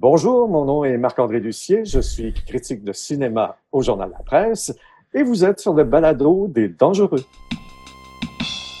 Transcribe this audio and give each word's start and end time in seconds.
Bonjour, 0.00 0.48
mon 0.48 0.64
nom 0.64 0.84
est 0.84 0.96
Marc-André 0.96 1.40
Lucier, 1.40 1.84
je 1.84 1.98
suis 1.98 2.32
critique 2.32 2.84
de 2.84 2.92
cinéma 2.92 3.56
au 3.72 3.82
Journal 3.82 4.08
La 4.16 4.22
Presse 4.22 4.72
et 5.12 5.24
vous 5.24 5.44
êtes 5.44 5.58
sur 5.58 5.74
le 5.74 5.82
balado 5.82 6.46
des 6.46 6.68
dangereux. 6.68 7.24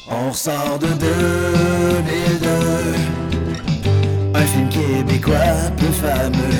On 0.08 0.32
sort 0.32 0.78
de 0.78 0.86
2002, 0.86 2.46
un 4.32 4.42
film 4.42 4.68
québécois 4.68 5.34
peu 5.76 5.86
fameux, 5.86 6.54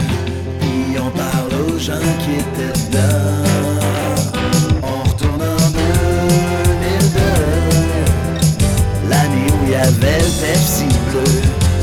puis 0.58 0.98
on 0.98 1.10
parle 1.16 1.54
aux 1.70 1.78
gens 1.78 1.92
qui 2.18 2.32
étaient 2.32 2.72
dedans. 2.90 3.44
On 4.82 5.08
retourne 5.08 5.40
en 5.40 5.70
2002, 5.70 7.20
l'année 9.08 9.52
où 9.52 9.66
il 9.66 9.70
y 9.70 9.74
avait 9.76 10.18
le 10.18 10.32
Pepsi 10.40 10.88
bleu, 11.12 11.22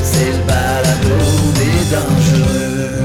c'est 0.04 0.34
le 0.34 0.44
balado 0.46 1.18
des 1.54 1.80
dangereux. 1.96 2.25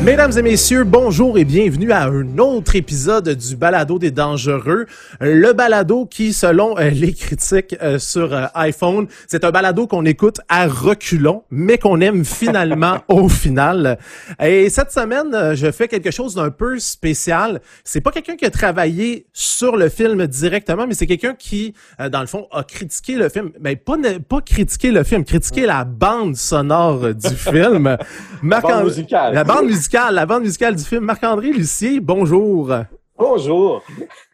Mesdames 0.03 0.33
et 0.39 0.41
messieurs, 0.41 0.85
bonjour 0.85 1.37
et 1.37 1.45
bienvenue 1.45 1.93
à 1.93 2.05
un 2.05 2.39
autre 2.39 2.75
épisode 2.75 3.29
du 3.29 3.55
Balado 3.55 3.99
des 3.99 4.11
Dangereux. 4.11 4.87
Le 5.21 5.53
balado 5.53 6.07
qui, 6.07 6.33
selon 6.33 6.79
euh, 6.79 6.89
les 6.89 7.13
critiques 7.13 7.77
euh, 7.83 7.99
sur 7.99 8.33
euh, 8.33 8.47
iPhone, 8.55 9.09
c'est 9.27 9.45
un 9.45 9.51
balado 9.51 9.87
qu'on 9.87 10.07
écoute 10.07 10.41
à 10.49 10.67
reculons, 10.69 11.43
mais 11.51 11.77
qu'on 11.77 12.01
aime 12.01 12.25
finalement 12.25 13.01
au 13.09 13.29
final. 13.29 13.99
Et 14.43 14.71
cette 14.71 14.91
semaine, 14.91 15.55
je 15.55 15.71
fais 15.71 15.87
quelque 15.87 16.11
chose 16.11 16.35
d'un 16.35 16.51
peu 16.51 16.79
spécial. 16.79 17.61
C'est 17.85 18.01
pas 18.01 18.11
quelqu'un 18.11 18.37
qui 18.37 18.47
a 18.47 18.51
travaillé 18.51 19.27
sur 19.35 19.77
le 19.77 19.91
film 19.91 20.27
directement, 20.27 20.87
mais 20.87 20.95
c'est 20.95 21.07
quelqu'un 21.07 21.35
qui, 21.35 21.75
dans 22.11 22.23
le 22.23 22.27
fond, 22.27 22.47
a 22.53 22.65
critiqué 22.65 23.17
le 23.17 23.29
film. 23.29 23.51
Mais 23.61 23.77
pas, 23.77 23.99
pas 24.27 24.41
critiqué 24.41 24.93
le 24.93 25.05
film, 25.05 25.25
critiqué 25.25 25.67
la 25.67 25.85
bande 25.85 26.37
sonore 26.37 27.15
du 27.15 27.37
film. 27.37 27.99
La 28.43 28.61
bande 28.61 28.85
musicale. 28.85 29.35
La 29.35 29.45
bande 29.45 29.67
musicale 29.67 29.90
la 29.93 30.27
bande 30.27 30.43
musicale 30.43 30.77
du 30.77 30.85
film. 30.85 31.05
Marc-André 31.05 31.53
Lucier, 31.53 32.01
bonjour. 32.01 32.73
Bonjour. 33.19 33.83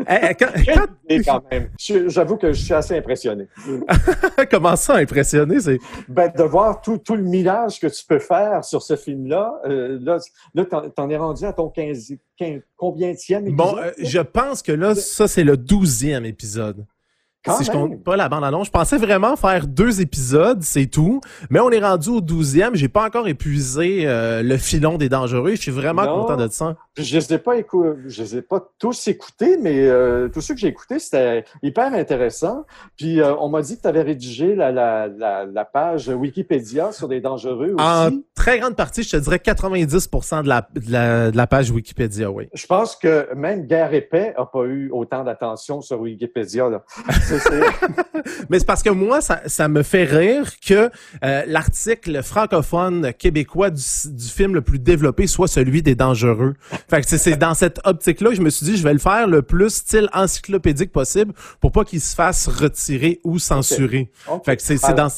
Eh, 0.01 0.35
quand- 0.39 0.53
idée, 1.09 1.25
quand 1.25 1.43
même. 1.51 1.71
J'avoue 2.07 2.37
que 2.37 2.53
je 2.53 2.63
suis 2.63 2.75
assez 2.75 2.97
impressionné. 2.97 3.49
Comment 4.51 4.77
ça, 4.77 4.97
impressionné? 4.97 5.61
C'est... 5.61 5.79
Ben, 6.09 6.31
de 6.37 6.43
voir 6.45 6.81
tout, 6.81 6.99
tout 6.99 7.17
le 7.17 7.23
millage 7.23 7.81
que 7.81 7.89
tu 7.89 8.05
peux 8.07 8.21
faire 8.21 8.65
sur 8.65 8.83
ce 8.83 8.95
film-là, 8.97 9.55
euh, 9.67 9.99
là, 10.01 10.19
là 10.55 10.65
t'en, 10.65 11.11
es 11.11 11.17
rendu 11.17 11.45
à 11.45 11.53
ton 11.53 11.69
15, 11.69 12.13
15 12.39 12.61
combienième 12.77 13.13
épisode? 13.13 13.55
Bon, 13.57 13.77
euh, 13.77 13.91
je 13.99 14.21
pense 14.21 14.63
que 14.63 14.73
là, 14.73 14.95
ça, 14.95 15.27
c'est 15.27 15.45
le 15.45 15.57
douzième 15.57 16.25
épisode. 16.25 16.85
Quand 17.45 17.59
si 17.59 17.65
je 17.65 17.71
même. 17.71 17.91
compte 17.91 18.03
pas 18.03 18.17
la 18.17 18.29
bande 18.29 18.43
annonce, 18.43 18.67
je 18.67 18.73
pensais 18.73 18.97
vraiment 18.99 19.37
faire 19.37 19.69
deux 19.69 20.01
épisodes, 20.01 20.63
c'est 20.63 20.87
tout. 20.87 21.21
Mais 21.49 21.61
on 21.61 21.71
est 21.71 21.79
rendu 21.79 22.09
au 22.09 22.21
douzième. 22.21 22.75
J'ai 22.75 22.89
pas 22.89 23.05
encore 23.07 23.29
épuisé 23.29 24.03
euh, 24.07 24.43
le 24.43 24.57
filon 24.57 24.99
des 24.99 25.09
dangereux. 25.09 25.51
Je 25.53 25.61
suis 25.61 25.71
vraiment 25.71 26.05
Non. 26.05 26.23
content 26.23 26.37
de 26.37 26.49
ça. 26.49 26.77
Je 26.97 27.17
les 27.17 27.35
ai 27.35 27.39
pas 27.39 27.53
je 28.07 28.23
les 28.23 28.37
ai 28.39 28.43
pas 28.43 28.69
tous 28.81 29.07
écoutés, 29.07 29.59
mais 29.63 29.87
euh, 29.87 30.29
tous 30.29 30.41
ceux 30.41 30.55
que 30.55 30.61
j'ai 30.61 30.69
écoutés, 30.69 30.99
c'était 30.99 31.45
hyper 31.63 31.95
intéressant. 31.95 32.65
Puis 32.97 33.21
euh, 33.21 33.35
on 33.39 33.49
m'a 33.49 33.63
dit 33.63 33.77
que 33.77 33.83
tu 33.83 33.89
avais 33.89 34.03
rédigé 34.03 34.57
la, 34.57 34.73
la, 34.73 35.07
la, 35.07 35.45
la 35.45 35.65
page 35.65 36.09
Wikipédia 36.09 36.91
sur 36.91 37.07
les 37.07 37.21
dangereux 37.21 37.75
aussi. 37.79 37.85
En 37.85 38.11
très 38.35 38.59
grande 38.59 38.75
partie, 38.77 39.03
je 39.05 39.11
te 39.11 39.17
dirais 39.19 39.37
90% 39.37 40.43
de 40.43 40.49
la, 40.49 40.67
de 40.75 40.91
la, 40.91 41.31
de 41.31 41.37
la 41.37 41.47
page 41.47 41.71
Wikipédia, 41.71 42.31
oui. 42.31 42.49
Je 42.55 42.67
pense 42.67 42.97
que 42.97 43.33
même 43.35 43.67
Guerre 43.67 43.95
et 43.95 44.01
Paix 44.01 44.35
a 44.37 44.47
pas 44.47 44.65
eu 44.65 44.91
autant 44.91 45.23
d'attention 45.23 45.81
sur 45.81 46.01
Wikipédia. 46.01 46.69
Là. 46.69 46.83
Mais 48.51 48.59
c'est 48.59 48.65
parce 48.67 48.83
que 48.83 48.91
moi, 48.91 49.21
ça, 49.21 49.41
ça 49.47 49.69
me 49.69 49.83
fait 49.83 50.05
rire 50.05 50.51
que 50.67 50.91
euh, 51.25 51.43
l'article 51.47 52.23
francophone 52.23 53.13
québécois 53.13 53.71
du, 53.71 53.83
du 54.07 54.29
film 54.29 54.55
le 54.55 54.61
plus 54.63 54.79
développé 54.79 55.27
soit 55.27 55.49
celui 55.49 55.83
des 55.83 55.95
dangereux. 55.95 56.55
Fait 56.89 57.01
que 57.03 57.07
c'est- 57.09 57.37
dans 57.37 57.55
cette 57.55 57.81
optique-là 57.85 58.31
que 58.31 58.37
je 58.37 58.43
me 58.43 58.51
suis 58.51 58.67
dit, 58.67 58.77
je 58.77 58.83
vais 58.83 58.93
le 58.93 58.99
faire 58.99 59.27
le 59.29 59.43
plus 59.43 59.71
style 59.71 60.09
encyclopédique 60.13 60.93
possible 60.93 61.33
pour 61.61 61.73
pas 61.73 61.85
qu'il 61.85 62.01
se 62.01 62.15
fasse 62.15 62.49
retirer 62.49 63.21
ou 63.25 63.39
censurer. 63.39 64.11
Ok. 64.31 64.45
Fait 64.45 64.57
que 64.57 64.63
c'est 64.63 64.77
dans, 64.95 65.09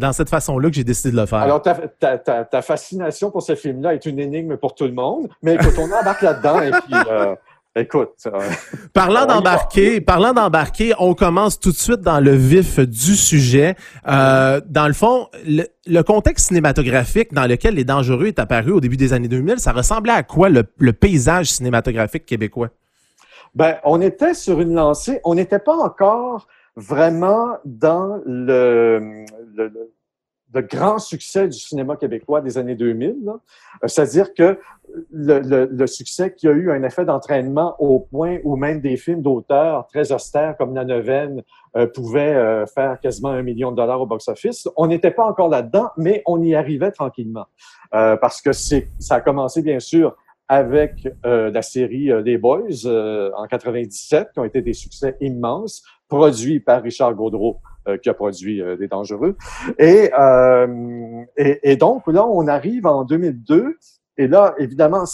dans 0.00 0.12
cette 0.12 0.28
façon-là 0.30 0.68
que 0.70 0.74
j'ai 0.76 0.84
décidé 0.84 1.10
de 1.12 1.20
le 1.20 1.26
faire. 1.26 1.38
Alors, 1.38 1.62
ta, 1.62 1.74
ta, 1.74 2.18
ta, 2.18 2.44
ta 2.44 2.62
fascination 2.62 3.30
pour 3.30 3.42
ce 3.42 3.54
film-là 3.54 3.94
est 3.94 4.06
une 4.06 4.18
énigme 4.18 4.56
pour 4.56 4.74
tout 4.74 4.84
le 4.84 4.92
monde. 4.92 5.28
Mais 5.42 5.54
écoute, 5.54 5.74
on 5.78 5.84
embarque 5.92 6.22
là-dedans 6.22 6.60
et 6.62 6.70
puis, 6.70 6.94
euh, 7.10 7.34
écoute, 7.78 8.14
euh, 8.26 8.38
Parlant 8.92 9.26
d'embarquer, 9.26 10.00
parlant 10.00 10.32
d'embarquer, 10.32 10.92
on 10.98 11.14
commence 11.14 11.58
tout 11.58 11.70
de 11.70 11.76
suite 11.76 12.00
dans 12.00 12.20
le 12.20 12.32
vif 12.32 12.80
du 12.80 13.14
sujet. 13.16 13.74
Euh, 14.06 14.60
dans 14.66 14.86
le 14.86 14.94
fond, 14.94 15.28
le, 15.46 15.64
le 15.86 16.02
contexte 16.02 16.48
cinématographique 16.48 17.32
dans 17.32 17.46
lequel 17.46 17.74
Les 17.74 17.84
Dangereux 17.84 18.26
est 18.26 18.38
apparu 18.38 18.72
au 18.72 18.80
début 18.80 18.96
des 18.96 19.12
années 19.12 19.28
2000, 19.28 19.58
ça 19.58 19.72
ressemblait 19.72 20.12
à 20.12 20.22
quoi 20.22 20.48
le, 20.48 20.64
le 20.78 20.92
paysage 20.92 21.46
cinématographique 21.46 22.26
québécois? 22.26 22.68
ben, 23.54 23.76
on 23.84 24.00
était 24.00 24.34
sur 24.34 24.60
une 24.60 24.74
lancée. 24.74 25.20
On 25.24 25.34
n'était 25.34 25.58
pas 25.58 25.76
encore 25.76 26.46
vraiment 26.76 27.58
dans 27.64 28.20
le, 28.24 29.24
le, 29.56 29.90
le 30.54 30.62
grand 30.62 30.98
succès 30.98 31.46
du 31.48 31.58
cinéma 31.58 31.96
québécois 31.96 32.40
des 32.40 32.58
années 32.58 32.74
2000. 32.74 33.16
là. 33.24 33.32
Euh, 33.84 33.88
C'est-à-dire 33.88 34.32
que 34.34 34.58
le, 35.12 35.40
le, 35.40 35.66
le 35.70 35.86
succès 35.86 36.34
qui 36.34 36.48
a 36.48 36.52
eu 36.52 36.70
un 36.70 36.82
effet 36.82 37.04
d'entraînement 37.04 37.76
au 37.78 38.00
point 38.00 38.38
où 38.44 38.56
même 38.56 38.80
des 38.80 38.96
films 38.96 39.20
d'auteurs 39.20 39.86
très 39.86 40.12
austères 40.12 40.56
comme 40.56 40.74
La 40.74 40.84
Neuvaine 40.84 41.42
euh, 41.76 41.86
pouvaient 41.86 42.34
euh, 42.34 42.64
faire 42.66 42.98
quasiment 43.00 43.28
un 43.28 43.42
million 43.42 43.70
de 43.70 43.76
dollars 43.76 44.00
au 44.00 44.06
box-office. 44.06 44.66
On 44.76 44.86
n'était 44.86 45.10
pas 45.10 45.24
encore 45.26 45.50
là-dedans, 45.50 45.90
mais 45.98 46.22
on 46.24 46.42
y 46.42 46.54
arrivait 46.54 46.92
tranquillement. 46.92 47.46
Euh, 47.94 48.16
parce 48.16 48.40
que 48.40 48.52
c'est, 48.52 48.88
ça 48.98 49.16
a 49.16 49.20
commencé, 49.20 49.62
bien 49.62 49.80
sûr, 49.80 50.16
avec 50.48 51.08
euh, 51.26 51.50
la 51.50 51.62
série 51.62 52.10
euh, 52.10 52.22
Les 52.22 52.38
Boys 52.38 52.86
en 53.36 53.46
97, 53.46 54.32
qui 54.32 54.38
ont 54.40 54.44
été 54.44 54.62
des 54.62 54.72
succès 54.72 55.16
immenses, 55.20 55.82
produits 56.08 56.60
par 56.60 56.82
Richard 56.82 57.14
Gaudreau, 57.14 57.58
qui 57.96 58.08
a 58.08 58.14
produit 58.14 58.60
euh, 58.60 58.76
Les 58.78 58.88
Dangereux. 58.88 59.36
Et, 59.78 60.10
euh, 60.18 61.24
et, 61.36 61.72
et 61.72 61.76
donc, 61.76 62.06
là, 62.06 62.26
on 62.26 62.46
arrive 62.46 62.86
en 62.86 63.04
2002, 63.04 63.76
et 64.16 64.26
là, 64.26 64.54
évidemment, 64.58 65.04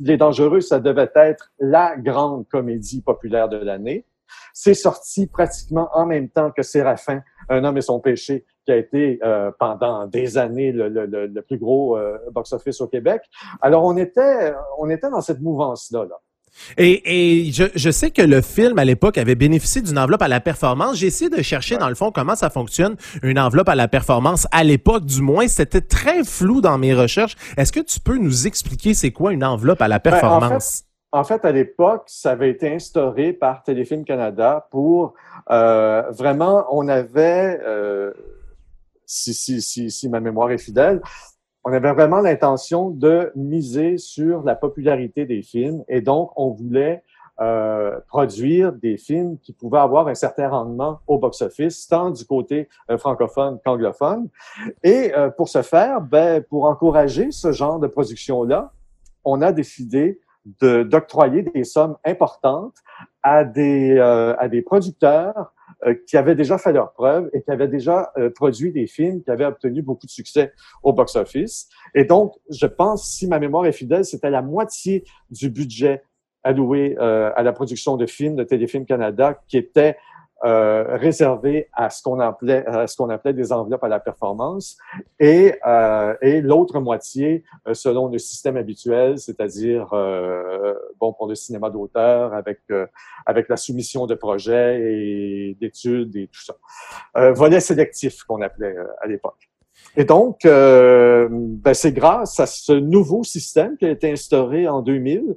Les 0.00 0.16
Dangereux, 0.16 0.60
ça 0.60 0.80
devait 0.80 1.10
être 1.14 1.52
la 1.58 1.96
grande 1.96 2.46
comédie 2.48 3.02
populaire 3.02 3.48
de 3.48 3.56
l'année. 3.56 4.04
C'est 4.52 4.74
sorti 4.74 5.26
pratiquement 5.26 5.88
en 5.94 6.04
même 6.04 6.28
temps 6.28 6.50
que 6.50 6.62
Séraphin, 6.62 7.22
Un 7.48 7.64
homme 7.64 7.78
et 7.78 7.82
son 7.82 8.00
péché, 8.00 8.44
qui 8.66 8.72
a 8.72 8.76
été 8.76 9.18
euh, 9.22 9.50
pendant 9.58 10.06
des 10.06 10.36
années 10.36 10.72
le, 10.72 10.88
le, 10.88 11.06
le, 11.06 11.26
le 11.26 11.42
plus 11.42 11.56
gros 11.56 11.96
euh, 11.96 12.18
box-office 12.32 12.82
au 12.82 12.86
Québec. 12.86 13.22
Alors, 13.62 13.84
on 13.84 13.96
était, 13.96 14.52
on 14.78 14.90
était 14.90 15.08
dans 15.08 15.22
cette 15.22 15.40
mouvance-là. 15.40 16.04
Là. 16.04 16.20
Et, 16.76 17.46
et 17.46 17.52
je, 17.52 17.64
je 17.74 17.90
sais 17.90 18.10
que 18.10 18.22
le 18.22 18.40
film, 18.40 18.78
à 18.78 18.84
l'époque, 18.84 19.18
avait 19.18 19.34
bénéficié 19.34 19.82
d'une 19.82 19.98
enveloppe 19.98 20.22
à 20.22 20.28
la 20.28 20.40
performance. 20.40 20.96
J'ai 20.98 21.06
essayé 21.06 21.30
de 21.30 21.42
chercher, 21.42 21.76
dans 21.76 21.88
le 21.88 21.94
fond, 21.94 22.10
comment 22.10 22.34
ça 22.36 22.50
fonctionne, 22.50 22.96
une 23.22 23.38
enveloppe 23.38 23.68
à 23.68 23.74
la 23.74 23.88
performance. 23.88 24.46
À 24.52 24.64
l'époque, 24.64 25.04
du 25.04 25.22
moins, 25.22 25.48
c'était 25.48 25.80
très 25.80 26.24
flou 26.24 26.60
dans 26.60 26.78
mes 26.78 26.94
recherches. 26.94 27.36
Est-ce 27.56 27.72
que 27.72 27.80
tu 27.80 28.00
peux 28.00 28.18
nous 28.18 28.46
expliquer 28.46 28.94
c'est 28.94 29.12
quoi 29.12 29.32
une 29.32 29.44
enveloppe 29.44 29.82
à 29.82 29.88
la 29.88 29.98
Ben, 29.98 30.10
en 30.10 30.20
performance? 30.20 30.84
En 31.10 31.24
fait, 31.24 31.44
à 31.44 31.52
l'époque, 31.52 32.02
ça 32.06 32.32
avait 32.32 32.50
été 32.50 32.70
instauré 32.70 33.32
par 33.32 33.62
Téléfilm 33.62 34.04
Canada 34.04 34.68
pour 34.70 35.14
euh, 35.50 36.02
vraiment, 36.10 36.66
on 36.70 36.86
avait, 36.86 37.58
euh, 37.66 38.12
si, 39.06 39.32
si, 39.32 39.62
si, 39.62 39.90
si 39.90 40.08
ma 40.10 40.20
mémoire 40.20 40.50
est 40.50 40.58
fidèle, 40.58 41.00
on 41.64 41.72
avait 41.72 41.92
vraiment 41.92 42.20
l'intention 42.20 42.90
de 42.90 43.32
miser 43.34 43.98
sur 43.98 44.42
la 44.42 44.54
popularité 44.54 45.26
des 45.26 45.42
films 45.42 45.84
et 45.88 46.00
donc 46.00 46.30
on 46.36 46.50
voulait 46.50 47.02
euh, 47.40 48.00
produire 48.08 48.72
des 48.72 48.96
films 48.96 49.38
qui 49.38 49.52
pouvaient 49.52 49.78
avoir 49.78 50.08
un 50.08 50.14
certain 50.14 50.48
rendement 50.48 51.00
au 51.06 51.18
box-office, 51.18 51.86
tant 51.86 52.10
du 52.10 52.24
côté 52.24 52.68
euh, 52.90 52.98
francophone 52.98 53.60
qu'anglophone. 53.64 54.28
Et 54.82 55.14
euh, 55.14 55.30
pour 55.30 55.48
ce 55.48 55.62
faire, 55.62 56.00
ben, 56.00 56.42
pour 56.42 56.64
encourager 56.64 57.30
ce 57.30 57.52
genre 57.52 57.78
de 57.78 57.86
production-là, 57.86 58.72
on 59.24 59.40
a 59.40 59.52
décidé 59.52 60.18
de- 60.60 60.82
d'octroyer 60.82 61.42
des 61.42 61.62
sommes 61.62 61.96
importantes 62.04 62.74
à 63.22 63.44
des, 63.44 63.96
euh, 63.96 64.34
à 64.38 64.48
des 64.48 64.62
producteurs 64.62 65.52
euh, 65.86 65.94
qui 66.08 66.16
avaient 66.16 66.34
déjà 66.34 66.58
fait 66.58 66.72
leurs 66.72 66.92
preuves 66.92 67.30
et 67.32 67.42
qui 67.42 67.50
avaient 67.50 67.68
déjà 67.68 68.10
euh, 68.18 68.30
produit 68.30 68.72
des 68.72 68.88
films 68.88 69.22
qui 69.22 69.30
avaient 69.30 69.44
obtenu 69.44 69.80
beaucoup 69.80 70.06
de 70.06 70.10
succès 70.10 70.52
au 70.82 70.92
box-office. 70.92 71.68
Et 71.94 72.04
donc, 72.04 72.34
je 72.50 72.66
pense, 72.66 73.08
si 73.08 73.28
ma 73.28 73.38
mémoire 73.38 73.64
est 73.64 73.72
fidèle, 73.72 74.04
c'était 74.04 74.30
la 74.30 74.42
moitié 74.42 75.04
du 75.30 75.50
budget 75.50 76.02
alloué 76.42 76.96
euh, 76.98 77.30
à 77.36 77.42
la 77.44 77.52
production 77.52 77.96
de 77.96 78.06
films 78.06 78.34
de 78.34 78.42
Téléfilm 78.42 78.86
Canada 78.86 79.40
qui 79.46 79.56
était 79.56 79.96
euh, 80.44 80.96
réservé 80.96 81.68
à 81.72 81.90
ce 81.90 82.02
qu'on 82.02 82.20
appelait 82.20 82.64
à 82.66 82.86
ce 82.86 82.96
qu'on 82.96 83.10
appelait 83.10 83.32
des 83.32 83.52
enveloppes 83.52 83.82
à 83.82 83.88
la 83.88 83.98
performance 83.98 84.76
et 85.18 85.54
euh, 85.66 86.14
et 86.22 86.40
l'autre 86.40 86.78
moitié 86.78 87.42
euh, 87.66 87.74
selon 87.74 88.08
le 88.08 88.18
système 88.18 88.56
habituel, 88.56 89.18
c'est-à-dire 89.18 89.92
euh, 89.92 90.74
bon 91.00 91.12
pour 91.12 91.26
le 91.26 91.34
cinéma 91.34 91.70
d'auteur 91.70 92.34
avec 92.34 92.60
euh, 92.70 92.86
avec 93.26 93.48
la 93.48 93.56
soumission 93.56 94.06
de 94.06 94.14
projets 94.14 94.80
et 94.80 95.56
d'études 95.60 96.14
et 96.14 96.28
tout 96.28 96.44
ça. 96.44 96.54
Euh, 97.16 97.32
volet 97.32 97.60
sélectif 97.60 98.22
qu'on 98.22 98.40
appelait 98.40 98.76
à 99.00 99.06
l'époque. 99.06 99.48
Et 99.96 100.04
donc, 100.04 100.44
euh, 100.44 101.28
ben, 101.30 101.74
c'est 101.74 101.92
grâce 101.92 102.38
à 102.38 102.46
ce 102.46 102.72
nouveau 102.72 103.24
système 103.24 103.76
qui 103.76 103.86
a 103.86 103.90
été 103.90 104.10
instauré 104.12 104.68
en 104.68 104.82
2000 104.82 105.36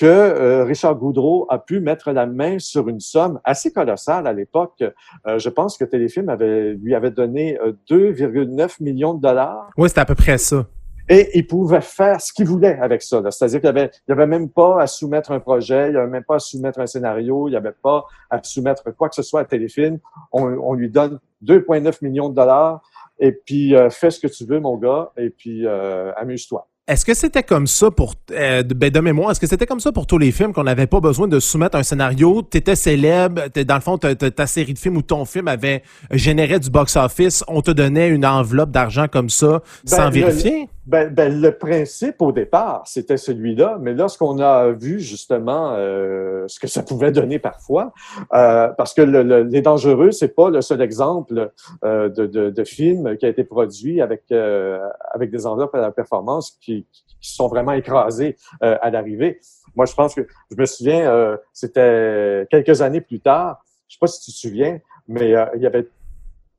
que 0.00 0.06
euh, 0.06 0.64
Richard 0.64 0.94
Goudreau 0.94 1.46
a 1.50 1.58
pu 1.58 1.78
mettre 1.80 2.10
la 2.10 2.24
main 2.24 2.58
sur 2.58 2.88
une 2.88 3.00
somme 3.00 3.38
assez 3.44 3.70
colossale 3.70 4.26
à 4.26 4.32
l'époque. 4.32 4.82
Euh, 5.26 5.38
je 5.38 5.50
pense 5.50 5.76
que 5.76 5.84
Téléfilm 5.84 6.30
avait, 6.30 6.72
lui 6.72 6.94
avait 6.94 7.10
donné 7.10 7.58
2,9 7.90 8.82
millions 8.82 9.12
de 9.12 9.20
dollars. 9.20 9.68
Oui, 9.76 9.90
c'était 9.90 10.00
à 10.00 10.06
peu 10.06 10.14
près 10.14 10.38
ça. 10.38 10.64
Et 11.10 11.36
il 11.36 11.46
pouvait 11.46 11.82
faire 11.82 12.18
ce 12.18 12.32
qu'il 12.32 12.46
voulait 12.46 12.78
avec 12.78 13.02
ça. 13.02 13.20
C'est-à-dire 13.30 13.60
qu'il 13.60 13.70
n'y 13.70 13.78
avait, 13.78 13.90
il 14.08 14.12
avait 14.12 14.26
même 14.26 14.48
pas 14.48 14.80
à 14.80 14.86
soumettre 14.86 15.32
un 15.32 15.40
projet, 15.40 15.88
il 15.88 15.90
n'y 15.90 15.98
avait 15.98 16.06
même 16.08 16.24
pas 16.24 16.36
à 16.36 16.38
soumettre 16.38 16.78
un 16.78 16.86
scénario, 16.86 17.48
il 17.48 17.50
n'y 17.50 17.56
avait 17.58 17.74
pas 17.82 18.06
à 18.30 18.42
soumettre 18.42 18.94
quoi 18.96 19.10
que 19.10 19.16
ce 19.16 19.22
soit 19.22 19.40
à 19.40 19.44
Téléfilm. 19.44 19.98
On, 20.32 20.44
on 20.44 20.72
lui 20.72 20.88
donne 20.88 21.18
2,9 21.44 21.98
millions 22.02 22.30
de 22.30 22.34
dollars 22.36 22.80
et 23.20 23.32
puis 23.32 23.76
euh, 23.76 23.90
fais 23.90 24.10
ce 24.10 24.18
que 24.18 24.26
tu 24.26 24.46
veux, 24.46 24.60
mon 24.60 24.76
gars, 24.78 25.12
et 25.16 25.30
puis 25.30 25.66
euh, 25.66 26.10
amuse-toi. 26.16 26.66
Est-ce 26.90 27.04
que 27.04 27.14
c'était 27.14 27.44
comme 27.44 27.68
ça 27.68 27.92
pour 27.92 28.16
euh, 28.32 28.64
ben, 28.64 28.90
de 28.90 28.98
mémoire, 28.98 29.30
est-ce 29.30 29.38
que 29.38 29.46
c'était 29.46 29.64
comme 29.64 29.78
ça 29.78 29.92
pour 29.92 30.08
tous 30.08 30.18
les 30.18 30.32
films 30.32 30.52
qu'on 30.52 30.64
n'avait 30.64 30.88
pas 30.88 30.98
besoin 30.98 31.28
de 31.28 31.38
soumettre 31.38 31.76
un 31.76 31.84
scénario, 31.84 32.42
tu 32.50 32.58
étais 32.58 32.74
célèbre, 32.74 33.42
dans 33.64 33.76
le 33.76 33.80
fond 33.80 33.96
ta 33.96 34.46
série 34.48 34.74
de 34.74 34.78
films 34.78 34.96
ou 34.96 35.02
ton 35.02 35.24
film 35.24 35.46
avait 35.46 35.84
généré 36.10 36.58
du 36.58 36.68
box-office, 36.68 37.44
on 37.46 37.62
te 37.62 37.70
donnait 37.70 38.08
une 38.08 38.26
enveloppe 38.26 38.72
d'argent 38.72 39.06
comme 39.06 39.30
ça 39.30 39.62
ben, 39.88 39.96
sans 39.96 40.10
vérifier? 40.10 40.68
Ben, 40.90 41.08
ben, 41.14 41.40
le 41.40 41.56
principe 41.56 42.20
au 42.20 42.32
départ, 42.32 42.82
c'était 42.84 43.16
celui-là, 43.16 43.78
mais 43.80 43.94
lorsqu'on 43.94 44.40
a 44.40 44.70
vu 44.72 44.98
justement 44.98 45.74
euh, 45.76 46.48
ce 46.48 46.58
que 46.58 46.66
ça 46.66 46.82
pouvait 46.82 47.12
donner 47.12 47.38
parfois, 47.38 47.92
euh, 48.32 48.66
parce 48.76 48.92
que 48.92 49.02
le, 49.02 49.44
Les 49.44 49.62
Dangereux, 49.62 50.10
c'est 50.10 50.34
pas 50.34 50.50
le 50.50 50.60
seul 50.60 50.82
exemple 50.82 51.52
euh, 51.84 52.08
de, 52.08 52.26
de, 52.26 52.50
de, 52.50 52.64
film 52.64 53.16
qui 53.18 53.24
a 53.24 53.28
été 53.28 53.44
produit 53.44 54.00
avec 54.00 54.24
euh, 54.32 54.80
avec 55.12 55.30
des 55.30 55.46
enveloppes 55.46 55.76
à 55.76 55.80
la 55.80 55.92
performance 55.92 56.58
qui, 56.60 56.84
qui 57.20 57.32
sont 57.32 57.46
vraiment 57.46 57.72
écrasés 57.72 58.36
euh, 58.64 58.76
à 58.82 58.90
l'arrivée. 58.90 59.38
Moi, 59.76 59.86
je 59.86 59.94
pense 59.94 60.12
que 60.16 60.26
je 60.50 60.56
me 60.56 60.66
souviens, 60.66 61.38
c'était 61.52 62.48
quelques 62.50 62.82
années 62.82 63.00
plus 63.00 63.20
tard. 63.20 63.64
Je 63.86 63.94
sais 63.94 63.98
pas 64.00 64.08
si 64.08 64.20
tu 64.24 64.32
te 64.32 64.36
souviens, 64.36 64.80
mais 65.06 65.28
il 65.54 65.62
y 65.62 65.66
avait 65.66 65.86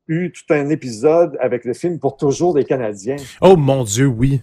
eu 0.07 0.31
tout 0.31 0.53
un 0.53 0.69
épisode 0.69 1.37
avec 1.39 1.65
le 1.65 1.73
film 1.73 1.99
Pour 1.99 2.17
toujours 2.17 2.53
des 2.53 2.63
Canadiens. 2.63 3.17
Oh 3.41 3.55
mon 3.55 3.83
Dieu, 3.83 4.07
oui. 4.07 4.41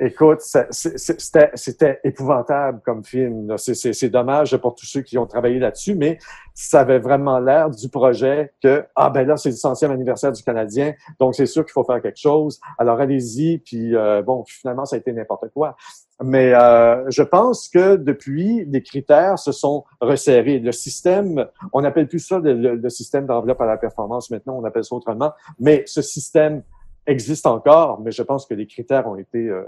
Écoute, 0.00 0.42
c'était 0.70 2.00
épouvantable 2.04 2.80
comme 2.84 3.02
film. 3.02 3.56
C'est 3.58 4.08
dommage 4.08 4.56
pour 4.58 4.76
tous 4.76 4.86
ceux 4.86 5.02
qui 5.02 5.18
ont 5.18 5.26
travaillé 5.26 5.58
là-dessus, 5.58 5.96
mais 5.96 6.18
ça 6.54 6.80
avait 6.80 7.00
vraiment 7.00 7.40
l'air 7.40 7.68
du 7.68 7.88
projet 7.88 8.52
que, 8.62 8.84
ah 8.94 9.10
ben 9.10 9.26
là, 9.26 9.36
c'est 9.36 9.50
le 9.50 9.56
centième 9.56 9.90
anniversaire 9.90 10.30
du 10.30 10.42
Canadien, 10.44 10.94
donc 11.18 11.34
c'est 11.34 11.46
sûr 11.46 11.64
qu'il 11.64 11.72
faut 11.72 11.82
faire 11.82 12.00
quelque 12.00 12.18
chose. 12.18 12.60
Alors 12.78 13.00
allez-y, 13.00 13.58
puis 13.58 13.96
euh, 13.96 14.22
bon, 14.22 14.44
finalement, 14.46 14.84
ça 14.84 14.94
a 14.94 15.00
été 15.00 15.12
n'importe 15.12 15.48
quoi. 15.52 15.76
Mais 16.22 16.52
euh, 16.52 17.08
je 17.10 17.22
pense 17.22 17.68
que 17.68 17.96
depuis, 17.96 18.64
les 18.64 18.82
critères 18.82 19.38
se 19.38 19.52
sont 19.52 19.84
resserrés. 20.00 20.58
Le 20.58 20.72
système, 20.72 21.46
on 21.72 21.82
n'appelle 21.82 22.08
plus 22.08 22.18
ça 22.18 22.40
le, 22.42 22.88
système 22.88 23.26
d'enveloppe 23.26 23.60
à 23.60 23.66
la 23.66 23.76
performance 23.76 24.30
maintenant, 24.30 24.58
on 24.58 24.64
appelle 24.64 24.84
ça 24.84 24.94
autrement, 24.96 25.32
mais 25.60 25.84
ce 25.86 26.02
système 26.02 26.62
existe 27.06 27.46
encore, 27.46 28.00
mais 28.00 28.10
je 28.10 28.22
pense 28.22 28.46
que 28.46 28.54
les 28.54 28.66
critères 28.66 29.06
ont 29.06 29.16
été 29.16 29.48
euh, 29.48 29.62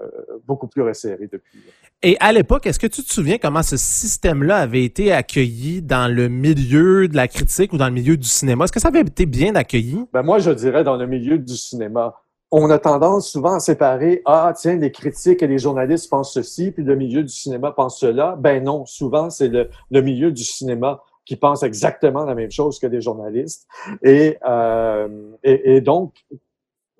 beaucoup 0.47 0.67
plus 0.67 0.83
resserrés 0.83 1.29
depuis. 1.31 1.61
Et 2.03 2.17
à 2.21 2.33
l'époque, 2.33 2.67
est-ce 2.67 2.79
que 2.79 2.87
tu 2.87 3.03
te 3.03 3.13
souviens 3.13 3.39
comment 3.39 3.63
ce 3.63 3.77
système-là 3.77 4.57
avait 4.57 4.85
été 4.85 5.13
accueilli 5.13 5.83
dans 5.83 6.13
le 6.13 6.29
milieu 6.29 7.09
de 7.09 7.17
la 7.17 7.29
critique 7.29 7.73
ou 7.73 7.79
dans 7.79 7.89
le 7.89 7.95
milieu 7.95 8.17
du 8.17 8.29
cinéma? 8.29 8.65
Est-ce 8.65 8.73
que 8.73 8.81
ça 8.81 8.89
avait 8.89 9.01
été 9.01 9.27
bien 9.27 9.55
accueilli? 9.55 10.05
Ben 10.13 10.23
moi, 10.23 10.39
je 10.39 10.51
dirais 10.51 10.85
dans 10.85 10.97
le 10.97 11.07
milieu 11.07 11.39
du 11.39 11.57
cinéma 11.57 12.15
on 12.51 12.69
a 12.71 12.79
tendance 12.79 13.31
souvent 13.31 13.55
à 13.55 13.61
séparer 13.61 14.23
ah 14.25 14.53
tiens 14.57 14.77
les 14.77 14.91
critiques 14.91 15.43
et 15.43 15.47
les 15.47 15.59
journalistes 15.59 16.11
pensent 16.11 16.33
ceci 16.33 16.71
puis 16.71 16.83
le 16.83 16.97
milieu 16.97 17.23
du 17.23 17.33
cinéma 17.33 17.73
pense 17.73 17.99
cela 17.99 18.37
ben 18.39 18.63
non 18.63 18.87
souvent 18.87 19.31
c'est 19.31 19.49
le, 19.49 19.69
milieu 20.03 20.33
du 20.33 20.43
cinéma 20.43 21.03
qui 21.25 21.37
pense 21.37 21.63
exactement 21.63 22.25
la 22.25 22.35
même 22.35 22.51
chose 22.51 22.79
que 22.79 22.87
les 22.87 23.01
journalistes 23.01 23.69
et, 24.03 24.37
euh, 24.47 25.09
et, 25.45 25.81
donc 25.81 26.15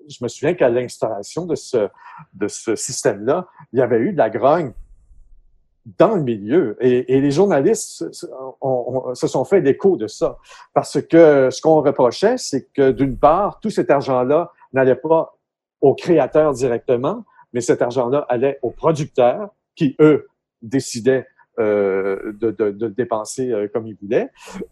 je 0.07 0.23
me 0.23 0.29
souviens 0.29 0.53
qu'à 0.53 0.69
l'installation 0.69 1.45
de 1.45 1.55
ce 1.55 1.89
de 2.33 2.47
ce 2.47 2.75
système 2.75 3.25
là 3.25 3.47
il 3.73 3.79
y 3.79 3.81
avait 3.81 3.99
eu 3.99 4.13
de 4.13 4.17
la 4.17 4.29
grogne 4.29 4.73
dans 5.97 6.15
le 6.15 6.21
milieu. 6.21 6.77
Et, 6.79 7.21
les 7.21 7.31
journalistes 7.31 8.05
se 8.13 9.27
sont 9.27 9.45
fait 9.45 9.61
l'écho 9.61 9.97
de 9.97 10.07
ça. 10.07 10.37
Parce 10.73 11.01
que 11.01 11.49
ce 11.49 11.61
qu'on 11.61 11.81
reprochait, 11.81 12.37
c'est 12.37 12.67
que 12.71 12.91
d'une 12.91 13.17
part, 13.17 13.59
tout 13.59 13.69
cet 13.69 13.89
argent-là 13.89 14.51
n'allait 14.73 14.95
pas 14.95 15.37
aux 15.81 15.95
créateurs 15.95 16.53
directement, 16.53 17.25
mais 17.53 17.61
cet 17.61 17.81
argent-là 17.81 18.25
allait 18.29 18.59
aux 18.61 18.71
producteurs 18.71 19.49
qui, 19.75 19.95
eux, 19.99 20.27
décidaient 20.61 21.25
euh, 21.59 22.31
de, 22.39 22.51
de, 22.51 22.71
de, 22.71 22.87
dépenser 22.87 23.51
euh, 23.51 23.67
comme 23.71 23.85
ils 23.85 23.97
voulaient. 24.01 24.29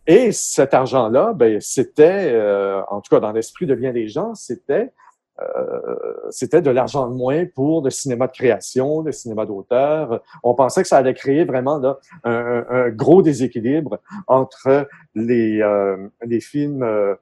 Et 0.07 0.31
cet 0.31 0.73
argent-là, 0.73 1.33
ben, 1.33 1.59
c'était, 1.59 2.31
euh, 2.31 2.81
en 2.89 3.01
tout 3.01 3.13
cas 3.13 3.19
dans 3.19 3.33
l'esprit 3.33 3.65
de 3.65 3.75
bien 3.75 3.91
des 3.91 4.07
gens, 4.07 4.33
c'était 4.33 4.91
euh, 5.41 5.95
c'était 6.31 6.61
de 6.61 6.69
l'argent 6.69 7.07
de 7.09 7.15
moins 7.15 7.45
pour 7.45 7.81
le 7.81 7.89
cinéma 7.89 8.27
de 8.27 8.33
création, 8.33 9.01
le 9.01 9.11
cinéma 9.11 9.45
d'auteur. 9.45 10.21
On 10.43 10.53
pensait 10.53 10.81
que 10.81 10.87
ça 10.87 10.97
allait 10.97 11.13
créer 11.13 11.45
vraiment 11.45 11.77
là, 11.77 11.97
un, 12.25 12.65
un 12.69 12.89
gros 12.89 13.21
déséquilibre 13.21 13.99
entre 14.27 14.87
les, 15.15 15.61
les 16.25 16.39
films 16.41 16.83
euh, 16.83 17.15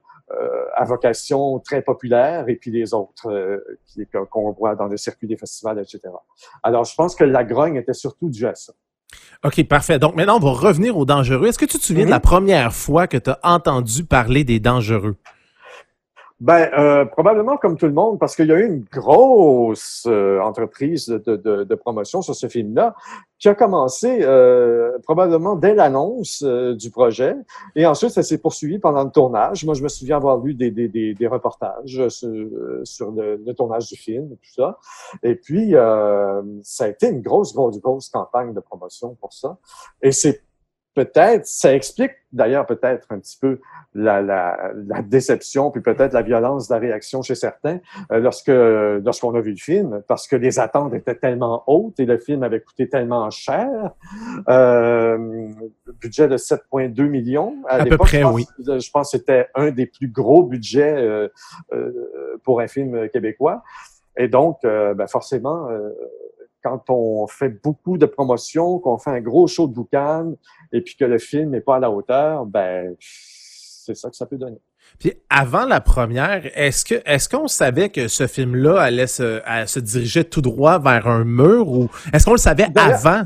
à 0.74 0.84
vocation 0.84 1.58
très 1.58 1.82
populaire 1.82 2.48
et 2.48 2.56
puis 2.56 2.70
les 2.70 2.94
autres 2.94 3.30
euh, 3.30 4.24
qu'on 4.30 4.52
voit 4.52 4.74
dans 4.74 4.86
le 4.86 4.96
circuit 4.96 5.26
des 5.26 5.36
festivals, 5.36 5.78
etc. 5.78 6.00
Alors, 6.62 6.84
je 6.84 6.94
pense 6.94 7.14
que 7.14 7.24
la 7.24 7.44
grogne 7.44 7.76
était 7.76 7.94
surtout 7.94 8.28
due 8.28 8.46
à 8.46 8.54
ça. 8.54 8.72
OK, 9.44 9.66
parfait. 9.68 9.98
Donc 9.98 10.16
maintenant, 10.16 10.36
on 10.36 10.40
va 10.40 10.50
revenir 10.50 10.96
aux 10.96 11.04
dangereux. 11.04 11.46
Est-ce 11.46 11.58
que 11.58 11.64
tu 11.64 11.78
te 11.78 11.84
souviens 11.84 12.04
de 12.04 12.10
la 12.10 12.20
première 12.20 12.72
fois 12.74 13.06
que 13.06 13.16
tu 13.16 13.30
as 13.30 13.38
entendu 13.42 14.04
parler 14.04 14.44
des 14.44 14.60
dangereux? 14.60 15.16
Ben, 16.40 16.70
euh, 16.78 17.04
probablement 17.04 17.56
comme 17.56 17.76
tout 17.76 17.86
le 17.86 17.92
monde, 17.92 18.20
parce 18.20 18.36
qu'il 18.36 18.46
y 18.46 18.52
a 18.52 18.58
eu 18.58 18.66
une 18.66 18.84
grosse 18.84 20.06
euh, 20.06 20.40
entreprise 20.40 21.06
de, 21.06 21.18
de, 21.34 21.64
de, 21.64 21.74
promotion 21.74 22.22
sur 22.22 22.36
ce 22.36 22.46
film-là 22.46 22.94
qui 23.40 23.48
a 23.48 23.56
commencé 23.56 24.20
euh, 24.22 24.98
probablement 25.02 25.56
dès 25.56 25.74
l'annonce 25.74 26.44
du 26.44 26.90
projet. 26.90 27.34
Et 27.74 27.86
ensuite, 27.86 28.10
ça 28.10 28.22
s'est 28.22 28.38
poursuivi 28.38 28.78
pendant 28.78 29.02
le 29.02 29.10
tournage. 29.10 29.64
Moi, 29.64 29.74
je 29.74 29.82
me 29.82 29.88
souviens 29.88 30.16
avoir 30.16 30.38
lu 30.38 30.54
des, 30.54 30.70
des, 30.70 30.86
des, 30.86 31.12
des 31.12 31.26
reportages 31.26 32.08
sur, 32.08 32.30
sur 32.84 33.10
le, 33.10 33.42
le, 33.44 33.54
tournage 33.54 33.88
du 33.88 33.96
film 33.96 34.26
et 34.32 34.36
tout 34.36 34.52
ça. 34.54 34.78
Et 35.24 35.34
puis, 35.34 35.72
ça 36.62 36.84
a 36.84 36.88
été 36.88 37.08
une 37.08 37.20
grosse, 37.20 37.52
grosse, 37.52 37.80
grosse 37.80 38.08
campagne 38.10 38.54
de 38.54 38.60
promotion 38.60 39.16
pour 39.20 39.32
ça. 39.32 39.56
Et 40.02 40.12
c'est 40.12 40.42
peut-être, 41.04 41.46
ça 41.46 41.72
explique 41.74 42.10
d'ailleurs 42.32 42.66
peut-être 42.66 43.06
un 43.10 43.20
petit 43.20 43.38
peu 43.40 43.60
la, 43.94 44.20
la, 44.20 44.72
la 44.74 45.00
déception, 45.00 45.70
puis 45.70 45.80
peut-être 45.80 46.12
la 46.12 46.22
violence 46.22 46.68
de 46.68 46.74
la 46.74 46.80
réaction 46.80 47.22
chez 47.22 47.36
certains 47.36 47.78
euh, 48.10 48.18
lorsque 48.18 48.48
lorsqu'on 48.48 49.32
a 49.36 49.40
vu 49.40 49.52
le 49.52 49.56
film, 49.56 50.02
parce 50.08 50.26
que 50.26 50.34
les 50.34 50.58
attentes 50.58 50.92
étaient 50.94 51.14
tellement 51.14 51.62
hautes 51.68 52.00
et 52.00 52.04
le 52.04 52.18
film 52.18 52.42
avait 52.42 52.60
coûté 52.60 52.88
tellement 52.88 53.30
cher. 53.30 53.68
Euh, 54.48 55.48
budget 56.00 56.26
de 56.26 56.36
7,2 56.36 57.02
millions. 57.02 57.54
À, 57.68 57.84
peu 57.84 57.96
près, 57.96 58.20
je 58.20 58.26
oui. 58.26 58.46
Je 58.58 58.90
pense 58.90 59.12
que 59.12 59.18
c'était 59.18 59.46
un 59.54 59.70
des 59.70 59.86
plus 59.86 60.08
gros 60.08 60.42
budgets 60.42 60.96
euh, 60.96 61.28
euh 61.72 61.92
pour 62.42 62.60
un 62.60 62.66
film 62.66 63.08
québécois. 63.10 63.62
Et 64.16 64.26
donc, 64.26 64.58
euh, 64.64 64.94
ben 64.94 65.06
forcément, 65.06 65.68
quand 66.68 66.90
on 66.90 67.26
fait 67.26 67.48
beaucoup 67.48 67.98
de 67.98 68.06
promotions, 68.06 68.78
qu'on 68.78 68.98
fait 68.98 69.10
un 69.10 69.20
gros 69.20 69.46
show 69.46 69.66
de 69.66 69.72
boucan 69.72 70.34
et 70.72 70.80
puis 70.80 70.96
que 70.96 71.04
le 71.04 71.18
film 71.18 71.50
n'est 71.50 71.60
pas 71.60 71.76
à 71.76 71.78
la 71.78 71.90
hauteur, 71.90 72.46
ben 72.46 72.94
c'est 72.98 73.94
ça 73.94 74.10
que 74.10 74.16
ça 74.16 74.26
peut 74.26 74.36
donner. 74.36 74.60
Puis 74.98 75.12
avant 75.30 75.64
la 75.64 75.80
première, 75.80 76.42
est-ce 76.54 76.84
que 76.84 76.96
est-ce 77.04 77.28
qu'on 77.28 77.46
savait 77.46 77.88
que 77.88 78.08
ce 78.08 78.26
film-là 78.26 78.80
allait 78.80 79.06
se, 79.06 79.40
se 79.66 79.80
diriger 79.80 80.24
tout 80.24 80.42
droit 80.42 80.78
vers 80.78 81.06
un 81.06 81.24
mur 81.24 81.68
ou 81.68 81.88
est-ce 82.12 82.24
qu'on 82.24 82.32
le 82.32 82.38
savait 82.38 82.66
avant? 82.76 83.22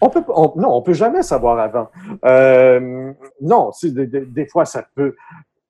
On 0.00 0.10
peut, 0.10 0.22
non, 0.28 0.76
on 0.76 0.82
peut 0.82 0.92
jamais 0.92 1.22
savoir 1.22 1.58
avant. 1.58 1.88
Euh, 2.26 3.12
non, 3.40 3.70
des, 3.82 4.06
des, 4.06 4.46
fois 4.46 4.66
ça 4.66 4.84
peut 4.94 5.14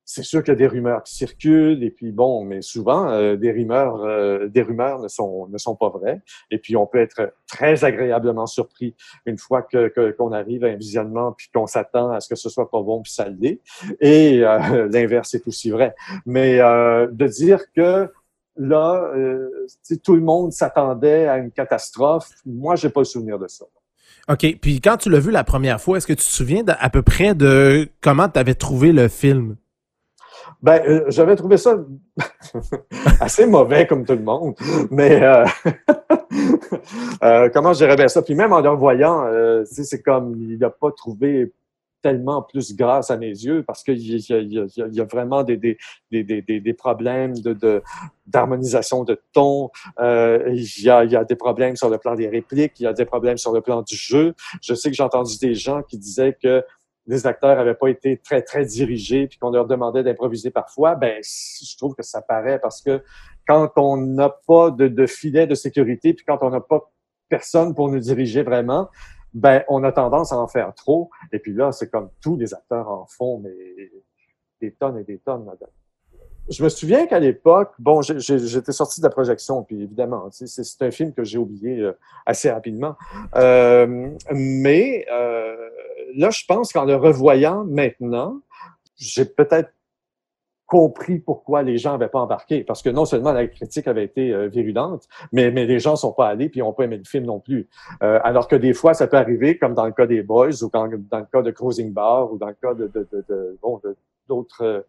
c'est 0.09 0.23
sûr 0.23 0.41
qu'il 0.41 0.53
y 0.53 0.55
a 0.55 0.57
des 0.57 0.67
rumeurs 0.67 1.03
qui 1.03 1.13
circulent 1.13 1.83
et 1.83 1.91
puis 1.91 2.13
bon, 2.13 2.45
mais 2.45 2.61
souvent 2.61 3.09
euh, 3.09 3.35
des 3.35 3.51
rumeurs, 3.51 4.05
euh, 4.05 4.47
des 4.47 4.61
rumeurs 4.61 4.99
ne 5.01 5.09
sont 5.09 5.47
ne 5.47 5.57
sont 5.57 5.75
pas 5.75 5.89
vraies. 5.89 6.21
Et 6.49 6.59
puis 6.59 6.77
on 6.77 6.87
peut 6.87 6.99
être 6.99 7.33
très 7.45 7.83
agréablement 7.83 8.47
surpris 8.47 8.95
une 9.25 9.37
fois 9.37 9.63
que 9.63 9.89
qu'on 10.13 10.31
arrive 10.31 10.63
à 10.63 10.67
un 10.69 10.75
visionnement 10.75 11.33
puis 11.33 11.49
qu'on 11.53 11.67
s'attend 11.67 12.09
à 12.09 12.21
ce 12.21 12.29
que 12.29 12.35
ce 12.35 12.47
soit 12.47 12.71
pas 12.71 12.81
bon 12.81 13.01
puis 13.01 13.11
ça 13.11 13.27
l'est. 13.27 13.59
Et 13.99 14.45
euh, 14.45 14.87
l'inverse 14.93 15.33
est 15.33 15.45
aussi 15.45 15.71
vrai. 15.71 15.93
Mais 16.25 16.57
de 16.57 17.27
dire 17.27 17.69
que 17.75 18.09
là, 18.55 19.11
tout 20.03 20.15
le 20.15 20.21
monde 20.21 20.53
s'attendait 20.53 21.27
à 21.27 21.37
une 21.37 21.51
catastrophe, 21.51 22.29
moi 22.45 22.77
j'ai 22.77 22.89
pas 22.89 23.01
le 23.01 23.05
souvenir 23.05 23.37
de 23.37 23.47
ça. 23.49 23.65
OK. 24.29 24.57
Puis 24.61 24.79
quand 24.79 24.95
tu 24.95 25.09
l'as 25.09 25.19
vu 25.19 25.31
la 25.31 25.43
première 25.43 25.81
fois, 25.81 25.97
est-ce 25.97 26.07
que 26.07 26.13
tu 26.13 26.23
te 26.23 26.29
souviens 26.29 26.63
à 26.65 26.89
peu 26.89 27.01
près 27.01 27.35
de 27.35 27.89
comment 27.99 28.29
tu 28.29 28.39
avais 28.39 28.55
trouvé 28.55 28.93
le 28.93 29.09
film? 29.09 29.57
Ben, 30.61 30.81
euh, 30.87 31.05
j'avais 31.09 31.35
trouvé 31.35 31.57
ça 31.57 31.77
assez 33.19 33.45
mauvais 33.45 33.85
comme 33.87 34.05
tout 34.05 34.13
le 34.13 34.23
monde, 34.23 34.55
mais 34.91 35.21
euh, 35.23 35.45
euh, 37.23 37.49
comment 37.53 37.73
je 37.73 37.85
dirais 37.85 38.07
ça? 38.07 38.21
Puis 38.21 38.35
même 38.35 38.53
en 38.53 38.61
le 38.61 38.69
voyant, 38.69 39.23
euh, 39.25 39.63
c'est 39.65 40.01
comme 40.01 40.35
il 40.39 40.57
n'a 40.59 40.69
pas 40.69 40.91
trouvé 40.91 41.53
tellement 42.03 42.43
plus 42.43 42.75
grâce 42.75 43.09
à 43.09 43.17
mes 43.17 43.27
yeux 43.29 43.63
parce 43.65 43.83
qu'il 43.83 43.97
y, 43.97 44.15
y 44.29 45.01
a- 45.01 45.03
vraiment 45.05 45.43
des, 45.43 45.57
des, 45.57 45.77
des, 46.11 46.23
des, 46.23 46.41
des- 46.61 46.73
problèmes 46.73 47.33
d'harmonisation 48.27 49.03
de 49.03 49.19
ton, 49.33 49.71
il, 49.99 50.83
y 50.83 50.89
a, 50.89 51.03
y 51.05 51.15
a 51.15 51.23
des 51.25 51.35
problèmes 51.35 51.75
sur 51.75 51.89
le 51.89 51.97
plan 51.97 52.13
des 52.15 52.29
répliques, 52.29 52.79
il 52.79 52.83
y 52.83 52.87
a 52.87 52.93
des 52.93 53.05
problèmes 53.05 53.37
sur 53.37 53.51
le 53.51 53.61
plan 53.61 53.81
du 53.81 53.95
jeu. 53.95 54.35
Je 54.61 54.75
sais 54.75 54.89
que 54.91 54.95
j'ai 54.95 55.03
entendu 55.03 55.37
des 55.39 55.55
gens 55.55 55.81
qui 55.81 55.97
disaient 55.97 56.37
que 56.41 56.63
les 57.07 57.25
acteurs 57.25 57.55
n'avaient 57.55 57.73
pas 57.73 57.87
été 57.87 58.17
très, 58.17 58.41
très 58.41 58.65
dirigés, 58.65 59.27
puis 59.27 59.37
qu'on 59.37 59.49
leur 59.49 59.65
demandait 59.65 60.03
d'improviser 60.03 60.51
parfois, 60.51 60.95
ben, 60.95 61.21
je 61.23 61.77
trouve 61.77 61.95
que 61.95 62.03
ça 62.03 62.21
paraît 62.21 62.59
parce 62.59 62.81
que 62.81 63.01
quand 63.47 63.71
on 63.77 63.97
n'a 63.97 64.29
pas 64.29 64.71
de, 64.71 64.87
de 64.87 65.05
filet 65.05 65.47
de 65.47 65.55
sécurité, 65.55 66.13
puis 66.13 66.25
quand 66.25 66.39
on 66.41 66.49
n'a 66.49 66.59
pas 66.59 66.91
personne 67.29 67.73
pour 67.73 67.89
nous 67.89 67.99
diriger 67.99 68.43
vraiment, 68.43 68.89
ben, 69.33 69.63
on 69.69 69.83
a 69.83 69.91
tendance 69.91 70.31
à 70.31 70.37
en 70.37 70.47
faire 70.47 70.73
trop. 70.73 71.09
Et 71.31 71.39
puis 71.39 71.53
là, 71.53 71.71
c'est 71.71 71.89
comme 71.89 72.09
tous 72.21 72.37
les 72.37 72.53
acteurs 72.53 72.89
en 72.89 73.05
font, 73.05 73.39
mais 73.39 73.55
des 74.61 74.73
tonnes 74.73 74.97
et 74.97 75.03
des 75.03 75.19
tonnes. 75.19 75.45
madame. 75.45 75.69
Je 76.49 76.63
me 76.63 76.69
souviens 76.69 77.07
qu'à 77.07 77.19
l'époque, 77.19 77.71
bon, 77.77 78.01
j'étais 78.01 78.71
sorti 78.71 79.01
de 79.01 79.05
la 79.05 79.09
projection, 79.09 79.63
puis 79.63 79.81
évidemment, 79.83 80.29
c'est 80.31 80.81
un 80.81 80.91
film 80.91 81.13
que 81.13 81.23
j'ai 81.23 81.37
oublié 81.37 81.79
euh, 81.81 81.91
assez 82.25 82.49
rapidement. 82.49 82.95
Euh, 83.35 84.09
mais 84.31 85.05
euh, 85.11 85.55
là, 86.15 86.29
je 86.29 86.45
pense 86.47 86.71
qu'en 86.71 86.85
le 86.85 86.95
revoyant 86.95 87.65
maintenant, 87.65 88.39
j'ai 88.95 89.25
peut-être 89.25 89.71
compris 90.65 91.19
pourquoi 91.19 91.63
les 91.63 91.77
gens 91.77 91.93
n'avaient 91.93 92.09
pas 92.09 92.19
embarqué. 92.19 92.63
Parce 92.63 92.81
que 92.81 92.89
non 92.89 93.05
seulement 93.05 93.31
la 93.31 93.47
critique 93.47 93.87
avait 93.87 94.03
été 94.03 94.33
euh, 94.33 94.47
virulente, 94.47 95.07
mais, 95.31 95.49
mais 95.51 95.65
les 95.65 95.79
gens 95.79 95.95
sont 95.95 96.11
pas 96.11 96.27
allés 96.27 96.49
puis 96.49 96.59
n'ont 96.59 96.73
pas 96.73 96.83
aimé 96.83 96.97
le 96.97 97.05
film 97.05 97.25
non 97.25 97.39
plus. 97.39 97.67
Euh, 98.03 98.19
alors 98.23 98.47
que 98.47 98.55
des 98.55 98.73
fois, 98.73 98.93
ça 98.93 99.07
peut 99.07 99.17
arriver, 99.17 99.57
comme 99.57 99.73
dans 99.73 99.85
le 99.85 99.93
cas 99.93 100.05
des 100.07 100.21
Boys 100.23 100.63
ou 100.63 100.69
dans 100.69 100.85
le 100.85 100.99
cas 101.31 101.41
de 101.41 101.51
Cruising 101.51 101.93
Bar 101.93 102.31
ou 102.33 102.37
dans 102.37 102.47
le 102.47 102.57
cas 102.61 102.73
de, 102.73 102.87
de, 102.87 103.07
de, 103.11 103.25
de- 103.29 103.57
bon, 103.61 103.81
d'autres 104.27 104.63
euh, 104.63 104.81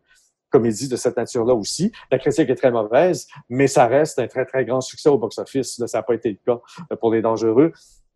comédies 0.50 0.88
de 0.88 0.97
cette 0.97 1.17
nature-là 1.17 1.55
aussi. 1.55 1.93
La 2.11 2.19
critique 2.19 2.49
est 2.50 2.55
très 2.55 2.71
mauvaise, 2.71 3.26
mais 3.49 3.67
ça 3.67 3.87
reste 3.87 4.19
un 4.19 4.26
très, 4.26 4.45
très 4.45 4.64
grand 4.64 4.81
succès 4.81 5.09
au 5.09 5.19
box-office. 5.19 5.85
Ça 5.87 5.99
n'a 5.99 6.02
pas 6.02 6.14
été 6.14 6.31
le 6.31 6.38
cas 6.45 6.61
euh, 6.93 6.97
pour 6.97 7.12
Les 7.12 7.23
Dangereux. 7.23 7.73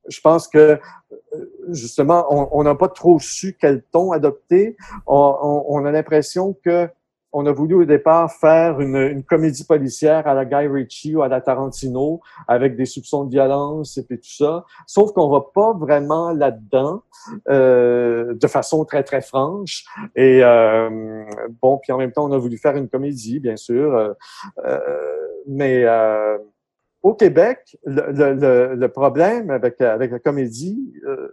Je 0.09 0.21
pense 0.21 0.49
que, 0.49 0.59
euh, 0.59 1.47
justement, 1.69 2.27
on- 2.31 2.65
n'a 2.65 2.75
pas 2.75 2.89
trop 2.89 3.21
su 3.21 3.57
quel 3.61 3.83
ton 3.93 4.11
adopter. 4.11 4.77
On 5.07 5.85
a 5.85 5.91
l'impression 5.93 6.57
que 6.65 6.89
on 7.33 7.47
a 7.47 7.53
voulu 7.53 7.75
au 7.75 7.85
départ 7.85 8.31
faire 8.33 8.81
une, 8.81 8.97
une 8.97 9.23
comédie 9.25 9.65
policière 9.65 10.27
à 10.27 10.35
la 10.35 10.45
Guy 10.45 10.67
Ritchie 10.67 11.17
ou 11.17 11.23
à 11.23 11.29
la 11.29 11.41
Tarantino 11.41 12.21
avec 12.47 12.77
des 12.77 12.85
soupçons 12.85 13.25
de 13.25 13.31
violence 13.31 13.97
et 13.97 14.05
puis 14.05 14.19
tout 14.19 14.31
ça. 14.31 14.65
Sauf 14.87 15.13
qu'on 15.13 15.29
va 15.31 15.41
pas 15.55 15.73
vraiment 15.73 16.33
là-dedans 16.33 17.03
euh, 17.49 18.35
de 18.35 18.47
façon 18.47 18.85
très 18.85 19.03
très 19.03 19.23
franche. 19.23 19.85
Et 20.15 20.41
euh, 20.45 21.25
bon, 21.61 21.79
puis 21.79 21.93
en 21.93 21.99
même 21.99 22.13
temps, 22.13 22.27
on 22.29 22.33
a 22.33 22.39
voulu 22.39 22.59
faire 22.59 22.77
une 22.77 22.89
comédie, 22.89 23.41
bien 23.41 23.57
sûr. 23.57 23.95
euh, 23.95 24.13
euh, 24.67 24.79
mais 25.47 25.85
euh, 25.85 26.39
au 27.03 27.15
Québec, 27.15 27.77
le, 27.85 28.13
le- 28.13 28.75
le- 28.77 28.89
problème 28.89 29.51
avec 29.51 29.81
avec 29.81 30.11
la 30.11 30.19
comédie. 30.19 30.93
euh, 31.07 31.29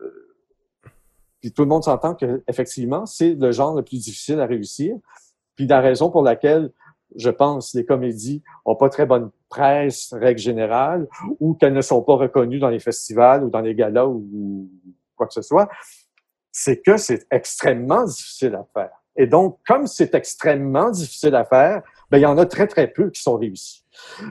puis 1.41 1.51
tout 1.53 1.61
le 1.61 1.67
monde 1.69 1.83
s'entend 1.83 2.15
que 2.15 2.41
effectivement, 2.47 3.05
c'est 3.05 3.33
le 3.33 3.51
genre 3.51 3.75
le 3.75 3.81
plus 3.81 4.03
difficile 4.03 4.39
à 4.39 4.45
réussir. 4.45 4.95
Puis 5.59 5.67
la 5.67 5.81
raison 5.81 6.09
pour 6.09 6.23
laquelle 6.23 6.71
je 7.17 7.29
pense 7.29 7.73
les 7.73 7.83
comédies 7.83 8.41
ont 8.63 8.77
pas 8.77 8.87
très 8.87 9.05
bonne 9.05 9.29
presse, 9.49 10.13
règle 10.13 10.39
générale, 10.39 11.05
ou 11.41 11.53
qu'elles 11.53 11.73
ne 11.73 11.81
sont 11.81 12.01
pas 12.01 12.15
reconnues 12.15 12.59
dans 12.59 12.69
les 12.69 12.79
festivals 12.79 13.43
ou 13.43 13.49
dans 13.49 13.59
les 13.59 13.75
galas 13.75 14.05
ou, 14.05 14.69
quoi 15.17 15.27
que 15.27 15.33
ce 15.33 15.41
soit, 15.41 15.67
c'est 16.49 16.81
que 16.81 16.95
c'est 16.95 17.27
extrêmement 17.29 18.05
difficile 18.05 18.55
à 18.55 18.65
faire. 18.73 18.91
Et 19.17 19.27
donc, 19.27 19.59
comme 19.67 19.85
c'est 19.85 20.15
extrêmement 20.15 20.91
difficile 20.91 21.35
à 21.35 21.43
faire, 21.43 21.83
ben, 22.09 22.19
il 22.19 22.21
y 22.21 22.25
en 22.25 22.37
a 22.37 22.45
très, 22.45 22.65
très 22.65 22.87
peu 22.87 23.09
qui 23.09 23.21
sont 23.21 23.35
réussis. 23.35 23.83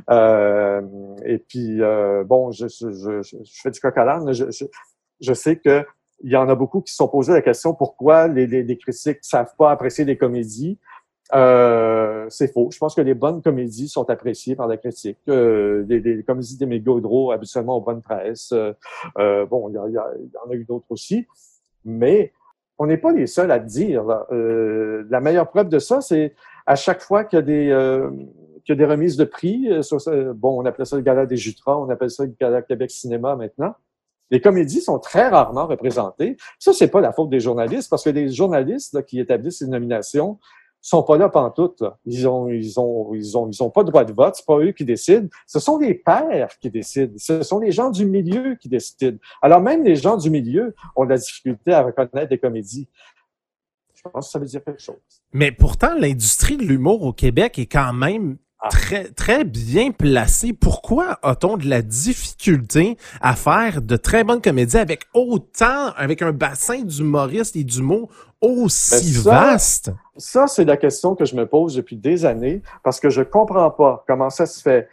Euh, 0.08 0.80
et 1.26 1.36
puis, 1.36 1.82
euh, 1.82 2.24
bon, 2.24 2.52
je, 2.52 2.68
je, 2.68 2.90
je, 2.90 3.20
je 3.22 3.60
fais 3.62 3.70
du 3.70 3.80
coq 3.80 3.98
à 3.98 4.04
l'âne, 4.06 4.32
je, 4.32 5.34
sais 5.34 5.56
que 5.56 5.84
il 6.24 6.32
y 6.32 6.36
en 6.36 6.48
a 6.48 6.54
beaucoup 6.54 6.80
qui 6.80 6.90
se 6.90 6.96
sont 6.96 7.06
posés 7.06 7.34
la 7.34 7.42
question 7.42 7.74
pourquoi 7.74 8.28
les, 8.28 8.46
les, 8.46 8.62
les 8.62 8.78
critiques 8.78 9.18
savent 9.20 9.54
pas 9.58 9.70
apprécier 9.70 10.06
les 10.06 10.16
comédies? 10.16 10.78
Euh, 11.34 12.26
c'est 12.30 12.52
faux. 12.52 12.70
Je 12.72 12.78
pense 12.78 12.94
que 12.94 13.00
les 13.00 13.14
bonnes 13.14 13.42
comédies 13.42 13.88
sont 13.88 14.08
appréciées 14.08 14.56
par 14.56 14.66
la 14.66 14.76
critique. 14.76 15.18
Euh, 15.28 15.84
les, 15.88 16.00
les 16.00 16.22
comédies 16.22 16.56
des 16.56 16.66
mégodros, 16.66 17.32
habituellement, 17.32 17.76
aux 17.76 17.80
bonnes 17.80 18.02
presse. 18.02 18.52
Euh, 18.52 18.72
euh, 19.18 19.44
bon, 19.46 19.68
il 19.68 19.72
y, 19.72 19.92
y, 19.92 19.94
y 19.94 19.98
en 19.98 20.50
a 20.50 20.54
eu 20.54 20.64
d'autres 20.64 20.86
aussi. 20.90 21.26
Mais 21.84 22.32
on 22.78 22.86
n'est 22.86 22.96
pas 22.96 23.12
les 23.12 23.26
seuls 23.26 23.50
à 23.50 23.58
dire. 23.58 24.04
Euh, 24.32 25.04
la 25.10 25.20
meilleure 25.20 25.48
preuve 25.48 25.68
de 25.68 25.78
ça, 25.78 26.00
c'est 26.00 26.34
à 26.66 26.76
chaque 26.76 27.02
fois 27.02 27.24
qu'il 27.24 27.38
y 27.38 27.42
a 27.42 27.44
des, 27.44 27.70
euh, 27.70 28.10
qu'il 28.64 28.74
y 28.74 28.78
des 28.78 28.84
remises 28.86 29.16
de 29.16 29.24
prix, 29.24 29.68
bon, 30.34 30.62
on 30.62 30.64
appelle 30.64 30.86
ça 30.86 30.96
le 30.96 31.02
Gala 31.02 31.26
des 31.26 31.36
Jutras, 31.36 31.76
on 31.76 31.90
appelle 31.90 32.10
ça 32.10 32.24
le 32.24 32.34
Gala 32.40 32.62
Québec 32.62 32.90
Cinéma 32.90 33.36
maintenant. 33.36 33.74
Les 34.30 34.40
comédies 34.42 34.82
sont 34.82 34.98
très 34.98 35.28
rarement 35.28 35.66
représentées. 35.66 36.36
Ça, 36.58 36.74
c'est 36.74 36.88
pas 36.88 37.00
la 37.00 37.12
faute 37.12 37.30
des 37.30 37.40
journalistes, 37.40 37.88
parce 37.88 38.04
que 38.04 38.10
les 38.10 38.28
journalistes 38.28 38.92
là, 38.92 39.02
qui 39.02 39.18
établissent 39.18 39.62
les 39.62 39.68
nominations 39.68 40.38
sont 40.88 41.02
pas 41.02 41.18
là 41.18 41.28
pantoute. 41.28 41.80
Là. 41.80 41.98
Ils 42.04 42.26
ont, 42.26 42.48
ils 42.48 42.80
ont, 42.80 43.14
ils 43.14 43.36
ont, 43.36 43.50
ils 43.50 43.62
ont 43.62 43.70
pas 43.70 43.82
de 43.84 43.90
droit 43.90 44.04
de 44.04 44.12
vote. 44.12 44.36
C'est 44.36 44.46
pas 44.46 44.58
eux 44.58 44.72
qui 44.72 44.84
décident. 44.84 45.28
Ce 45.46 45.58
sont 45.58 45.78
les 45.78 45.94
pairs 45.94 46.58
qui 46.60 46.70
décident. 46.70 47.12
Ce 47.16 47.42
sont 47.42 47.58
les 47.58 47.72
gens 47.72 47.90
du 47.90 48.06
milieu 48.06 48.56
qui 48.56 48.68
décident. 48.68 49.18
Alors 49.42 49.60
même 49.60 49.84
les 49.84 49.96
gens 49.96 50.16
du 50.16 50.30
milieu 50.30 50.74
ont 50.96 51.04
de 51.04 51.10
la 51.10 51.18
difficulté 51.18 51.72
à 51.72 51.82
reconnaître 51.82 52.28
des 52.28 52.38
comédies. 52.38 52.88
Je 53.94 54.02
pense 54.08 54.26
que 54.26 54.32
ça 54.32 54.38
veut 54.38 54.46
dire 54.46 54.64
quelque 54.64 54.80
chose. 54.80 54.96
Mais 55.32 55.52
pourtant, 55.52 55.94
l'industrie 55.94 56.56
de 56.56 56.64
l'humour 56.64 57.02
au 57.02 57.12
Québec 57.12 57.58
est 57.58 57.66
quand 57.66 57.92
même. 57.92 58.38
Très, 58.70 59.04
très 59.10 59.44
bien 59.44 59.90
placée. 59.92 60.52
Pourquoi 60.52 61.18
a-t-on 61.22 61.56
de 61.56 61.66
la 61.68 61.82
difficulté 61.82 62.96
à 63.20 63.34
faire 63.34 63.82
de 63.82 63.96
très 63.96 64.24
bonnes 64.24 64.42
comédies 64.42 64.76
avec 64.78 65.04
autant, 65.14 65.92
avec 65.96 66.22
un 66.22 66.32
bassin 66.32 66.82
d'humoristes 66.82 67.56
et 67.56 67.64
d'humour 67.64 68.10
aussi 68.40 69.14
Ben 69.14 69.22
ça- 69.22 69.30
vaste? 69.30 69.92
Ça, 70.16 70.46
c'est 70.46 70.64
la 70.64 70.76
question 70.76 71.14
que 71.14 71.24
je 71.24 71.36
me 71.36 71.46
pose 71.46 71.76
depuis 71.76 71.96
des 71.96 72.24
années 72.24 72.62
parce 72.82 73.00
que 73.00 73.10
je 73.10 73.22
comprends 73.22 73.70
pas 73.70 74.04
comment 74.06 74.30
ça 74.30 74.46
se 74.46 74.60
fait. 74.60 74.88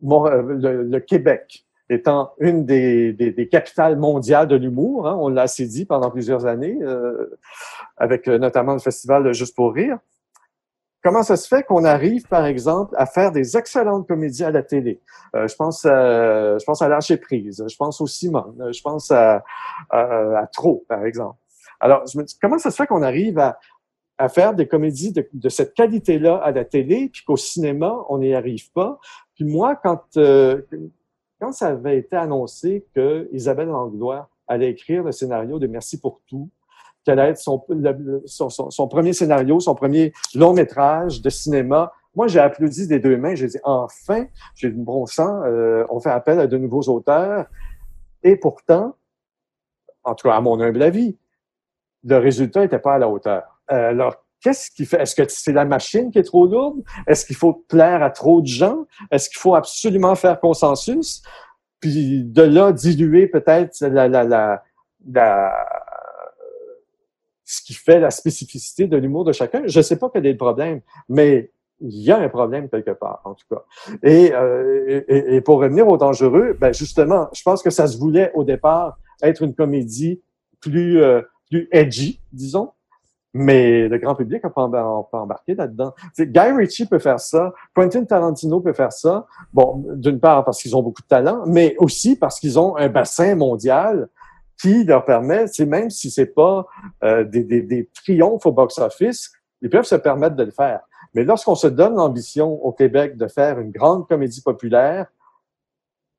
Mon- 0.00 0.26
euh, 0.26 0.42
le, 0.42 0.82
le 0.82 1.00
Québec 1.00 1.64
étant 1.90 2.32
une 2.40 2.64
des, 2.64 3.12
des, 3.12 3.32
des 3.32 3.48
capitales 3.48 3.96
mondiales 3.98 4.48
de 4.48 4.56
l'humour, 4.56 5.06
hein, 5.06 5.16
on 5.20 5.28
l'a 5.28 5.42
assez 5.42 5.66
dit 5.66 5.84
pendant 5.84 6.10
plusieurs 6.10 6.46
années, 6.46 6.78
euh, 6.80 7.38
avec 7.98 8.26
euh, 8.28 8.38
notamment 8.38 8.72
le 8.72 8.78
festival 8.78 9.32
Juste 9.34 9.54
pour 9.54 9.74
rire. 9.74 9.98
Comment 11.02 11.24
ça 11.24 11.36
se 11.36 11.48
fait 11.48 11.64
qu'on 11.64 11.84
arrive, 11.84 12.28
par 12.28 12.46
exemple, 12.46 12.94
à 12.96 13.06
faire 13.06 13.32
des 13.32 13.56
excellentes 13.56 14.06
comédies 14.06 14.44
à 14.44 14.52
la 14.52 14.62
télé? 14.62 15.00
Euh, 15.34 15.48
je 15.48 15.56
pense 15.56 15.84
à, 15.84 16.58
je 16.58 16.64
pense 16.64 16.80
à 16.80 16.88
Lâcher 16.88 17.16
prise, 17.16 17.64
je 17.68 17.76
pense 17.76 18.00
au 18.00 18.06
Simon, 18.06 18.54
je 18.70 18.80
pense 18.82 19.10
à, 19.10 19.42
à, 19.90 20.38
à 20.38 20.46
Trop, 20.46 20.84
par 20.88 21.04
exemple. 21.04 21.38
Alors, 21.80 22.06
je 22.06 22.16
me 22.16 22.22
dis, 22.22 22.38
comment 22.40 22.58
ça 22.58 22.70
se 22.70 22.76
fait 22.76 22.86
qu'on 22.86 23.02
arrive 23.02 23.38
à, 23.40 23.58
à 24.18 24.28
faire 24.28 24.54
des 24.54 24.68
comédies 24.68 25.12
de, 25.12 25.28
de 25.32 25.48
cette 25.48 25.74
qualité-là 25.74 26.36
à 26.36 26.52
la 26.52 26.64
télé, 26.64 27.10
puis 27.12 27.24
qu'au 27.24 27.36
cinéma, 27.36 27.96
on 28.08 28.18
n'y 28.18 28.34
arrive 28.34 28.70
pas? 28.70 29.00
Puis 29.34 29.44
moi, 29.44 29.74
quand, 29.74 30.04
euh, 30.16 30.62
quand 31.40 31.50
ça 31.50 31.68
avait 31.68 31.98
été 31.98 32.14
annoncé 32.14 32.86
que 32.94 33.28
Isabelle 33.32 33.68
Langlois 33.68 34.28
allait 34.46 34.70
écrire 34.70 35.02
le 35.02 35.10
scénario 35.10 35.58
de 35.58 35.66
Merci 35.66 36.00
pour 36.00 36.20
tout, 36.28 36.48
qu'elle 37.04 37.18
allait 37.18 37.32
être 37.32 37.38
son- 37.38 38.48
son 38.48 38.88
premier 38.88 39.12
scénario, 39.12 39.60
son 39.60 39.74
premier 39.74 40.12
long 40.34 40.52
métrage 40.52 41.20
de 41.22 41.30
cinéma. 41.30 41.92
Moi, 42.14 42.28
j'ai 42.28 42.40
applaudi 42.40 42.86
des 42.86 42.98
deux 43.00 43.16
mains. 43.16 43.34
J'ai 43.34 43.46
dit, 43.46 43.58
enfin, 43.64 44.26
j'ai 44.54 44.70
du 44.70 44.78
bon 44.80 45.06
sang, 45.06 45.42
euh, 45.44 45.84
on 45.90 45.98
fait 46.00 46.10
appel 46.10 46.38
à 46.40 46.46
de 46.46 46.58
nouveaux 46.58 46.82
auteurs. 46.82 47.46
Et 48.22 48.36
pourtant, 48.36 48.94
en 50.04 50.14
tout 50.14 50.28
cas, 50.28 50.36
à 50.36 50.40
mon 50.40 50.60
humble 50.60 50.82
avis, 50.82 51.16
le 52.04 52.18
résultat 52.18 52.60
n'était 52.60 52.78
pas 52.78 52.94
à 52.94 52.98
la 52.98 53.08
hauteur. 53.08 53.42
Euh, 53.70 53.90
alors, 53.90 54.16
qu'est-ce 54.40 54.70
qui 54.70 54.84
fait? 54.84 55.00
Est-ce 55.00 55.14
que 55.14 55.22
c'est 55.28 55.52
la 55.52 55.64
machine 55.64 56.10
qui 56.10 56.18
est 56.18 56.24
trop 56.24 56.46
lourde? 56.46 56.82
Est-ce 57.06 57.24
qu'il 57.24 57.36
faut 57.36 57.54
plaire 57.68 58.02
à 58.02 58.10
trop 58.10 58.40
de 58.40 58.46
gens? 58.46 58.84
Est-ce 59.10 59.28
qu'il 59.30 59.38
faut 59.38 59.54
absolument 59.54 60.14
faire 60.14 60.38
consensus? 60.40 61.22
Puis 61.80 62.24
de 62.24 62.42
là, 62.42 62.72
diluer 62.72 63.26
peut-être 63.26 63.80
la, 63.80 64.06
la, 64.08 64.24
la, 64.24 64.62
la, 65.10 65.52
ce 67.52 67.62
qui 67.62 67.74
fait 67.74 68.00
la 68.00 68.10
spécificité 68.10 68.86
de 68.86 68.96
l'humour 68.96 69.24
de 69.24 69.32
chacun. 69.32 69.62
Je 69.66 69.78
ne 69.78 69.82
sais 69.82 69.96
pas 69.96 70.08
quel 70.12 70.24
est 70.26 70.32
le 70.32 70.38
problème, 70.38 70.80
mais 71.08 71.50
il 71.80 72.02
y 72.02 72.10
a 72.10 72.18
un 72.18 72.28
problème 72.28 72.68
quelque 72.68 72.92
part, 72.92 73.20
en 73.24 73.34
tout 73.34 73.44
cas. 73.50 73.62
Et, 74.02 74.32
euh, 74.32 75.02
et, 75.08 75.36
et 75.36 75.40
pour 75.42 75.58
revenir 75.58 75.86
au 75.88 75.98
dangereux, 75.98 76.56
ben 76.58 76.72
justement, 76.72 77.28
je 77.32 77.42
pense 77.42 77.62
que 77.62 77.70
ça 77.70 77.86
se 77.86 77.98
voulait 77.98 78.30
au 78.34 78.44
départ 78.44 78.98
être 79.22 79.42
une 79.42 79.54
comédie 79.54 80.22
plus, 80.60 81.02
euh, 81.02 81.20
plus 81.50 81.68
edgy, 81.72 82.20
disons. 82.32 82.70
Mais 83.34 83.88
le 83.88 83.98
grand 83.98 84.14
public 84.14 84.44
n'a 84.44 84.50
pas, 84.50 84.68
embar- 84.68 85.08
pas 85.10 85.20
embarqué 85.20 85.54
là-dedans. 85.54 85.94
Guy 86.18 86.52
Ritchie 86.56 86.86
peut 86.86 86.98
faire 86.98 87.18
ça, 87.18 87.52
Quentin 87.74 88.04
Tarantino 88.04 88.60
peut 88.60 88.74
faire 88.74 88.92
ça. 88.92 89.26
Bon, 89.52 89.84
d'une 89.94 90.20
part 90.20 90.44
parce 90.44 90.60
qu'ils 90.62 90.76
ont 90.76 90.82
beaucoup 90.82 91.02
de 91.02 91.06
talent, 91.06 91.42
mais 91.46 91.74
aussi 91.78 92.16
parce 92.16 92.38
qu'ils 92.38 92.58
ont 92.58 92.76
un 92.76 92.88
bassin 92.88 93.34
mondial 93.34 94.08
qui 94.62 94.84
leur 94.84 95.04
permet, 95.04 95.46
c'est 95.48 95.66
même 95.66 95.90
si 95.90 96.10
c'est 96.10 96.32
pas 96.32 96.66
euh, 97.02 97.24
des, 97.24 97.42
des, 97.44 97.62
des 97.62 97.86
triomphes 97.92 98.46
au 98.46 98.52
box-office, 98.52 99.32
ils 99.60 99.68
peuvent 99.68 99.84
se 99.84 99.96
permettre 99.96 100.36
de 100.36 100.44
le 100.44 100.52
faire. 100.52 100.80
Mais 101.14 101.24
lorsqu'on 101.24 101.56
se 101.56 101.66
donne 101.66 101.96
l'ambition 101.96 102.52
au 102.64 102.72
Québec 102.72 103.16
de 103.16 103.26
faire 103.26 103.58
une 103.58 103.72
grande 103.72 104.06
comédie 104.08 104.40
populaire, 104.40 105.08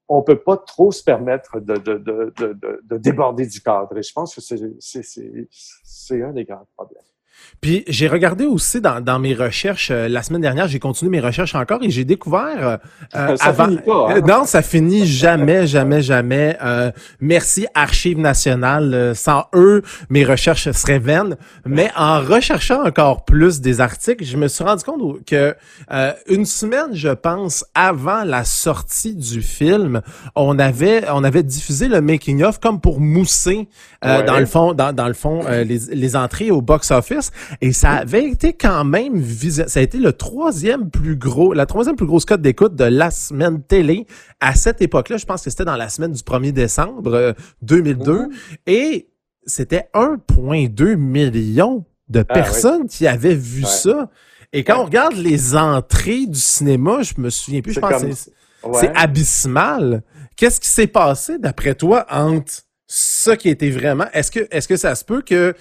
on 0.10 0.22
peut 0.22 0.40
pas 0.44 0.58
trop 0.58 0.92
se 0.92 1.02
permettre 1.04 1.60
de, 1.62 1.76
de, 1.76 1.98
de, 1.98 2.34
de, 2.38 2.54
de- 2.54 2.82
de 2.84 2.98
déborder 2.98 3.48
du 3.48 3.62
cadre. 3.62 3.98
Et 3.98 4.04
je 4.04 4.12
pense 4.14 4.36
que 4.36 4.42
c'est 4.42 6.22
un 6.22 6.34
des 6.34 6.44
grands 6.44 6.68
problèmes. 6.76 7.02
Puis 7.62 7.84
j'ai 7.88 8.08
regardé 8.08 8.46
aussi 8.46 8.82
dans, 8.82 9.00
dans 9.02 9.20
mes 9.20 9.34
recherches 9.34 9.90
euh, 9.92 10.08
la 10.10 10.22
semaine 10.24 10.42
dernière, 10.42 10.68
j'ai 10.68 10.80
continué 10.80 11.10
mes 11.12 11.20
recherches 11.20 11.56
encore 11.56 11.80
et 11.82 11.90
j'ai 11.90 12.04
découvert 12.06 12.68
euh, 12.68 12.78
euh, 13.16 13.36
Ça 13.38 13.46
avant 13.46 13.66
finit 13.66 13.78
pas, 13.78 14.08
hein? 14.10 14.22
Non, 14.28 14.46
ça 14.46 14.62
finit 14.62 15.06
jamais, 15.06 15.66
jamais, 15.68 16.02
jamais. 16.02 16.58
Euh, 16.64 16.92
merci 17.20 17.66
Archives 17.74 18.20
nationales. 18.20 18.94
Euh, 18.94 19.14
Sans 19.14 19.46
eux, 19.56 19.82
mes 20.10 20.26
recherches 20.26 20.70
seraient 20.72 21.00
vaines. 21.00 21.38
Mais 21.66 21.90
en 21.96 22.20
recherchant 22.20 22.84
encore 22.86 23.24
plus 23.26 23.62
des 23.62 23.80
articles, 23.82 24.24
je 24.26 24.38
me 24.38 24.48
suis 24.48 24.64
rendu 24.64 24.84
compte 24.84 25.24
que 25.26 25.56
euh, 25.92 26.12
une 26.28 26.46
semaine, 26.46 26.90
je 26.94 27.10
pense, 27.10 27.66
avant 27.76 28.24
la 28.24 28.44
sortie 28.44 29.16
du 29.16 29.42
film, 29.42 30.02
on 30.36 30.60
avait 30.60 31.04
on 31.10 31.24
avait 31.24 31.44
diffusé 31.44 31.88
le 31.88 32.02
making 32.02 32.44
of 32.44 32.60
comme 32.60 32.82
pour 32.82 33.00
mousser 33.00 33.68
euh, 34.06 34.18
Ouais. 34.20 34.24
dans 34.26 34.38
le 34.40 34.46
fond 34.46 34.74
dans, 34.74 34.94
dans 34.94 35.08
le 35.08 35.14
fond 35.14 35.42
euh, 35.48 35.64
les, 35.64 35.80
les 35.92 36.16
entrées 36.16 36.52
au 36.52 36.62
box 36.62 36.92
office 36.92 37.23
et 37.62 37.74
ça 37.74 37.92
avait 37.92 38.26
été 38.30 38.54
quand 38.54 38.84
même 38.84 39.20
visi- 39.20 39.68
ça 39.68 39.80
a 39.80 39.84
été 39.84 39.98
le 39.98 40.14
troisième 40.14 40.90
plus 40.90 41.16
gros 41.16 41.54
la 41.54 41.66
troisième 41.66 41.96
plus 41.96 42.06
grosse 42.06 42.26
cote 42.26 42.42
d'écoute 42.42 42.76
de 42.76 42.84
la 42.86 43.12
semaine 43.12 43.62
télé 43.64 44.06
à 44.40 44.56
cette 44.56 44.82
époque-là 44.82 45.18
je 45.18 45.26
pense 45.26 45.44
que 45.44 45.50
c'était 45.50 45.66
dans 45.66 45.76
la 45.76 45.90
semaine 45.90 46.12
du 46.12 46.22
1er 46.24 46.52
décembre 46.52 47.14
euh, 47.14 47.34
2002 47.62 48.28
et 48.68 49.10
c'était 49.46 49.90
1.2 49.94 50.96
million 50.96 51.86
de 52.10 52.20
Ah, 52.28 52.34
personnes 52.34 52.88
qui 52.88 53.08
avaient 53.08 53.36
vu 53.36 53.64
Ouais. 53.64 53.70
ça 53.70 54.10
et 54.52 54.64
quand 54.64 54.76
Ouais. 54.76 54.82
on 54.82 54.86
regarde 54.86 55.16
les 55.16 55.56
entrées 55.56 56.26
du 56.28 56.40
cinéma 56.40 57.02
je 57.02 57.14
me 57.18 57.30
souviens 57.30 57.62
plus 57.62 57.74
je 57.74 57.80
pense 57.80 58.02
que 58.04 58.14
c'est 58.14 58.32
Ouais. 58.66 58.92
abysmal. 58.96 60.04
Qu'est-ce 60.38 60.60
qui 60.62 60.70
s'est 60.70 60.88
passé 60.88 61.38
d'après 61.38 61.76
toi 61.76 62.06
entre 62.10 62.52
ça 62.88 63.36
qui 63.36 63.50
était 63.50 63.70
vraiment 63.70 64.06
Est-ce 64.14 64.32
que 64.32 64.48
est-ce 64.52 64.68
que 64.70 64.78
ça 64.78 64.96
se 64.96 65.04
peut 65.04 65.22
que 65.22 65.54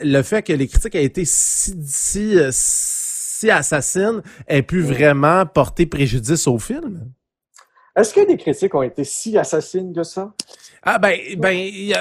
le 0.00 0.22
fait 0.22 0.42
que 0.42 0.52
les 0.52 0.68
critiques 0.68 0.94
aient 0.94 1.04
été 1.04 1.24
si 1.24 1.74
si, 1.86 2.36
euh, 2.38 2.50
si 2.52 3.50
assassines 3.50 4.22
ait 4.48 4.62
pu 4.62 4.80
vraiment 4.80 5.46
porter 5.46 5.86
préjudice 5.86 6.46
au 6.46 6.58
film? 6.58 7.10
Est-ce 7.96 8.14
que 8.14 8.20
les 8.20 8.36
critiques 8.36 8.74
ont 8.74 8.82
été 8.82 9.04
si 9.04 9.36
assassines 9.36 9.92
que 9.92 10.02
ça? 10.04 10.32
Ah 10.82 10.98
ben 10.98 11.16
ben 11.36 11.50
il 11.56 11.94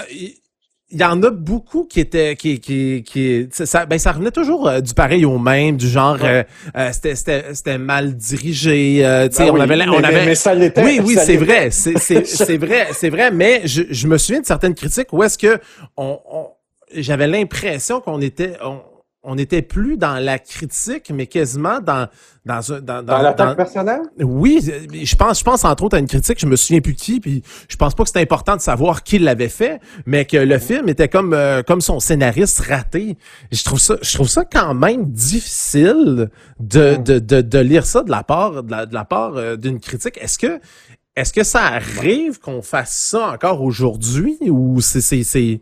y, 0.91 0.97
y 0.97 1.03
en 1.03 1.21
a 1.23 1.31
beaucoup 1.31 1.85
qui 1.85 1.99
étaient 1.99 2.35
qui 2.35 2.59
qui 2.59 3.03
qui 3.03 3.47
ça 3.51 3.85
ben 3.85 3.97
ça 3.97 4.11
revenait 4.11 4.31
toujours 4.31 4.67
euh, 4.67 4.79
du 4.81 4.93
pareil 4.93 5.25
au 5.25 5.39
même 5.39 5.75
du 5.77 5.87
genre 5.89 6.17
euh, 6.23 6.43
euh, 6.75 6.91
c'était 6.93 7.15
c'était 7.15 7.53
c'était 7.55 7.77
mal 7.79 8.15
dirigé 8.15 9.03
euh, 9.05 9.27
tu 9.27 9.35
sais 9.37 9.43
Ben 9.43 9.51
on 9.51 9.55
oui, 9.55 9.61
avait 9.61 9.77
mais, 9.77 9.89
on 9.89 10.03
avait 10.03 10.25
mais 10.27 10.35
ça 10.35 10.53
l'était. 10.53 10.83
Oui, 10.83 10.99
oui, 11.03 11.15
c'est 11.15 11.37
vrai, 11.37 11.71
c'est 11.71 11.97
c'est 11.97 12.25
c'est 12.25 12.57
vrai, 12.57 12.87
c'est 12.93 13.09
vrai. 13.09 13.31
Mais 13.31 13.61
je, 13.65 13.83
je 13.89 14.07
me 14.07 14.17
souviens 14.17 14.41
de 14.41 14.45
certaines 14.45 14.75
critiques 14.75 15.11
où 15.11 15.23
est-ce 15.23 15.37
que 15.37 15.59
on, 15.97 16.19
on- 16.31 16.49
j'avais 16.93 17.27
l'impression 17.27 18.01
qu'on 18.01 18.21
était 18.21 18.57
on, 18.63 18.81
on 19.29 19.37
était 19.37 19.61
plus 19.61 19.97
dans 19.97 20.23
la 20.23 20.39
critique, 20.39 21.11
mais 21.13 21.27
quasiment 21.27 21.81
dans 21.81 22.07
dans 22.45 22.71
un 22.73 22.79
dans, 22.79 23.03
Dans 23.03 23.17
l'attaque 23.21 23.57
personnelle? 23.57 24.03
oui, 24.21 24.61
je 24.63 25.15
pense, 25.17 25.39
je 25.39 25.43
pense 25.43 25.65
entre 25.65 25.83
autres 25.83 25.97
à 25.97 25.99
une 25.99 26.07
critique, 26.07 26.39
je 26.39 26.45
me 26.45 26.55
souviens 26.55 26.79
plus 26.79 26.93
qui, 26.95 27.19
puis 27.19 27.43
je 27.67 27.75
pense 27.75 27.93
pas 27.93 28.03
que 28.03 28.09
c'était 28.09 28.21
important 28.21 28.55
de 28.55 28.61
savoir 28.61 29.03
qui 29.03 29.19
l'avait 29.19 29.49
fait, 29.49 29.81
mais 30.05 30.23
que 30.23 30.37
le 30.37 30.57
film 30.59 30.87
était 30.87 31.09
comme 31.09 31.33
euh, 31.33 31.61
comme 31.61 31.81
son 31.81 31.99
scénariste 31.99 32.59
raté. 32.61 33.17
Je 33.51 33.63
trouve 33.65 33.79
ça, 33.79 33.95
je 34.01 34.13
trouve 34.13 34.29
ça 34.29 34.45
quand 34.45 34.73
même 34.73 35.11
difficile 35.11 36.29
de 36.59 36.95
Mm. 36.97 37.03
de, 37.03 37.19
de, 37.19 37.41
de 37.41 37.59
lire 37.59 37.85
ça 37.85 38.03
de 38.03 38.11
la 38.11 38.23
part 38.23 38.63
de 38.63 38.71
la, 38.71 38.85
de 38.85 38.93
la 38.93 39.03
part 39.03 39.33
euh, 39.35 39.57
d'une 39.57 39.79
critique. 39.79 40.17
Est-ce 40.21 40.37
que 40.37 40.59
est-ce 41.17 41.33
que 41.33 41.43
ça 41.43 41.63
arrive 41.65 42.39
qu'on 42.39 42.61
fasse 42.61 42.95
ça 43.11 43.31
encore 43.33 43.61
aujourd'hui 43.61 44.37
ou 44.47 44.79
c'est 44.79 45.01
c'est 45.01 45.23
c'est 45.23 45.59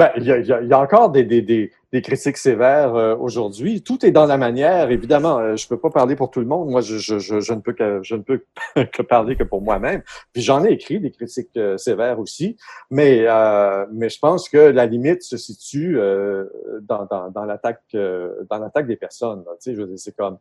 Ben, 0.00 0.10
il 0.16 0.22
y 0.22 0.28
y 0.28 0.68
y 0.68 0.72
a 0.72 0.80
encore 0.80 1.10
des, 1.10 1.24
des, 1.24 1.42
des, 1.42 1.70
des 1.92 2.00
critiques 2.00 2.38
sévères 2.38 2.94
euh, 2.94 3.14
aujourd'hui. 3.16 3.82
Tout 3.82 4.06
est 4.06 4.12
dans 4.12 4.24
la 4.24 4.38
manière. 4.38 4.90
Évidemment, 4.90 5.36
euh, 5.38 5.56
je 5.56 5.68
peux 5.68 5.78
pas 5.78 5.90
parler 5.90 6.16
pour 6.16 6.30
tout 6.30 6.40
le 6.40 6.46
monde. 6.46 6.70
Moi, 6.70 6.80
je, 6.80 6.96
je, 6.96 7.18
je, 7.18 7.52
ne 7.52 7.60
peux 7.60 7.74
que 7.74 8.00
je 8.02 8.14
ne 8.14 8.22
peux 8.22 8.42
que 8.94 9.02
parler 9.02 9.36
que 9.36 9.42
pour 9.42 9.60
moi-même. 9.60 10.02
Puis 10.32 10.40
j'en 10.40 10.64
ai 10.64 10.70
écrit 10.70 11.00
des 11.00 11.10
critiques 11.10 11.54
euh, 11.58 11.76
sévères 11.76 12.18
aussi, 12.18 12.56
mais 12.90 13.26
euh, 13.26 13.84
mais 13.92 14.08
je 14.08 14.18
pense 14.18 14.48
que 14.48 14.56
la 14.56 14.86
limite 14.86 15.22
se 15.22 15.36
situe 15.36 15.98
euh, 15.98 16.46
dans, 16.80 17.04
dans, 17.04 17.30
dans 17.30 17.44
l'attaque 17.44 17.84
des 17.92 18.96
personnes. 18.96 19.44
là. 19.44 19.52
Tu 19.62 19.74
sais, 19.74 19.74
je 19.74 19.96
c'est 19.96 20.16
comme 20.16 20.38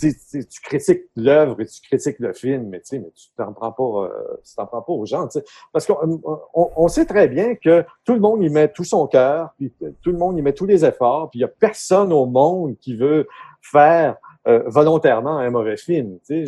tu, 0.00 0.60
critiques 0.62 1.02
l'œuvre 1.16 1.60
et 1.60 1.66
tu 1.66 1.80
critiques 1.82 2.18
le 2.18 2.32
film, 2.32 2.68
mais 2.68 2.80
tu 2.80 2.98
mais 2.98 3.10
t'en 3.36 3.52
prends 3.52 3.72
pas, 3.72 4.04
euh, 4.06 4.36
tu 4.44 4.54
t'en 4.54 4.66
prends 4.66 4.82
pas 4.82 4.92
aux 4.92 5.06
gens, 5.06 5.26
tu 5.28 5.38
sais. 5.40 5.44
Parce 5.72 5.86
qu'on 5.86 6.20
on, 6.54 6.70
on 6.76 6.88
sait 6.88 7.04
très 7.06 7.28
bien 7.28 7.54
que 7.54 7.84
tout 8.04 8.14
le 8.14 8.20
monde 8.20 8.42
y 8.42 8.50
met 8.50 8.68
tout 8.68 8.84
son 8.84 9.06
cœur, 9.06 9.50
puis 9.58 9.72
tout 10.02 10.10
le 10.12 10.18
monde 10.18 10.38
y 10.38 10.42
met 10.42 10.52
tous 10.52 10.66
les 10.66 10.84
efforts, 10.84 11.30
puis 11.30 11.40
il 11.40 11.42
y 11.42 11.44
a 11.44 11.48
personne 11.48 12.12
au 12.12 12.26
monde 12.26 12.76
qui 12.80 12.96
veut 12.96 13.26
faire 13.60 14.16
euh, 14.46 14.62
volontairement 14.66 15.38
un 15.38 15.50
mauvais 15.50 15.76
film. 15.76 16.18
Il 16.30 16.46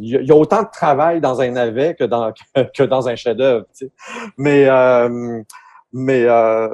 y, 0.00 0.30
a- 0.32 0.36
autant 0.36 0.62
de 0.62 0.70
travail 0.72 1.20
dans 1.20 1.40
un 1.40 1.50
navet 1.50 1.94
que 1.94 2.04
dans 2.04 2.32
un 3.08 3.16
chef-d'œuvre. 3.16 3.66
Mais 4.38 4.66
euh, 4.68 5.42
mais 5.92 6.24
euh, 6.24 6.68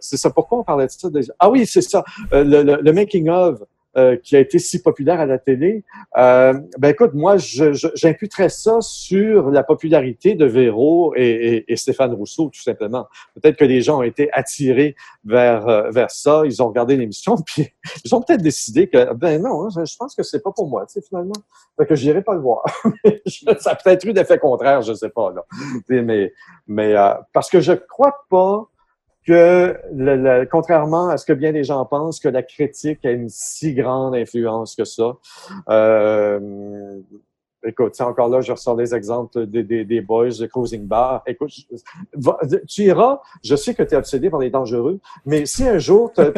c'est 0.00 0.18
ça. 0.18 0.30
Pourquoi 0.30 0.58
on 0.58 0.64
parlait 0.64 0.86
de 0.86 0.90
ça 0.90 1.08
déjà? 1.10 1.32
Ah 1.38 1.50
oui, 1.50 1.66
c'est 1.66 1.80
ça. 1.82 2.04
Euh, 2.32 2.44
le, 2.44 2.80
le 2.82 2.92
making 2.92 3.28
of. 3.28 3.60
Euh, 3.96 4.16
qui 4.16 4.36
a 4.36 4.40
été 4.40 4.58
si 4.58 4.80
populaire 4.80 5.20
à 5.20 5.26
la 5.26 5.38
télé. 5.38 5.84
Euh, 6.16 6.54
ben 6.78 6.88
écoute, 6.88 7.12
moi, 7.14 7.36
j'imputerais 7.36 8.48
ça 8.48 8.78
sur 8.80 9.50
la 9.50 9.62
popularité 9.62 10.34
de 10.34 10.46
Véro 10.46 11.14
et, 11.16 11.22
et- 11.28 11.72
et 11.72 11.76
Stéphane 11.76 12.12
Rousseau, 12.14 12.50
tout 12.52 12.62
simplement. 12.62 13.06
Peut-être 13.34 13.56
que 13.56 13.64
les 13.64 13.82
gens 13.82 13.98
ont 13.98 14.02
été 14.02 14.30
attirés 14.32 14.96
vers 15.24 15.68
euh, 15.68 15.90
vers 15.90 16.10
ça, 16.10 16.42
ils 16.44 16.62
ont 16.62 16.68
regardé 16.68 16.96
l'émission, 16.96 17.36
puis 17.46 17.68
ils 18.04 18.14
ont 18.14 18.22
peut-être 18.22 18.42
décidé 18.42 18.88
que 18.88 19.12
ben 19.14 19.42
non, 19.42 19.66
hein, 19.66 19.84
je 19.84 19.96
pense 19.96 20.14
que 20.14 20.22
c'est 20.22 20.42
pas 20.42 20.52
pour 20.52 20.68
moi, 20.68 20.86
tu 20.86 20.94
sais, 20.94 21.02
finalement. 21.06 21.32
Fait 21.78 21.86
que 21.86 21.94
j'irai 21.94 22.22
pas 22.22 22.34
le 22.34 22.40
voir. 22.40 22.62
ça 23.58 23.72
a 23.72 23.74
peut-être 23.76 24.04
eu 24.06 24.12
d'effet 24.12 24.38
contraire, 24.38 24.82
je 24.82 24.94
sais 24.94 25.10
pas 25.10 25.32
là. 25.32 25.44
Mais 25.88 26.32
mais 26.66 26.94
euh, 26.96 27.14
parce 27.32 27.50
que 27.50 27.60
je 27.60 27.72
crois 27.72 28.24
pas 28.30 28.66
que, 29.26 29.78
le- 29.92 30.16
le- 30.16 30.46
contrairement 30.50 31.08
à 31.08 31.16
ce 31.16 31.24
que 31.26 31.32
bien 31.32 31.52
des 31.52 31.64
gens 31.64 31.84
pensent, 31.84 32.20
que 32.20 32.28
la 32.28 32.42
critique 32.42 33.04
a 33.04 33.10
une 33.10 33.28
si 33.28 33.74
grande 33.74 34.14
influence 34.14 34.74
que 34.74 34.84
ça. 34.84 35.16
Euh, 35.68 37.00
écoute, 37.64 38.00
encore 38.00 38.28
là, 38.28 38.40
je 38.40 38.52
ressors 38.52 38.76
les 38.76 38.94
exemples 38.94 39.46
des, 39.46 39.62
des, 39.62 39.84
des 39.84 40.00
boys 40.00 40.30
de 40.30 40.46
Cruising 40.46 40.86
Bar. 40.86 41.22
Écoute, 41.26 41.50
tu 42.68 42.82
iras, 42.82 43.20
je 43.44 43.54
sais 43.56 43.74
que 43.74 43.82
tu 43.82 43.94
es 43.94 43.96
obsédé 43.96 44.30
par 44.30 44.40
les 44.40 44.50
dangereux, 44.50 45.00
mais 45.24 45.46
si 45.46 45.66
un 45.68 45.78
jour 45.78 46.12
tu 46.12 46.20
as 46.22 46.32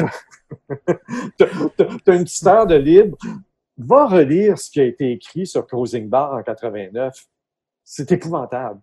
une 2.12 2.24
petite 2.24 2.46
heure 2.46 2.66
de 2.66 2.74
libre, 2.76 3.16
va 3.78 4.06
relire 4.06 4.58
ce 4.58 4.70
qui 4.70 4.80
a 4.80 4.84
été 4.84 5.10
écrit 5.12 5.46
sur 5.46 5.66
Cruising 5.66 6.08
Bar 6.08 6.34
en 6.34 6.42
89. 6.42 7.14
C'est 7.82 8.12
épouvantable. 8.12 8.80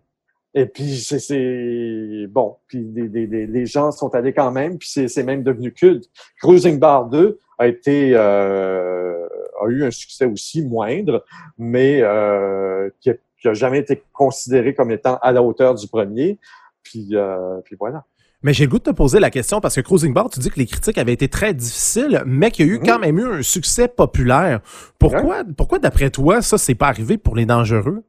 Et 0.54 0.66
puis, 0.66 0.96
c'est- 0.98 2.26
bon. 2.28 2.56
Puis, 2.66 2.86
les, 2.94 3.08
les- 3.08 3.26
les- 3.26 3.46
les 3.46 3.66
gens 3.66 3.90
sont 3.90 4.14
allés 4.14 4.32
quand 4.34 4.50
même, 4.50 4.76
puis 4.78 4.88
c'est 5.08 5.22
même 5.22 5.42
devenu 5.42 5.72
culte. 5.72 6.04
Cruising 6.40 6.78
Bar 6.78 7.08
2 7.08 7.38
a 7.58 7.66
été 7.68 8.12
euh, 8.14 9.26
a 9.62 9.68
eu 9.68 9.84
un 9.84 9.90
succès 9.90 10.26
aussi 10.26 10.62
moindre, 10.66 11.24
mais 11.58 12.00
euh, 12.02 12.90
qui, 13.00 13.10
a, 13.10 13.14
qui 13.40 13.48
a 13.48 13.54
jamais 13.54 13.78
été 13.78 14.02
considéré 14.12 14.74
comme 14.74 14.90
étant 14.90 15.18
à 15.22 15.32
la 15.32 15.42
hauteur 15.42 15.74
du 15.74 15.86
premier. 15.88 16.38
Puis, 16.82 17.08
euh, 17.12 17.60
puis 17.64 17.76
voilà. 17.78 18.04
Mais 18.44 18.52
j'ai 18.52 18.64
le 18.64 18.70
goût 18.70 18.78
de 18.78 18.82
te 18.82 18.90
poser 18.90 19.20
la 19.20 19.30
question 19.30 19.60
parce 19.60 19.76
que 19.76 19.80
Cruising 19.82 20.12
Bar, 20.12 20.28
tu 20.28 20.40
dis 20.40 20.50
que 20.50 20.58
les 20.58 20.66
critiques 20.66 20.98
avaient 20.98 21.12
été 21.12 21.28
très 21.28 21.54
difficiles, 21.54 22.22
mais 22.26 22.50
qu'il 22.50 22.66
y 22.66 22.70
a 22.70 22.72
eu 22.72 22.78
Mhm. 22.78 22.84
quand 22.86 22.98
même 22.98 23.18
eu 23.20 23.24
un 23.38 23.42
succès 23.42 23.86
populaire. 23.86 24.60
Pourquoi, 24.98 25.44
pourquoi 25.56 25.78
d'après 25.78 26.10
toi, 26.10 26.42
ça, 26.42 26.58
c'est 26.58 26.74
pas 26.74 26.88
arrivé 26.88 27.16
pour 27.18 27.36
les 27.36 27.46
dangereux? 27.46 28.02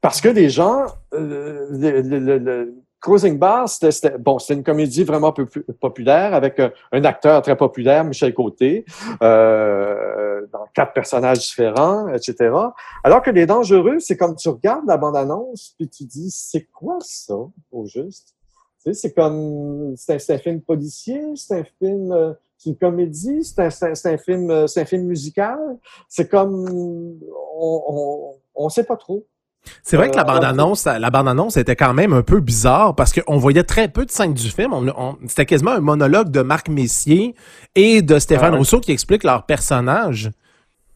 Parce 0.00 0.20
que 0.20 0.28
les 0.28 0.48
gens, 0.50 0.86
euh, 1.14 1.66
le, 1.70 2.00
le- 2.02 2.38
le- 2.38 2.74
Cruising 3.00 3.38
Bar, 3.38 3.68
c'était, 3.68 4.18
bon, 4.18 4.40
c'était 4.40 4.54
une 4.54 4.64
comédie 4.64 5.04
vraiment 5.04 5.32
populaire 5.80 6.34
avec 6.34 6.58
un, 6.58 6.72
un 6.90 7.04
acteur 7.04 7.40
très 7.42 7.56
populaire, 7.56 8.02
Michel 8.02 8.34
Côté, 8.34 8.84
euh, 9.22 10.44
dans 10.52 10.66
quatre 10.74 10.94
personnages 10.94 11.38
différents, 11.38 12.08
etc. 12.08 12.50
Alors 13.04 13.22
que 13.22 13.30
Les 13.30 13.46
Dangereux, 13.46 14.00
c'est 14.00 14.16
comme 14.16 14.34
tu 14.34 14.48
regardes 14.48 14.86
la 14.86 14.96
bande-annonce 14.96 15.74
puis 15.78 15.88
tu 15.88 16.04
dis, 16.04 16.30
c'est 16.32 16.64
quoi 16.64 16.98
ça, 17.00 17.36
au 17.70 17.86
juste? 17.86 18.34
Tu 18.82 18.92
sais, 18.92 18.94
c'est 18.94 19.12
comme, 19.12 19.94
c'est 19.96 20.14
un, 20.30 20.34
un 20.34 20.38
film 20.38 20.60
policier, 20.60 21.20
c'est 21.36 21.60
un 21.60 21.64
film 21.80 22.10
euh, 22.12 22.32
C'est 22.58 22.70
une 22.70 22.76
comédie? 22.78 23.44
C'est 23.44 23.60
un, 23.60 23.92
un 24.12 24.18
film, 24.18 24.50
euh, 24.50 24.66
c'est 24.66 24.80
un 24.80 24.84
film 24.84 25.04
musical? 25.04 25.58
C'est 26.08 26.28
comme, 26.28 26.64
on, 27.56 27.82
on, 27.88 28.34
on 28.56 28.68
sait 28.68 28.84
pas 28.84 28.96
trop. 28.96 29.24
C'est 29.82 29.96
vrai 29.96 30.10
que 30.10 30.16
la 30.16 30.22
Euh, 30.22 30.24
bande-annonce, 30.24 30.84
la 30.86 31.10
bande-annonce 31.10 31.56
était 31.56 31.76
quand 31.76 31.94
même 31.94 32.12
un 32.12 32.22
peu 32.22 32.40
bizarre 32.40 32.94
parce 32.94 33.12
qu'on 33.12 33.36
voyait 33.36 33.62
très 33.64 33.88
peu 33.88 34.04
de 34.04 34.10
scènes 34.10 34.34
du 34.34 34.48
film. 34.50 34.72
On, 34.72 34.86
on- 34.88 35.16
c'était 35.26 35.46
quasiment 35.46 35.72
un 35.72 35.80
monologue 35.80 36.30
de 36.30 36.42
Marc 36.42 36.68
Messier 36.68 37.34
et 37.74 38.02
de 38.02 38.18
Stéphane 38.18 38.52
Ouais. 38.52 38.58
Rousseau 38.58 38.80
qui 38.80 38.92
expliquent 38.92 39.24
leur 39.24 39.44
personnage. 39.46 40.30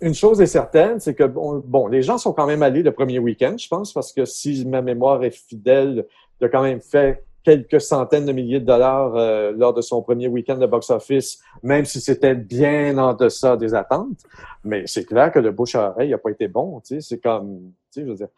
Une 0.00 0.14
chose 0.14 0.40
est 0.40 0.46
certaine, 0.46 0.98
c'est 0.98 1.14
que 1.14 1.24
bon, 1.24 1.62
bon, 1.64 1.86
les 1.86 2.02
gens 2.02 2.18
sont 2.18 2.32
quand 2.32 2.46
même 2.46 2.62
allés 2.62 2.82
le 2.82 2.90
premier 2.92 3.18
week-end, 3.20 3.54
je 3.56 3.68
pense, 3.68 3.92
parce 3.92 4.12
que 4.12 4.24
si 4.24 4.64
ma 4.66 4.82
mémoire 4.82 5.22
est 5.22 5.30
fidèle, 5.30 6.06
il 6.40 6.44
a 6.46 6.48
quand 6.48 6.62
même 6.62 6.80
fait 6.80 7.22
quelques 7.44 7.80
centaines 7.80 8.26
de 8.26 8.32
milliers 8.32 8.60
de 8.60 8.66
dollars 8.66 9.16
euh, 9.16 9.52
lors 9.52 9.74
de 9.74 9.80
son 9.80 10.02
premier 10.02 10.28
week-end 10.28 10.56
de 10.56 10.66
box-office, 10.66 11.40
même 11.62 11.84
si 11.84 12.00
c'était 12.00 12.34
bien 12.34 12.96
en 12.98 13.14
deçà 13.14 13.56
des 13.56 13.74
attentes. 13.74 14.20
Mais 14.64 14.86
c'est 14.86 15.04
clair 15.04 15.32
que 15.32 15.38
le 15.38 15.50
bouche 15.50 15.74
à 15.74 15.90
oreille 15.90 16.10
n'a 16.10 16.18
pas 16.18 16.30
été 16.30 16.48
bon. 16.48 16.80
C'est 16.84 17.20
comme, 17.20 17.72
je 17.96 18.02
veux 18.02 18.14
dire, 18.14 18.28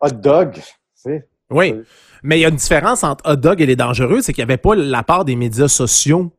hot 0.00 0.10
dog. 0.10 0.60
Oui. 1.04 1.20
Oui. 1.50 1.74
Mais 2.22 2.38
il 2.38 2.42
y 2.42 2.44
a 2.44 2.48
une 2.48 2.56
différence 2.56 3.04
entre 3.04 3.30
Hot 3.30 3.36
Dog 3.36 3.60
et 3.60 3.66
Les 3.66 3.76
Dangereux, 3.76 4.20
c'est 4.20 4.32
qu'il 4.32 4.42
n'y 4.44 4.50
avait 4.50 4.56
pas 4.56 4.74
la 4.74 5.04
part 5.04 5.24
des 5.24 5.36
médias 5.36 5.68
sociaux 5.68 6.32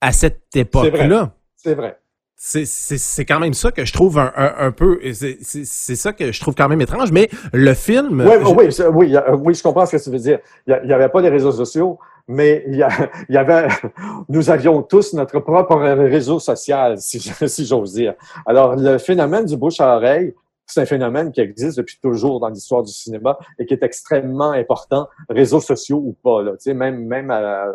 à 0.00 0.12
cette 0.12 0.54
époque-là. 0.54 1.32
C'est 1.56 1.74
vrai. 1.74 1.98
C'est, 2.42 2.64
c'est, 2.64 2.96
c'est 2.96 3.26
quand 3.26 3.38
même 3.38 3.52
ça 3.52 3.70
que 3.70 3.84
je 3.84 3.92
trouve 3.92 4.18
un, 4.18 4.32
un, 4.34 4.54
un 4.60 4.70
peu. 4.72 4.98
C'est, 5.12 5.36
c'est, 5.42 5.66
c'est 5.66 5.94
ça 5.94 6.14
que 6.14 6.32
je 6.32 6.40
trouve 6.40 6.54
quand 6.54 6.70
même 6.70 6.80
étrange. 6.80 7.12
Mais 7.12 7.28
le 7.52 7.74
film. 7.74 8.22
Oui, 8.26 8.70
je- 8.70 8.84
oui, 8.88 9.12
oui, 9.12 9.16
oui, 9.44 9.54
je 9.54 9.62
comprends 9.62 9.84
ce 9.84 9.94
que 9.98 10.02
tu 10.02 10.08
veux 10.08 10.18
dire. 10.18 10.38
Il 10.66 10.80
n'y 10.86 10.92
avait 10.94 11.10
pas 11.10 11.20
les 11.20 11.28
réseaux 11.28 11.52
sociaux, 11.52 11.98
mais 12.26 12.64
il 12.66 12.76
y, 12.76 12.82
a- 12.82 12.88
il 13.28 13.34
y 13.34 13.36
avait, 13.36 13.68
nous 14.30 14.48
avions 14.48 14.80
tous 14.82 15.12
notre 15.12 15.38
propre 15.40 15.76
réseau 15.76 16.38
social, 16.38 16.96
si, 16.96 17.20
si 17.46 17.66
j'ose 17.66 17.92
dire. 17.92 18.14
Alors, 18.46 18.74
le 18.74 18.96
phénomène 18.96 19.44
du 19.44 19.58
bouche 19.58 19.78
à 19.78 19.96
oreille, 19.96 20.34
c'est 20.72 20.80
un 20.80 20.86
phénomène 20.86 21.32
qui 21.32 21.40
existe 21.40 21.76
depuis 21.78 21.98
toujours 22.00 22.40
dans 22.40 22.48
l'histoire 22.48 22.82
du 22.82 22.92
cinéma 22.92 23.38
et 23.58 23.66
qui 23.66 23.74
est 23.74 23.82
extrêmement 23.82 24.50
important, 24.52 25.08
réseaux 25.28 25.60
sociaux 25.60 25.98
ou 26.04 26.12
pas. 26.22 26.42
Là, 26.42 26.52
Tu 26.52 26.58
sais, 26.64 26.74
même 26.74 27.04
même 27.04 27.30
à, 27.30 27.66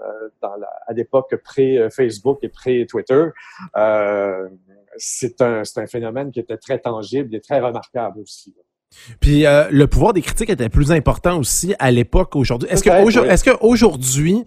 dans 0.41 0.55
la- 0.55 0.69
à 0.87 0.93
l'époque 0.93 1.35
pré-Facebook 1.43 2.39
et 2.41 2.49
pré-Twitter, 2.49 3.25
euh, 3.77 4.47
c'est 4.97 5.41
un, 5.41 5.63
c'est 5.63 5.81
un 5.81 5.87
phénomène 5.87 6.31
qui 6.31 6.39
était 6.39 6.57
très 6.57 6.79
tangible 6.79 7.35
et 7.35 7.41
très 7.41 7.59
remarquable 7.59 8.19
aussi. 8.21 8.53
Puis 9.19 9.45
euh, 9.45 9.65
le 9.71 9.87
pouvoir 9.87 10.13
des 10.13 10.21
critiques 10.21 10.49
était 10.49 10.69
plus 10.69 10.91
important 10.91 11.37
aussi 11.37 11.75
à 11.79 11.91
l'époque 11.91 12.31
qu'aujourd'hui. 12.31 12.69
Est-ce 12.69 12.81
que 12.83 12.89
Peut-être, 12.89 13.05
aujourd- 13.05 13.25
oui. 13.25 13.29
est-ce 13.31 13.43
qu'aujourd'hui, 13.43 14.45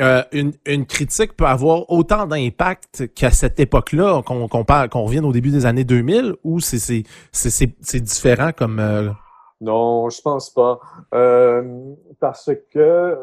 euh, 0.00 0.22
une, 0.32 0.86
critique 0.86 1.36
peut 1.36 1.46
avoir 1.46 1.90
autant 1.90 2.26
d'impact 2.26 3.12
qu'à 3.14 3.30
cette 3.30 3.60
époque-là, 3.60 4.22
qu'on 4.22 5.02
revienne 5.02 5.24
au 5.24 5.32
début 5.32 5.50
des 5.50 5.66
années 5.66 5.84
2000, 5.84 6.36
ou 6.44 6.60
c'est 6.60 7.04
différent 8.00 8.50
comme 8.56 8.78
euh, 8.80 9.10
Non, 9.60 10.08
je 10.08 10.20
pense 10.22 10.50
pas. 10.50 10.80
Euh, 11.14 11.62
parce 12.18 12.50
que, 12.72 13.18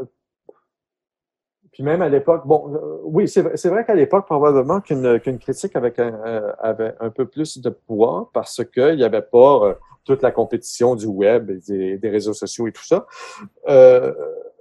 puis 1.71 1.83
même 1.83 2.01
à 2.01 2.09
l'époque, 2.09 2.45
bon, 2.45 2.79
oui, 3.03 3.27
c'est 3.27 3.41
vrai, 3.41 3.85
qu'à 3.85 3.95
l'époque, 3.95 4.25
probablement 4.25 4.81
qu'une 4.81 5.39
critique 5.39 5.75
avec 5.75 5.99
un, 5.99 6.53
avait 6.59 6.93
un 6.99 7.09
peu 7.09 7.25
plus 7.25 7.59
de 7.59 7.69
poids 7.69 8.29
parce 8.33 8.63
qu'il 8.63 8.95
n'y 8.95 9.03
avait 9.03 9.21
pas 9.21 9.77
toute 10.07 10.21
la 10.21 10.31
compétition 10.31 10.95
du 10.95 11.05
web 11.05 11.49
et 11.51 11.59
des, 11.67 11.97
des 11.97 12.09
réseaux 12.09 12.33
sociaux 12.33 12.67
et 12.67 12.71
tout 12.71 12.85
ça. 12.85 13.05
Euh, 13.67 14.13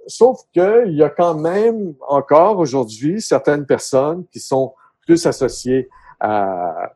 sauf 0.07 0.41
qu'il 0.53 0.93
y 0.93 1.03
a 1.03 1.09
quand 1.09 1.35
même 1.35 1.93
encore 2.07 2.59
aujourd'hui 2.59 3.21
certaines 3.21 3.65
personnes 3.65 4.25
qui 4.27 4.39
sont 4.39 4.73
plus 5.01 5.25
associées 5.25 5.89
à, 6.19 6.93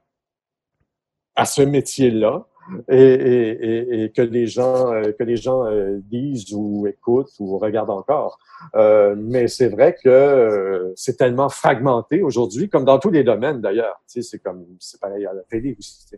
à 1.36 1.46
ce 1.46 1.62
métier-là 1.62 2.46
et, 2.90 2.96
et, 2.98 4.04
et, 4.04 4.12
que 4.12 4.22
les 4.22 4.48
gens 4.48 4.94
euh, 4.94 5.12
que 5.18 5.24
les 5.24 5.36
gens 5.36 5.66
euh, 5.66 5.98
disent 6.04 6.54
ou 6.54 6.88
écoutent 6.88 7.34
ou 7.40 7.58
regardent 7.58 7.90
encore. 7.90 8.40
Euh, 8.76 9.16
mais 9.18 9.48
c'est 9.48 9.70
vrai 9.70 9.96
que 9.96 10.10
euh, 10.10 10.94
c'est 10.96 11.18
tellement 11.18 11.50
fragmenté 11.50 12.22
aujourd'hui, 12.22 12.70
comme 12.70 12.86
dans 12.86 13.00
tous 13.00 13.10
les 13.10 13.24
domaines 13.24 13.62
d'ailleurs. 13.62 14.02
Tu 14.08 14.22
sais, 14.22 14.30
c'est 14.30 14.40
comme 14.40 14.66
c'est 14.80 15.00
pareil 15.00 15.26
à 15.26 15.34
la 15.34 15.42
télé 15.44 15.76
aussi. 15.78 16.16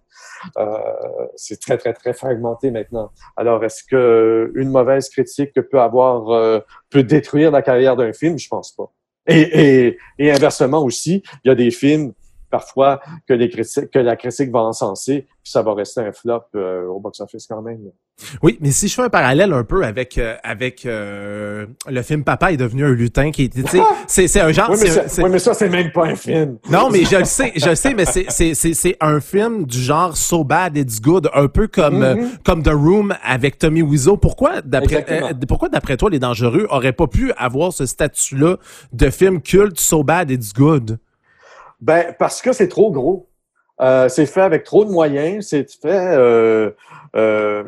Euh, 0.57 0.77
c'est 1.35 1.59
très 1.59 1.77
très 1.77 1.93
très 1.93 2.13
fragmenté 2.13 2.71
maintenant. 2.71 3.11
Alors 3.37 3.63
est-ce 3.63 3.83
que 3.83 4.51
une 4.55 4.69
mauvaise 4.69 5.09
critique 5.09 5.53
peut 5.53 5.79
avoir 5.79 6.29
euh, 6.29 6.59
peut 6.89 7.03
détruire 7.03 7.51
la 7.51 7.61
carrière 7.61 7.95
d'un 7.95 8.13
film? 8.13 8.37
Je 8.37 8.47
pense 8.47 8.71
pas. 8.71 8.91
Et, 9.25 9.41
et, 9.85 9.97
et 10.19 10.31
inversement 10.31 10.83
aussi, 10.83 11.23
il 11.43 11.47
y 11.47 11.51
a 11.51 11.55
des 11.55 11.71
films 11.71 12.13
parfois 12.57 13.01
que 13.27 13.33
les 13.33 13.49
critiques 13.49 13.89
que 13.89 13.97
la 13.97 14.15
critique 14.15 14.51
va 14.51 14.59
encenser, 14.59 15.21
puis 15.43 15.51
ça 15.51 15.63
va 15.63 15.73
rester 15.73 16.01
un 16.01 16.11
flop 16.11 16.43
euh, 16.55 16.85
au 16.85 16.99
box-office 16.99 17.47
quand 17.47 17.63
même. 17.63 17.79
Oui, 18.43 18.59
mais 18.61 18.69
si 18.69 18.87
je 18.87 18.93
fais 18.93 19.01
un 19.01 19.09
parallèle 19.09 19.51
un 19.53 19.63
peu 19.63 19.83
avec 19.83 20.19
euh, 20.19 20.35
avec 20.43 20.85
euh, 20.85 21.65
le 21.89 22.01
film 22.03 22.23
Papa 22.23 22.51
est 22.51 22.57
devenu 22.57 22.85
un 22.85 22.91
lutin 22.93 23.31
qui 23.31 23.49
c'est 24.07 24.27
c'est 24.27 24.39
un 24.39 24.51
genre. 24.51 24.69
Oui, 24.69 24.77
mais, 24.83 24.87
ça, 24.89 25.07
c'est- 25.07 25.23
oui, 25.23 25.29
mais 25.31 25.39
ça, 25.39 25.55
c'est 25.55 25.67
même 25.67 25.91
pas 25.91 26.05
un 26.05 26.15
film. 26.15 26.59
Non, 26.69 26.91
mais 26.91 27.05
je 27.05 27.17
le 27.17 27.25
sais, 27.25 27.51
je 27.55 27.69
le 27.69 27.75
sais, 27.75 27.95
mais 27.95 28.05
c'est 28.05 28.27
c'est 28.29 28.53
c'est 28.53 28.95
un 29.01 29.19
film 29.19 29.65
du 29.65 29.79
genre 29.79 30.15
So 30.15 30.43
Bad 30.43 30.77
It's 30.77 31.01
Good, 31.01 31.31
un 31.33 31.47
peu 31.47 31.67
comme 31.67 32.03
euh, 32.03 32.15
Mhm. 32.15 32.29
comme 32.45 32.61
The 32.61 32.67
Room 32.71 33.15
avec 33.23 33.57
Tommy 33.57 33.81
Wiseau. 33.81 34.15
Pourquoi 34.17 34.61
d'après 34.61 35.03
pourquoi 35.47 35.69
d'après 35.69 35.97
toi 35.97 36.11
les 36.11 36.19
dangereux 36.19 36.67
auraient 36.69 36.93
pas 36.93 37.07
pu 37.07 37.31
avoir 37.33 37.73
ce 37.73 37.87
statut-là 37.87 38.57
de 38.91 39.09
film 39.09 39.41
culte 39.41 39.79
So 39.79 40.03
Bad 40.03 40.29
It's 40.29 40.53
Good? 40.53 40.99
Ben, 41.83 42.15
parce 42.17 42.41
que 42.41 42.53
c'est 42.53 42.69
trop 42.69 42.91
gros. 42.91 43.29
Euh, 43.81 44.07
c'est 44.07 44.25
fait 44.25 44.41
avec 44.41 44.63
trop 44.63 44.85
de 44.85 44.89
moyens. 44.89 45.47
C'est 45.47 45.69
fait. 45.69 46.15
Euh, 46.15 46.71
euh, 47.17 47.63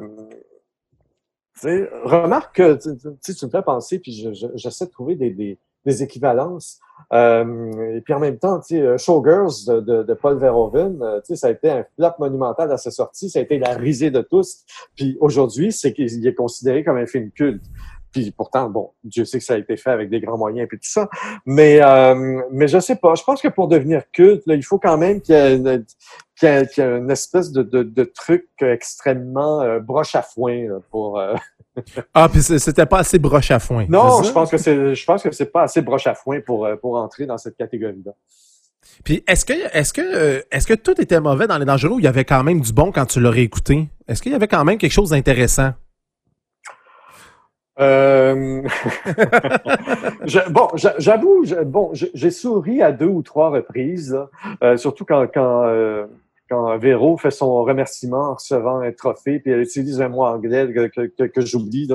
remarque 2.06 2.56
que 2.56 2.76
tu, 2.76 3.46
me 3.46 3.50
fais 3.50 3.62
penser, 3.62 4.00
puis 4.00 4.14
je- 4.14 4.32
je- 4.34 4.48
j'essaie 4.56 4.86
de 4.86 4.92
trouver 4.92 5.16
des, 5.16 5.58
équivalences. 6.02 6.80
Et 7.12 8.02
puis 8.04 8.14
en 8.14 8.20
même 8.20 8.40
temps, 8.40 8.60
Showgirls 8.98 9.66
de, 9.68 9.80
de, 9.82 10.04
de 10.04 10.14
Paul 10.14 10.38
Verhoeven, 10.38 11.22
ça 11.34 11.48
a 11.48 11.52
été 11.52 11.70
un 11.70 11.86
flop 11.96 12.12
monumental 12.20 12.72
à 12.72 12.78
sa 12.78 12.92
sortie. 12.92 13.30
Ça 13.30 13.40
a 13.40 13.42
été 13.42 13.60
la 13.60 13.74
risée 13.74 14.12
de 14.12 14.22
tous. 14.22 14.64
Puis 14.96 15.18
aujourd'hui, 15.20 15.72
c'est 15.72 15.92
qu'il 15.94 16.26
est 16.26 16.34
considéré 16.34 16.84
comme 16.84 16.98
un 16.98 17.06
film 17.06 17.32
culte. 17.32 17.64
Puis 18.16 18.32
pourtant, 18.32 18.70
bon, 18.70 18.92
Dieu 19.04 19.26
sait 19.26 19.40
que 19.40 19.44
ça 19.44 19.56
a 19.56 19.58
été 19.58 19.76
fait 19.76 19.90
avec 19.90 20.10
des 20.10 20.22
grands 20.22 20.38
moyens 20.38 20.70
et 20.72 20.78
tout 20.78 20.80
ça. 20.84 21.10
Mais, 21.46 21.82
euh, 21.82 22.42
mais 22.50 22.70
je 22.70 22.80
sais 22.80 22.96
pas. 22.96 23.14
Je 23.16 23.24
pense 23.24 23.42
que 23.42 23.50
pour 23.50 23.68
devenir 23.68 24.04
culte, 24.14 24.44
là, 24.48 24.56
il 24.56 24.64
faut 24.64 24.80
quand 24.80 24.98
même 24.98 25.20
qu'il 25.20 25.36
y 25.36 25.38
ait 25.38 25.58
une, 25.58 25.86
une 26.42 27.12
espèce 27.12 27.52
de, 27.52 27.62
de, 27.62 27.84
de 27.84 28.04
truc 28.06 28.48
extrêmement 28.62 29.60
euh, 29.64 29.82
broche 29.82 30.16
à 30.16 30.22
foin 30.22 30.66
là, 30.70 30.78
pour. 30.92 31.20
euh, 31.20 31.36
Ah, 32.14 32.30
puis 32.32 32.42
c'était 32.42 32.86
pas 32.86 33.00
assez 33.00 33.20
broche 33.20 33.52
à 33.52 33.60
foin. 33.60 33.86
Non, 33.90 34.24
je 34.24 34.32
pense 34.32 34.50
que 34.50 34.58
c'est, 34.58 34.96
je 34.96 35.06
pense 35.06 35.22
que 35.22 35.32
c'est 35.32 35.52
pas 35.52 35.64
assez 35.64 35.82
broche 35.82 36.08
à 36.08 36.16
foin 36.16 36.40
pour 36.40 36.66
euh, 36.66 36.78
pour 36.78 36.96
entrer 36.96 37.26
dans 37.26 37.38
cette 37.38 37.58
catégorie-là. 37.58 38.14
Puis 39.04 39.26
est-ce 39.28 39.44
que 39.44 39.54
est-ce 39.78 39.92
que 39.92 40.46
est-ce 40.52 40.68
que 40.68 40.74
tout 40.74 41.02
était 41.02 41.20
mauvais 41.20 41.48
dans 41.48 41.58
les 41.58 41.66
dangereux 41.66 41.96
ou 41.96 42.00
il 42.00 42.06
y 42.06 42.08
avait 42.08 42.24
quand 42.24 42.44
même 42.46 42.62
du 42.62 42.72
bon 42.72 42.94
quand 42.94 43.08
tu 43.08 43.20
l'aurais 43.20 43.42
écouté? 43.42 43.90
Est-ce 44.08 44.22
qu'il 44.22 44.32
y 44.32 44.36
avait 44.36 44.48
quand 44.48 44.64
même 44.64 44.78
quelque 44.78 44.94
chose 44.94 45.10
d'intéressant? 45.10 45.74
Euh... 47.80 48.62
je- 50.26 50.50
bon, 50.50 50.70
j'a- 50.76 50.96
j'avoue, 50.98 51.46
bon, 51.66 51.92
j'ai 51.94 52.32
souri 52.32 52.82
à 52.82 52.92
deux 52.92 53.08
ou 53.08 53.22
trois 53.22 53.50
reprises, 53.50 54.18
euh, 54.64 54.78
surtout 54.78 55.06
quand 55.06 55.28
quand 55.34 55.66
euh, 55.66 56.06
quand 56.50 56.78
Véro 56.78 57.18
fait 57.18 57.32
son 57.32 57.64
remerciement 57.64 58.30
en 58.32 58.34
recevant 58.36 58.80
un 58.80 58.92
trophée, 58.92 59.40
puis 59.40 59.52
elle 59.52 59.62
utilise 59.62 60.02
un 60.02 60.10
mot 60.10 60.24
anglais 60.24 60.72
que, 60.72 60.88
que, 60.88 61.02
que, 61.08 61.24
que 61.24 61.42
j'oublie 61.42 61.90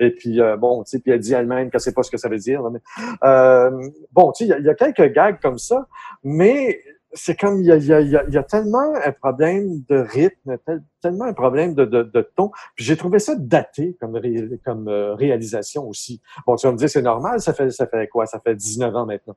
et 0.00 0.10
puis 0.10 0.40
euh, 0.40 0.56
bon, 0.56 0.82
tu 0.84 0.90
sais, 0.92 0.98
puis 1.00 1.12
elle 1.12 1.20
dit 1.20 1.34
elle-même 1.34 1.70
qu'elle 1.70 1.80
sait 1.80 1.92
pas 1.92 2.02
ce 2.02 2.10
que 2.10 2.16
ça 2.16 2.28
veut 2.28 2.38
dire. 2.38 2.62
Là, 2.62 2.70
mais, 2.70 2.80
euh, 3.24 3.88
bon, 4.12 4.32
tu 4.32 4.46
sais, 4.46 4.54
il 4.58 4.64
y 4.64 4.66
y, 4.66 4.70
a 4.70 4.74
quelques 4.74 5.12
gags 5.12 5.38
comme 5.40 5.58
ça, 5.58 5.86
mais 6.24 6.80
c'est 7.12 7.38
comme 7.38 7.60
il 7.60 7.66
y 7.66 7.72
a, 7.72 7.76
y, 7.76 7.92
a, 7.92 8.00
y 8.00 8.16
a- 8.16 8.24
y 8.28 8.36
a 8.36 8.42
tellement 8.42 8.94
un 9.04 9.12
problème 9.12 9.82
de 9.88 9.96
rythme, 9.98 10.58
tel- 10.64 10.82
tellement 11.02 11.24
un 11.24 11.32
problème 11.32 11.74
de, 11.74 11.84
de, 11.84 12.02
de 12.04 12.20
ton. 12.36 12.50
Puis 12.76 12.84
j'ai 12.84 12.96
trouvé 12.96 13.18
ça 13.18 13.34
daté 13.36 13.96
comme, 14.00 14.16
ré- 14.16 14.48
comme 14.64 14.88
euh, 14.88 15.14
réalisation 15.14 15.88
aussi. 15.88 16.20
Bon, 16.46 16.56
tu 16.56 16.66
vas 16.66 16.72
me 16.72 16.78
dire, 16.78 16.88
c'est 16.88 17.02
normal, 17.02 17.40
ça 17.40 17.52
fait, 17.52 17.70
ça 17.70 17.86
fait 17.86 18.06
quoi? 18.08 18.26
Ça 18.26 18.38
fait 18.40 18.54
19 18.54 18.94
ans 18.94 19.06
maintenant. 19.06 19.36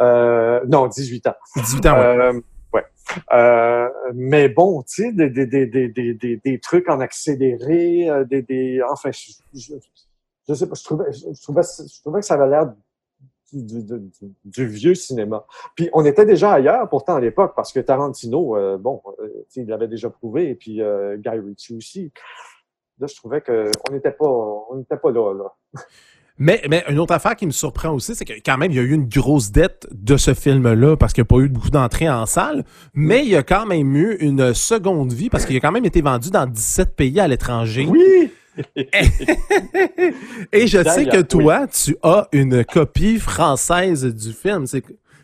Euh, 0.00 0.60
non, 0.68 0.86
18 0.88 1.26
ans. 1.26 1.34
18 1.56 1.86
ans. 1.86 1.92
ouais. 1.94 2.00
Euh, 2.00 2.40
ouais. 2.72 2.84
Euh, 3.32 3.88
mais 4.14 4.48
bon, 4.48 4.82
tu 4.82 5.02
sais, 5.04 5.12
des, 5.12 5.28
des, 5.30 5.46
des, 5.46 5.66
des, 5.66 5.88
des, 5.88 6.14
des, 6.14 6.36
des 6.42 6.58
trucs 6.60 6.88
en 6.88 7.00
accéléré, 7.00 8.08
euh, 8.08 8.24
des, 8.24 8.42
des, 8.42 8.80
enfin, 8.90 9.10
je, 9.12 9.32
je, 9.54 9.74
je 10.48 10.54
sais 10.54 10.66
pas, 10.66 10.74
je 10.74 10.84
trouvais, 10.84 11.12
je 11.12 11.42
trouvais, 11.42 11.62
je 11.62 12.00
trouvais 12.00 12.20
que 12.20 12.26
ça 12.26 12.34
avait 12.34 12.48
l'air 12.48 12.72
du, 13.52 13.82
du, 13.82 13.98
du- 13.98 14.34
du 14.44 14.66
vieux 14.66 14.94
cinéma. 14.94 15.44
Puis 15.74 15.88
on 15.92 16.04
était 16.04 16.26
déjà 16.26 16.52
ailleurs 16.52 16.88
pourtant 16.88 17.16
à 17.16 17.20
l'époque 17.20 17.52
parce 17.56 17.72
que 17.72 17.80
Tarantino, 17.80 18.56
euh, 18.56 18.78
bon, 18.78 19.00
euh, 19.20 19.28
il 19.56 19.66
l'avait 19.66 19.88
déjà 19.88 20.10
prouvé 20.10 20.50
et 20.50 20.54
puis 20.54 20.82
euh, 20.82 21.16
Guy 21.16 21.28
Ritchie 21.30 21.76
aussi. 21.76 22.12
Là, 22.98 23.06
je 23.06 23.14
trouvais 23.16 23.40
que 23.40 23.70
on 23.88 23.92
n'était 23.94 24.12
pas, 24.12 24.26
on 24.26 24.76
n'était 24.76 24.96
pas 24.96 25.10
là. 25.10 25.32
là. 25.34 25.82
Mais, 26.42 26.62
mais 26.70 26.84
une 26.88 26.98
autre 26.98 27.12
affaire 27.12 27.36
qui 27.36 27.44
me 27.44 27.50
surprend 27.50 27.90
aussi, 27.92 28.14
c'est 28.14 28.24
que 28.24 28.32
quand 28.44 28.56
même, 28.56 28.70
il 28.70 28.76
y 28.76 28.80
a 28.80 28.82
eu 28.82 28.92
une 28.92 29.06
grosse 29.08 29.50
dette 29.52 29.86
de 29.90 30.16
ce 30.16 30.32
film-là 30.32 30.96
parce 30.96 31.12
qu'il 31.12 31.20
n'y 31.22 31.26
a 31.26 31.32
pas 31.36 31.38
eu 31.44 31.48
beaucoup 31.50 31.68
d'entrées 31.68 32.08
en 32.08 32.24
salle, 32.24 32.64
mais 32.94 33.20
il 33.24 33.28
y 33.28 33.36
a 33.36 33.42
quand 33.42 33.66
même 33.66 33.94
eu 33.94 34.16
une 34.20 34.54
seconde 34.54 35.12
vie 35.12 35.28
parce 35.28 35.44
qu'il 35.44 35.54
a 35.56 35.60
quand 35.60 35.72
même 35.72 35.84
été 35.84 36.00
vendu 36.00 36.30
dans 36.30 36.46
17 36.46 36.96
pays 36.96 37.20
à 37.20 37.28
l'étranger. 37.28 37.86
Oui! 37.90 38.32
Et 40.52 40.66
je 40.66 40.82
sais 40.82 41.06
que 41.06 41.20
toi, 41.22 41.66
tu 41.66 41.96
as 42.02 42.28
une 42.32 42.64
copie 42.64 43.18
française 43.18 44.04
du 44.14 44.32
film. 44.32 44.66
C'est 44.66 44.82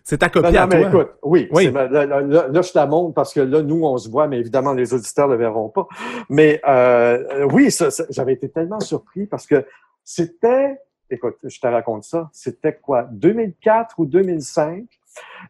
c'est 0.09 0.19
ta 0.19 0.29
copie 0.29 0.47
Non, 0.47 0.53
non, 0.53 0.59
à 0.61 0.67
mais 0.69 0.81
toi. 0.83 0.89
écoute, 1.03 1.09
oui, 1.25 1.49
Oui. 1.51 1.73
là, 1.73 1.89
là, 1.89 2.07
là, 2.07 2.23
là, 2.49 2.63
je 2.63 2.71
te 2.71 2.79
la 2.79 2.87
montre 2.87 3.13
parce 3.13 3.35
que 3.35 3.41
là, 3.41 3.61
nous, 3.63 3.83
on 3.85 3.99
se 3.99 4.09
voit, 4.09 4.29
mais 4.29 4.39
évidemment, 4.39 4.73
les 4.73 4.95
auditeurs 4.95 5.27
ne 5.27 5.33
le 5.33 5.39
verront 5.41 5.69
pas. 5.69 5.89
Mais 6.31 6.61
euh, 6.69 7.43
oui, 7.53 7.73
ça, 7.73 7.91
ça- 7.91 8.05
j'avais 8.11 8.35
été 8.35 8.49
tellement 8.49 8.79
surpris 8.79 9.27
parce 9.27 9.49
que 9.49 9.65
c'était, 10.05 10.77
écoute, 11.11 11.35
je 11.43 11.59
te 11.59 11.67
raconte 11.67 12.05
ça, 12.05 12.31
c'était 12.33 12.79
quoi, 12.81 13.09
2004 13.11 13.97
ou 13.99 14.07
2005? 14.07 14.85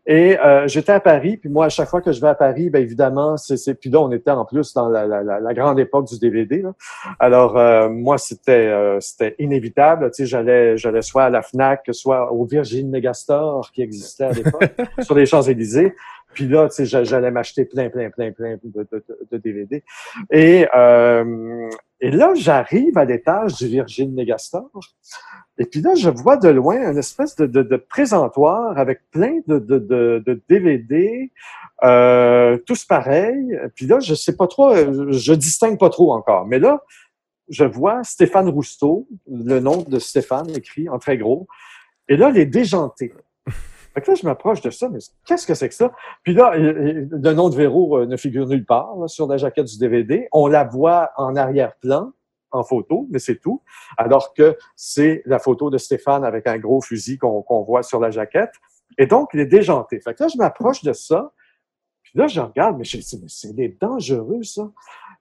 Et 0.07 0.39
euh, 0.39 0.69
j'étais 0.69 0.93
à 0.93 1.01
Paris, 1.01 1.37
puis 1.37 1.49
moi, 1.49 1.65
à 1.67 1.69
chaque 1.69 1.89
fois 1.89 2.01
que 2.01 2.13
je 2.13 2.21
vais 2.21 2.29
à 2.29 2.35
Paris, 2.35 2.71
bien 2.71 2.81
évidemment, 2.81 3.37
c'est, 3.37 3.57
c'est 3.57 3.75
puis 3.75 3.91
là, 3.91 4.01
on 4.01 4.13
était 4.13 4.31
en 4.31 4.45
plus 4.45 4.73
dans 4.73 4.89
la, 4.89 5.07
la, 5.07 5.23
la, 5.23 5.41
la 5.41 5.55
grande 5.55 5.81
époque 5.81 6.07
du 6.07 6.19
DVD. 6.19 6.63
Là. 6.63 6.73
Alors, 7.19 7.59
euh, 7.59 7.89
moi, 7.89 8.17
c'était 8.19 8.53
euh, 8.69 9.01
c'était 9.01 9.35
inévitable. 9.39 10.11
Tu 10.13 10.23
sais, 10.23 10.27
j'allais 10.27 10.77
j'allais 10.77 11.03
soit 11.03 11.25
à 11.25 11.31
la 11.31 11.43
Fnac, 11.43 11.89
soit 11.91 12.33
au 12.33 12.45
Virgin 12.45 12.89
Megastore 12.91 13.71
qui 13.73 13.83
existait 13.83 14.25
à 14.25 14.33
l'époque, 14.33 14.71
sur 15.01 15.15
les 15.17 15.27
Champs-Élysées. 15.27 15.95
Puis 16.35 16.47
là, 16.47 16.69
tu 16.69 16.75
sais, 16.77 16.85
j'a- 16.85 17.03
j'allais 17.05 17.31
m'acheter 17.31 17.65
plein, 17.65 17.89
plein, 17.89 18.11
plein, 18.11 18.31
plein 18.31 18.57
de, 18.63 18.83
de, 18.83 18.87
de- 18.93 19.19
de 19.33 19.37
DVD. 19.39 19.83
Et, 20.31 20.67
euh, 20.77 21.69
et 22.01 22.11
là, 22.11 22.35
j'arrive 22.35 22.99
à 22.99 23.05
l'étage 23.05 23.55
du 23.55 23.69
Virgin 23.69 24.13
Megastore. 24.13 24.71
Et 25.59 25.65
puis 25.65 25.81
là, 25.81 25.95
je 25.95 26.11
vois 26.11 26.37
de 26.37 26.49
loin 26.49 26.91
une 26.91 26.99
espèce 26.99 27.37
de, 27.37 27.77
présentoir 27.77 28.79
avec 28.79 29.11
plein 29.11 29.41
de, 29.47 30.43
DVD, 30.49 31.33
euh, 31.85 32.59
tous 32.67 32.85
pareils. 32.85 33.59
Puis 33.75 33.87
là, 33.87 34.01
je 34.01 34.15
sais 34.15 34.37
pas 34.37 34.47
trop, 34.47 34.75
euh, 34.75 35.11
je 35.11 35.33
distingue 35.33 35.79
pas 35.79 35.89
trop 35.89 36.13
encore. 36.13 36.47
Mais 36.47 36.59
là, 36.59 36.83
je 37.49 37.65
vois 37.65 38.05
Stéphane 38.05 38.51
Rousseau, 38.51 39.09
le 39.27 39.61
nom 39.61 39.83
de 39.83 39.99
Stéphane 39.99 40.51
écrit 40.51 40.91
en 40.91 40.99
très 40.99 41.17
gros. 41.17 41.47
Et 42.09 42.17
là, 42.19 42.31
les 42.31 42.45
déjantés. 42.45 43.15
Fait 43.97 44.03
que 44.03 44.11
là, 44.11 44.15
je 44.15 44.27
m'approche 44.27 44.61
de 44.61 44.69
ça, 44.69 44.91
mais 44.91 44.99
qu'est-ce 45.25 45.47
que 45.47 45.55
c'est 45.55 45.71
que 45.71 45.75
ça? 45.75 45.91
Puis 46.23 46.35
là, 46.35 46.53
le 46.55 47.33
nom 47.33 47.49
de 47.49 47.57
Véro 47.57 47.97
euh, 47.97 48.05
ne 48.05 48.19
figure 48.19 48.47
nulle 48.47 48.67
part 48.67 48.95
là, 48.99 49.09
sur 49.09 49.27
la 49.27 49.39
jaquette 49.39 49.65
du 49.65 49.79
DVD. 49.79 50.29
On 50.33 50.49
la 50.49 50.65
voit 50.65 51.13
en 51.17 51.35
arrière-plan, 51.35 52.13
en 52.51 52.63
photo, 52.63 53.07
mais 53.11 53.19
c'est 53.19 53.37
tout. 53.37 53.63
Alors 53.97 54.35
que 54.35 54.59
c'est 54.77 55.23
la 55.25 55.39
photo 55.39 55.71
de 55.71 55.79
Stéphane 55.79 56.25
avec 56.25 56.47
un 56.47 56.59
gros 56.59 56.83
fusil 56.83 57.17
qu'on 57.17 57.63
voit 57.67 57.83
sur 57.83 57.99
la 57.99 58.11
jaquette. 58.11 58.53
Et 58.99 59.07
donc, 59.07 59.31
il 59.33 59.41
est 59.41 59.47
déjanté. 59.47 59.99
Fait 60.01 60.13
que 60.13 60.25
là, 60.25 60.29
je 60.29 60.37
m'approche 60.37 60.85
de 60.85 60.93
ça. 60.93 61.33
Puis 62.03 62.13
là, 62.17 62.27
je 62.27 62.43
regarde, 62.43 62.77
mais 62.77 62.85
je 62.85 62.99
dis, 62.99 63.19
mais 63.23 63.29
c'est 63.29 63.81
dangereux, 63.81 64.43
ça. 64.43 64.71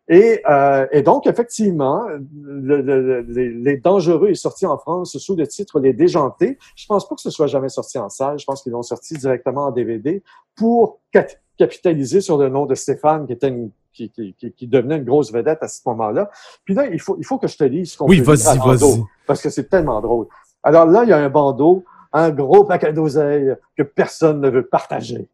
Et, 0.07 0.41
euh, 0.47 0.85
et 0.91 1.01
donc, 1.01 1.25
effectivement, 1.25 2.05
le, 2.43 2.81
le- 2.81 3.01
le- 3.01 3.21
les, 3.21 3.49
les 3.49 3.77
Dangereux 3.77 4.29
est 4.29 4.35
sorti 4.35 4.65
en 4.67 4.77
France 4.77 5.17
sous 5.17 5.35
le 5.35 5.47
titre 5.47 5.79
Les 5.79 5.93
Déjantés. 5.93 6.59
Je 6.75 6.85
pense 6.85 7.07
pas 7.09 7.15
que 7.15 7.21
ce 7.21 7.31
soit 7.31 7.47
jamais 7.47 7.69
sorti 7.69 7.97
en 7.97 8.09
salle. 8.09 8.37
Je 8.37 8.45
pense 8.45 8.61
qu'ils 8.61 8.71
l'ont 8.73 8.83
sorti 8.83 9.15
directement 9.15 9.65
en 9.65 9.71
DVD 9.71 10.21
pour 10.55 10.99
cap- 11.11 11.31
capitaliser 11.57 12.21
sur 12.21 12.37
le 12.37 12.49
nom 12.49 12.67
de 12.67 12.75
Stéphane, 12.75 13.25
qui 13.25 13.33
était 13.33 13.47
une, 13.47 13.71
qui, 13.93 14.11
qui, 14.11 14.35
qui, 14.35 14.67
devenait 14.67 14.97
une 14.97 15.05
grosse 15.05 15.31
vedette 15.33 15.63
à 15.63 15.67
ce 15.67 15.81
moment-là. 15.87 16.29
Puis 16.65 16.75
là, 16.75 16.85
il 16.85 16.99
faut, 17.01 17.15
il 17.17 17.25
faut 17.25 17.39
que 17.39 17.47
je 17.47 17.57
te 17.57 17.63
lise 17.63 17.93
ce 17.93 17.97
qu'on 17.97 18.05
Oui, 18.07 18.21
peut 18.21 18.33
lire 18.35 18.43
vas-y, 18.45 18.57
à 18.57 18.59
bandeau, 18.59 18.91
vas-y. 18.91 19.03
Parce 19.25 19.41
que 19.41 19.49
c'est 19.49 19.69
tellement 19.69 20.01
drôle. 20.01 20.27
Alors 20.61 20.85
là, 20.85 21.03
il 21.03 21.09
y 21.09 21.13
a 21.13 21.17
un 21.17 21.29
bandeau, 21.29 21.83
un 22.13 22.29
gros 22.29 22.63
paquet 22.65 22.93
d'oseilles 22.93 23.55
que 23.75 23.81
personne 23.83 24.39
ne 24.41 24.49
veut 24.49 24.67
partager. 24.67 25.27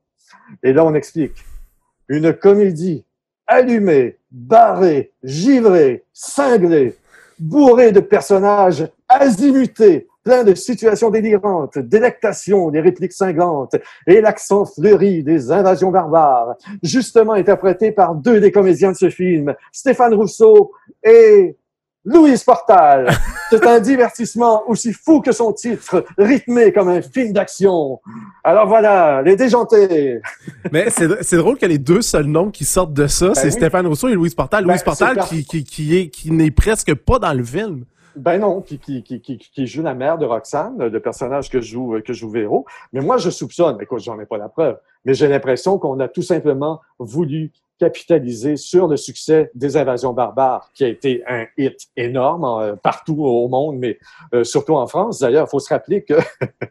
Et 0.63 0.71
là, 0.73 0.85
on 0.85 0.93
explique. 0.93 1.43
Une 2.07 2.31
comédie 2.33 3.03
allumée, 3.47 4.17
barrée, 4.31 5.11
givrée, 5.23 6.03
cinglée, 6.13 6.95
bourrée 7.39 7.91
de 7.91 7.99
personnages 7.99 8.87
azimutés, 9.09 10.07
plein 10.23 10.43
de 10.43 10.53
situations 10.53 11.09
délirantes, 11.09 11.79
délectations, 11.79 12.69
des 12.69 12.79
répliques 12.79 13.13
cinglantes 13.13 13.75
et 14.05 14.21
l'accent 14.21 14.65
fleuri 14.65 15.23
des 15.23 15.51
invasions 15.51 15.91
barbares, 15.91 16.55
justement 16.83 17.33
interprété 17.33 17.91
par 17.91 18.15
deux 18.15 18.39
des 18.39 18.51
comédiens 18.51 18.91
de 18.91 18.97
ce 18.97 19.09
film, 19.09 19.55
Stéphane 19.71 20.13
Rousseau 20.13 20.71
et 21.03 21.55
Louise 22.03 22.43
Portal. 22.43 23.09
C'est 23.49 23.65
un 23.67 23.79
divertissement 23.79 24.63
aussi 24.67 24.91
fou 24.93 25.21
que 25.21 25.31
son 25.31 25.53
titre, 25.53 26.03
rythmé 26.17 26.71
comme 26.71 26.89
un 26.89 27.01
film 27.01 27.31
d'action. 27.33 27.99
Alors 28.43 28.67
voilà, 28.67 29.21
les 29.21 29.35
déjantés. 29.35 30.19
Mais 30.71 30.89
c'est 30.89 31.21
c'est 31.23 31.37
drôle 31.37 31.57
que 31.57 31.65
les 31.65 31.77
deux 31.77 32.01
seuls 32.01 32.25
noms 32.25 32.49
qui 32.49 32.65
sortent 32.65 32.93
de 32.93 33.07
ça, 33.07 33.35
c'est 33.35 33.45
oui. 33.45 33.51
Stéphane 33.51 33.85
Rousseau 33.87 34.07
et 34.07 34.13
Louise 34.15 34.33
Portal. 34.33 34.63
Ben, 34.63 34.71
Louise 34.71 34.83
Portal 34.83 35.09
c'est 35.09 35.15
par- 35.19 35.27
qui, 35.29 35.45
qui, 35.45 35.63
qui, 35.63 35.97
est, 35.97 36.09
qui 36.09 36.31
n'est 36.31 36.51
presque 36.51 36.93
pas 36.95 37.19
dans 37.19 37.33
le 37.33 37.43
film. 37.43 37.85
Ben 38.15 38.39
non, 38.39 38.61
qui, 38.61 38.77
qui, 38.77 39.03
qui, 39.03 39.21
qui, 39.21 39.37
qui 39.37 39.67
joue 39.67 39.83
la 39.83 39.93
mère 39.93 40.17
de 40.17 40.25
Roxane, 40.25 40.77
le 40.77 40.99
personnage 40.99 41.49
que 41.49 41.61
joue, 41.61 41.97
que 42.05 42.11
joue 42.11 42.29
Véro. 42.29 42.65
Mais 42.91 42.99
moi, 42.99 43.17
je 43.17 43.29
soupçonne, 43.29 43.77
écoute, 43.79 44.01
j'en 44.01 44.19
ai 44.19 44.25
pas 44.25 44.37
la 44.37 44.49
preuve, 44.49 44.77
mais 45.05 45.13
j'ai 45.13 45.29
l'impression 45.29 45.77
qu'on 45.77 45.97
a 46.01 46.09
tout 46.09 46.21
simplement 46.21 46.81
voulu 46.99 47.51
capitaliser 47.81 48.57
sur 48.57 48.87
le 48.87 48.95
succès 48.95 49.49
des 49.55 49.75
invasions 49.75 50.13
barbares, 50.13 50.69
qui 50.75 50.83
a 50.83 50.87
été 50.87 51.23
un 51.27 51.47
hit 51.57 51.87
énorme 51.97 52.45
euh, 52.45 52.75
partout 52.75 53.25
au 53.25 53.47
monde, 53.47 53.77
mais 53.79 53.97
euh, 54.35 54.43
surtout 54.43 54.75
en 54.75 54.85
France. 54.85 55.17
D'ailleurs, 55.17 55.47
il 55.47 55.49
faut 55.49 55.59
se 55.59 55.73
rappeler 55.73 56.03
que, 56.03 56.13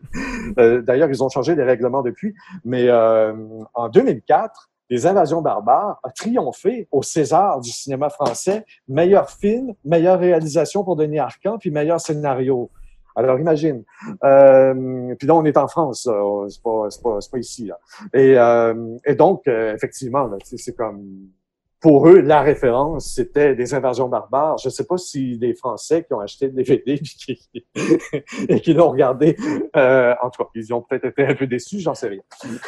euh, 0.59 0.83
d'ailleurs, 0.83 1.09
ils 1.09 1.25
ont 1.25 1.29
changé 1.29 1.57
les 1.57 1.65
règlements 1.65 2.03
depuis, 2.03 2.33
mais 2.65 2.89
en 2.93 3.89
2004, 3.89 4.71
les 4.89 5.07
invasions 5.07 5.43
barbares 5.43 5.99
a 6.05 6.11
triomphé 6.11 6.87
au 6.93 7.03
César 7.03 7.61
du 7.61 7.71
cinéma 7.71 8.09
français 8.09 8.65
meilleur 8.87 9.31
film, 9.31 9.75
meilleure 9.85 10.21
réalisation 10.21 10.85
pour 10.85 10.95
Denis 10.95 11.19
Arcand, 11.19 11.59
puis 11.59 11.73
meilleur 11.73 12.01
scénario. 12.01 12.71
Alors 13.17 13.39
imagine. 13.39 13.85
Euh, 14.25 15.15
puis 15.19 15.27
là, 15.27 15.35
on 15.35 15.45
est 15.45 15.57
en 15.57 15.69
France, 15.69 16.09
c'est 16.49 16.63
pas, 16.63 16.89
pas, 17.03 17.19
pas 17.31 17.39
ici. 17.39 17.67
Là. 17.67 17.79
Et, 18.15 18.39
euh, 18.39 18.97
et 19.05 19.15
donc, 19.15 19.47
euh, 19.47 19.75
effectivement, 19.75 20.31
c'est 20.45 20.77
comme 20.77 21.31
pour 21.81 22.09
eux, 22.09 22.21
la 22.21 22.43
référence, 22.43 23.15
c'était 23.15 23.55
des 23.55 23.73
invasions 23.73 24.09
barbares. 24.09 24.59
Je 24.59 24.69
sais 24.69 24.85
pas 24.85 24.99
si 24.99 25.39
des 25.39 25.55
Français 25.55 26.05
qui 26.05 26.13
ont 26.13 26.21
acheté 26.21 26.47
le 26.47 26.53
DVD 26.53 26.99
qui, 26.99 27.49
et 28.49 28.61
qui 28.61 28.75
l'ont 28.75 28.91
regardé, 28.91 29.37
euh, 29.77 30.15
en 30.23 30.29
tout 30.29 30.43
cas, 30.43 30.51
ils 30.55 30.75
ont 30.75 30.83
peut-être 30.83 31.07
été 31.07 31.25
un 31.25 31.35
peu 31.35 31.47
déçus, 31.47 31.81
j'en 31.81 31.95
sais 31.95 32.09
rien. 32.09 32.21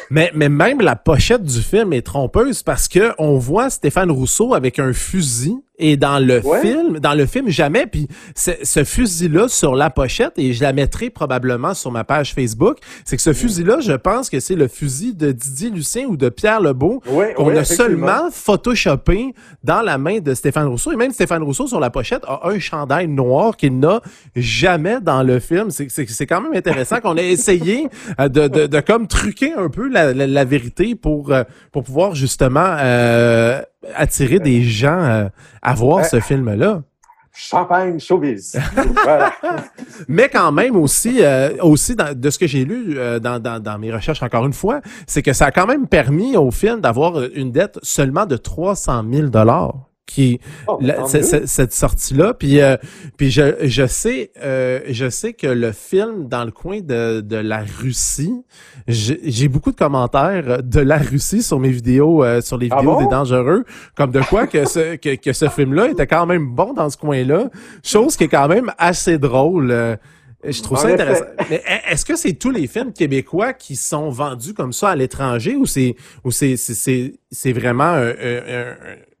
Mais, 0.09 0.31
mais 0.33 0.49
même 0.49 0.81
la 0.81 0.95
pochette 0.95 1.43
du 1.43 1.61
film 1.61 1.93
est 1.93 2.05
trompeuse 2.05 2.63
parce 2.63 2.87
que 2.87 3.13
on 3.19 3.37
voit 3.37 3.69
Stéphane 3.69 4.09
Rousseau 4.09 4.55
avec 4.55 4.79
un 4.79 4.93
fusil 4.93 5.63
et 5.83 5.97
dans 5.97 6.17
le 6.19 6.39
Ouais. 6.43 6.61
film, 6.61 6.99
dans 6.99 7.13
le 7.13 7.25
film 7.25 7.49
jamais, 7.49 7.85
puis 7.85 8.07
ce, 8.35 8.83
fusil-là 8.83 9.47
sur 9.49 9.75
la 9.75 9.89
pochette, 9.89 10.33
et 10.37 10.53
je 10.53 10.61
la 10.63 10.71
mettrai 10.73 11.09
probablement 11.09 11.73
sur 11.73 11.91
ma 11.91 12.03
page 12.03 12.33
Facebook, 12.33 12.77
c'est 13.05 13.17
que 13.17 13.21
ce 13.21 13.33
fusil-là, 13.33 13.79
je 13.81 13.91
pense 13.93 14.29
que 14.29 14.39
c'est 14.39 14.55
le 14.55 14.67
fusil 14.67 15.13
de 15.13 15.31
Didier 15.31 15.69
Lucien 15.69 16.05
ou 16.07 16.15
de 16.17 16.29
Pierre 16.29 16.61
Lebeau 16.61 17.01
Ouais, 17.11 17.33
qu'on 17.35 17.47
ouais, 17.47 17.57
a 17.57 17.65
seulement 17.65 18.29
photoshopé 18.31 19.33
dans 19.63 19.81
la 19.81 19.97
main 19.97 20.19
de 20.19 20.33
Stéphane 20.33 20.67
Rousseau. 20.67 20.91
Et 20.91 20.95
même 20.95 21.11
Stéphane 21.11 21.43
Rousseau, 21.43 21.67
sur 21.67 21.79
la 21.79 21.89
pochette, 21.89 22.23
a 22.27 22.47
un 22.49 22.59
chandail 22.59 23.07
noir 23.07 23.57
qu'il 23.57 23.77
n'a 23.79 24.01
jamais 24.35 24.99
dans 25.01 25.21
le 25.23 25.39
film. 25.39 25.69
C'est- 25.69 25.87
C'est 25.89 26.09
c'est 26.09 26.25
quand 26.27 26.41
même 26.41 26.53
intéressant 26.53 26.99
qu'on 27.01 27.17
ait 27.17 27.29
essayé 27.31 27.87
euh, 28.19 28.29
de, 28.29 28.47
de, 28.47 28.67
de 28.67 28.79
comme 28.79 29.07
truquer 29.07 29.53
un 29.53 29.69
peu 29.69 29.87
la, 29.89 30.13
la, 30.13 30.27
la 30.27 30.45
vérité 30.45 30.95
pour, 30.95 31.31
euh, 31.31 31.43
pour 31.71 31.83
pouvoir 31.83 32.15
justement 32.15 32.75
euh, 32.79 33.61
attirer 33.95 34.39
des 34.39 34.61
gens 34.63 35.01
euh, 35.03 35.27
à 35.61 35.73
voir 35.73 36.05
ce 36.05 36.19
film-là. 36.19 36.81
Champagne 37.35 37.99
showbiz. 37.99 38.59
voilà. 39.03 39.33
Mais 40.07 40.29
quand 40.29 40.51
même 40.51 40.75
aussi, 40.75 41.17
euh, 41.23 41.49
aussi 41.61 41.95
dans- 41.95 42.13
de 42.17 42.29
ce 42.29 42.37
que 42.37 42.45
j'ai 42.45 42.63
lu 42.63 42.93
euh, 42.97 43.17
dans, 43.19 43.39
dans, 43.39 43.59
dans 43.59 43.79
mes 43.79 43.91
recherches 43.91 44.21
encore 44.21 44.45
une 44.45 44.53
fois, 44.53 44.81
c'est 45.07 45.23
que 45.23 45.33
ça 45.33 45.45
a 45.47 45.51
quand 45.51 45.65
même 45.65 45.87
permis 45.87 46.37
au 46.37 46.51
film 46.51 46.79
d'avoir 46.79 47.23
une 47.33 47.51
dette 47.51 47.79
seulement 47.81 48.27
de 48.27 48.37
300 48.37 49.03
000 49.11 49.27
dollars 49.29 49.73
qui 50.05 50.39
Oh, 50.67 50.77
la- 50.81 51.05
c'est- 51.07 51.47
cette 51.47 51.73
sortie 51.73 52.13
là 52.13 52.33
puis 52.33 52.59
euh, 52.61 52.75
puis 53.17 53.31
je, 53.31 53.55
je 53.63 53.87
sais 53.87 54.31
euh, 54.43 54.81
je 54.89 55.09
sais 55.09 55.33
que 55.33 55.47
le 55.47 55.71
film 55.71 56.27
dans 56.27 56.43
le 56.43 56.51
coin 56.51 56.81
de, 56.81 57.21
de 57.21 57.37
la 57.37 57.63
Russie 57.79 58.33
j'ai 58.87 59.47
beaucoup 59.47 59.71
de 59.71 59.77
commentaires 59.77 60.61
de 60.61 60.79
la 60.81 60.97
Russie 60.97 61.41
sur 61.41 61.59
mes 61.59 61.69
vidéos 61.69 62.23
euh, 62.23 62.41
sur 62.41 62.57
les 62.57 62.67
Ah 62.71 62.77
vidéos 62.77 62.95
bon? 62.95 63.01
des 63.01 63.07
dangereux. 63.07 63.63
Comme 63.95 64.11
de 64.11 64.19
quoi 64.21 64.45
que 64.47 64.65
ce 64.65 64.95
que, 64.97 65.15
que 65.15 65.31
ce 65.33 65.47
film 65.47 65.73
là 65.73 65.87
était 65.89 66.07
quand 66.07 66.25
même 66.25 66.47
bon 66.47 66.73
dans 66.73 66.89
ce 66.89 66.97
coin 66.97 67.23
là 67.23 67.49
chose 67.83 68.17
qui 68.17 68.25
est 68.25 68.29
quand 68.29 68.47
même 68.49 68.71
assez 68.77 69.17
drôle 69.17 69.71
euh, 69.71 69.95
je 70.45 70.61
trouve 70.61 70.77
En 70.77 70.81
ça 70.81 70.87
intéressant. 70.89 71.23
Mais 71.49 71.63
e- 71.65 71.91
est-ce 71.93 72.03
que 72.03 72.17
c'est 72.17 72.33
tous 72.33 72.49
les 72.51 72.67
films 72.67 72.91
québécois 72.91 73.53
qui 73.53 73.77
sont 73.77 74.09
vendus 74.09 74.53
comme 74.53 74.73
ça 74.73 74.89
à 74.89 74.95
l'étranger 74.97 75.55
ou 75.55 75.65
c'est 75.65 75.95
ou 76.25 76.31
c'est 76.31 76.57
c'est 76.57 76.73
c'est 76.73 77.13
c'est 77.31 77.53
vraiment 77.53 77.85
un, 77.85 78.09
un- 78.09 78.43
un- 78.49 78.75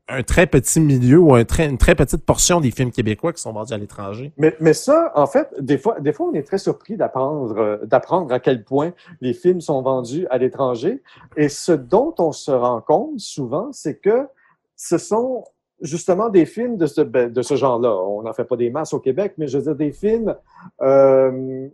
un 0.09 0.21
très 0.21 0.47
petit 0.47 0.79
milieu 0.81 1.17
ou 1.17 1.35
une 1.35 1.45
très 1.77 1.95
petite 1.95 2.25
portion 2.25 2.59
des 2.59 2.71
films 2.71 2.91
québécois 2.91 3.31
qui 3.31 3.41
sont 3.41 3.53
vendus 3.53 3.73
à 3.73 3.77
l'étranger. 3.77 4.33
Mais, 4.37 4.73
ça, 4.73 5.11
en 5.15 5.27
fait, 5.27 5.53
des 5.59 5.77
fois, 5.77 5.99
des 5.99 6.11
fois, 6.11 6.27
on 6.27 6.33
est 6.33 6.43
très 6.43 6.57
surpris 6.57 6.97
d'apprendre, 6.97 7.57
euh, 7.57 7.77
d'apprendre 7.85 8.33
à 8.33 8.39
quel 8.39 8.63
point 8.63 8.93
les 9.21 9.33
films 9.33 9.61
sont 9.61 9.81
vendus 9.81 10.27
à 10.29 10.37
l'étranger. 10.37 11.01
Et 11.37 11.47
ce 11.47 11.71
dont 11.71 12.13
on 12.19 12.31
se 12.31 12.51
rend 12.51 12.81
compte 12.81 13.19
souvent, 13.19 13.69
c'est 13.71 13.97
que 13.97 14.27
ce 14.75 14.97
sont 14.97 15.45
justement 15.81 16.29
des 16.29 16.45
films 16.45 16.77
de 16.77 16.85
ce, 16.85 17.01
ben, 17.01 17.31
de 17.31 17.41
ce 17.41 17.55
genre-là. 17.55 17.95
On 17.95 18.23
n'en 18.23 18.33
fait 18.33 18.45
pas 18.45 18.57
des 18.57 18.69
masses 18.69 18.93
au 18.93 18.99
Québec, 18.99 19.35
mais 19.37 19.47
je 19.47 19.57
veux 19.57 19.63
dire 19.63 19.75
des 19.75 19.91
films. 19.91 20.35
Euh, 20.81 21.67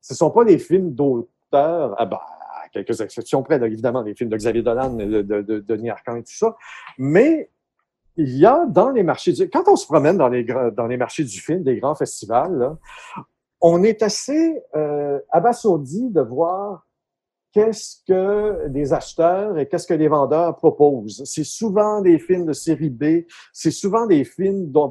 ce 0.00 0.14
sont 0.14 0.30
pas 0.30 0.44
des 0.44 0.58
films 0.58 0.92
d'auteurs. 0.92 1.94
Quelques 2.74 3.00
exceptions 3.00 3.42
près, 3.42 3.56
évidemment, 3.64 4.02
les 4.02 4.14
films 4.14 4.30
de 4.30 4.36
Xavier 4.36 4.62
Dolan, 4.62 4.94
de, 4.94 5.22
de, 5.22 5.40
de 5.40 5.60
Denis 5.60 5.90
Arcand 5.90 6.16
et 6.16 6.22
tout 6.22 6.34
ça. 6.34 6.56
Mais 6.98 7.50
il 8.16 8.36
y 8.36 8.44
a 8.44 8.66
dans 8.66 8.90
les 8.90 9.02
marchés 9.02 9.32
du... 9.32 9.48
Quand 9.48 9.66
on 9.68 9.76
se 9.76 9.86
promène 9.86 10.18
dans 10.18 10.28
les, 10.28 10.44
dans 10.44 10.86
les 10.86 10.96
marchés 10.96 11.24
du 11.24 11.40
film, 11.40 11.62
des 11.62 11.78
grands 11.78 11.94
festivals, 11.94 12.76
on 13.60 13.82
est 13.82 14.02
assez 14.02 14.62
euh, 14.74 15.18
abasourdi 15.30 16.10
de 16.10 16.20
voir 16.20 16.86
qu'est-ce 17.54 17.98
que 18.06 18.66
les 18.68 18.92
acheteurs 18.92 19.56
et 19.58 19.68
qu'est-ce 19.68 19.86
que 19.86 19.94
les 19.94 20.08
vendeurs 20.08 20.56
proposent? 20.56 21.22
C'est 21.24 21.44
souvent 21.44 22.00
des 22.00 22.18
films 22.18 22.46
de 22.46 22.52
série 22.52 22.90
B, 22.90 23.24
c'est 23.52 23.70
souvent 23.70 24.06
des 24.06 24.24
films 24.24 24.70
dont, 24.72 24.90